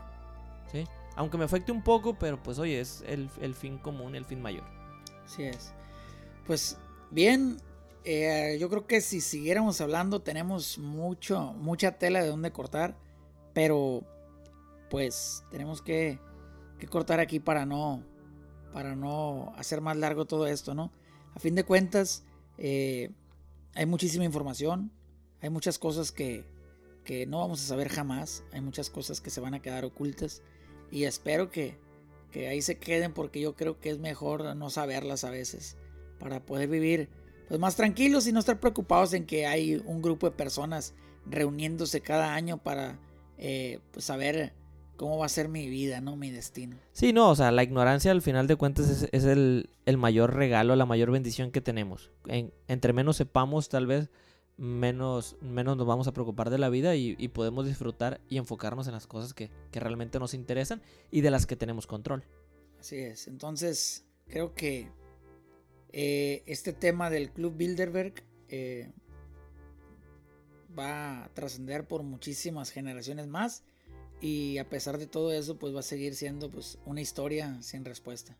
¿sí? 0.70 0.86
Aunque 1.16 1.38
me 1.38 1.44
afecte 1.44 1.72
un 1.72 1.82
poco, 1.82 2.14
pero 2.14 2.40
pues 2.40 2.58
oye, 2.58 2.80
es 2.80 3.02
el, 3.06 3.28
el 3.40 3.54
fin 3.54 3.78
común, 3.78 4.14
el 4.14 4.24
fin 4.24 4.40
mayor. 4.40 4.64
Así 5.24 5.42
es. 5.42 5.72
Pues 6.46 6.78
bien, 7.10 7.60
eh, 8.04 8.56
yo 8.58 8.70
creo 8.70 8.86
que 8.86 9.00
si 9.00 9.20
siguiéramos 9.20 9.80
hablando 9.80 10.22
tenemos 10.22 10.78
mucho, 10.78 11.52
mucha 11.54 11.98
tela 11.98 12.22
de 12.22 12.28
donde 12.28 12.50
cortar, 12.50 12.96
pero 13.52 14.04
pues 14.88 15.44
tenemos 15.50 15.82
que, 15.82 16.18
cortar 16.88 17.20
aquí 17.20 17.40
para 17.40 17.66
no, 17.66 18.02
para 18.72 18.96
no 18.96 19.52
hacer 19.56 19.80
más 19.82 19.96
largo 19.96 20.24
todo 20.24 20.46
esto, 20.46 20.74
¿no? 20.74 20.90
A 21.34 21.40
fin 21.40 21.54
de 21.54 21.64
cuentas, 21.64 22.24
eh, 22.56 23.10
hay 23.74 23.86
muchísima 23.86 24.24
información, 24.24 24.90
hay 25.42 25.50
muchas 25.50 25.78
cosas 25.78 26.10
que, 26.10 26.44
que 27.04 27.26
no 27.26 27.40
vamos 27.40 27.62
a 27.62 27.66
saber 27.66 27.90
jamás, 27.90 28.44
hay 28.52 28.62
muchas 28.62 28.88
cosas 28.88 29.20
que 29.20 29.30
se 29.30 29.40
van 29.40 29.54
a 29.54 29.60
quedar 29.60 29.84
ocultas 29.84 30.42
y 30.90 31.04
espero 31.04 31.50
que, 31.50 31.78
que 32.30 32.48
ahí 32.48 32.62
se 32.62 32.78
queden 32.78 33.12
porque 33.12 33.40
yo 33.40 33.54
creo 33.54 33.78
que 33.78 33.90
es 33.90 33.98
mejor 33.98 34.56
no 34.56 34.70
saberlas 34.70 35.24
a 35.24 35.30
veces 35.30 35.76
para 36.18 36.44
poder 36.44 36.68
vivir 36.68 37.10
pues 37.50 37.58
más 37.58 37.74
tranquilos 37.74 38.28
y 38.28 38.32
no 38.32 38.38
estar 38.38 38.60
preocupados 38.60 39.12
en 39.12 39.26
que 39.26 39.44
hay 39.44 39.82
un 39.84 40.00
grupo 40.00 40.30
de 40.30 40.36
personas 40.36 40.94
reuniéndose 41.26 42.00
cada 42.00 42.32
año 42.32 42.58
para 42.58 43.00
eh, 43.38 43.80
pues 43.90 44.04
saber 44.04 44.52
cómo 44.96 45.18
va 45.18 45.26
a 45.26 45.28
ser 45.28 45.48
mi 45.48 45.68
vida, 45.68 46.00
¿no? 46.00 46.14
Mi 46.14 46.30
destino. 46.30 46.76
Sí, 46.92 47.12
no, 47.12 47.28
o 47.28 47.34
sea, 47.34 47.50
la 47.50 47.64
ignorancia 47.64 48.12
al 48.12 48.22
final 48.22 48.46
de 48.46 48.54
cuentas 48.54 49.08
es, 49.10 49.24
el, 49.24 49.68
mayor 49.98 50.36
regalo, 50.36 50.76
la 50.76 50.86
mayor 50.86 51.10
bendición 51.10 51.50
que 51.50 51.60
tenemos. 51.60 52.12
entre 52.68 52.92
menos 52.92 53.16
sepamos, 53.16 53.68
tal 53.68 53.88
vez, 53.88 54.10
menos, 54.56 55.36
menos 55.40 55.76
nos 55.76 55.88
vamos 55.88 56.06
a 56.06 56.12
preocupar 56.12 56.50
de 56.50 56.58
la 56.58 56.68
vida 56.68 56.94
y, 56.94 57.16
podemos 57.30 57.66
disfrutar 57.66 58.20
y 58.28 58.36
enfocarnos 58.36 58.86
en 58.86 58.92
las 58.92 59.08
cosas 59.08 59.34
que, 59.34 59.50
que 59.72 59.80
realmente 59.80 60.20
nos 60.20 60.34
interesan 60.34 60.82
y 61.10 61.22
de 61.22 61.32
las 61.32 61.46
que 61.46 61.56
tenemos 61.56 61.88
control. 61.88 62.22
Así 62.78 62.98
es, 62.98 63.26
entonces 63.26 64.04
creo 64.28 64.54
que 64.54 64.88
eh, 65.92 66.42
este 66.46 66.72
tema 66.72 67.10
del 67.10 67.30
Club 67.30 67.56
Bilderberg 67.56 68.22
eh, 68.48 68.90
va 70.78 71.24
a 71.24 71.28
trascender 71.34 71.86
por 71.86 72.02
muchísimas 72.02 72.70
generaciones 72.70 73.26
más 73.26 73.64
y 74.20 74.58
a 74.58 74.68
pesar 74.68 74.98
de 74.98 75.06
todo 75.06 75.32
eso 75.32 75.58
pues 75.58 75.74
va 75.74 75.80
a 75.80 75.84
seguir 75.84 76.14
siendo 76.14 76.50
pues 76.50 76.78
una 76.84 77.00
historia 77.00 77.60
sin 77.62 77.84
respuesta. 77.84 78.36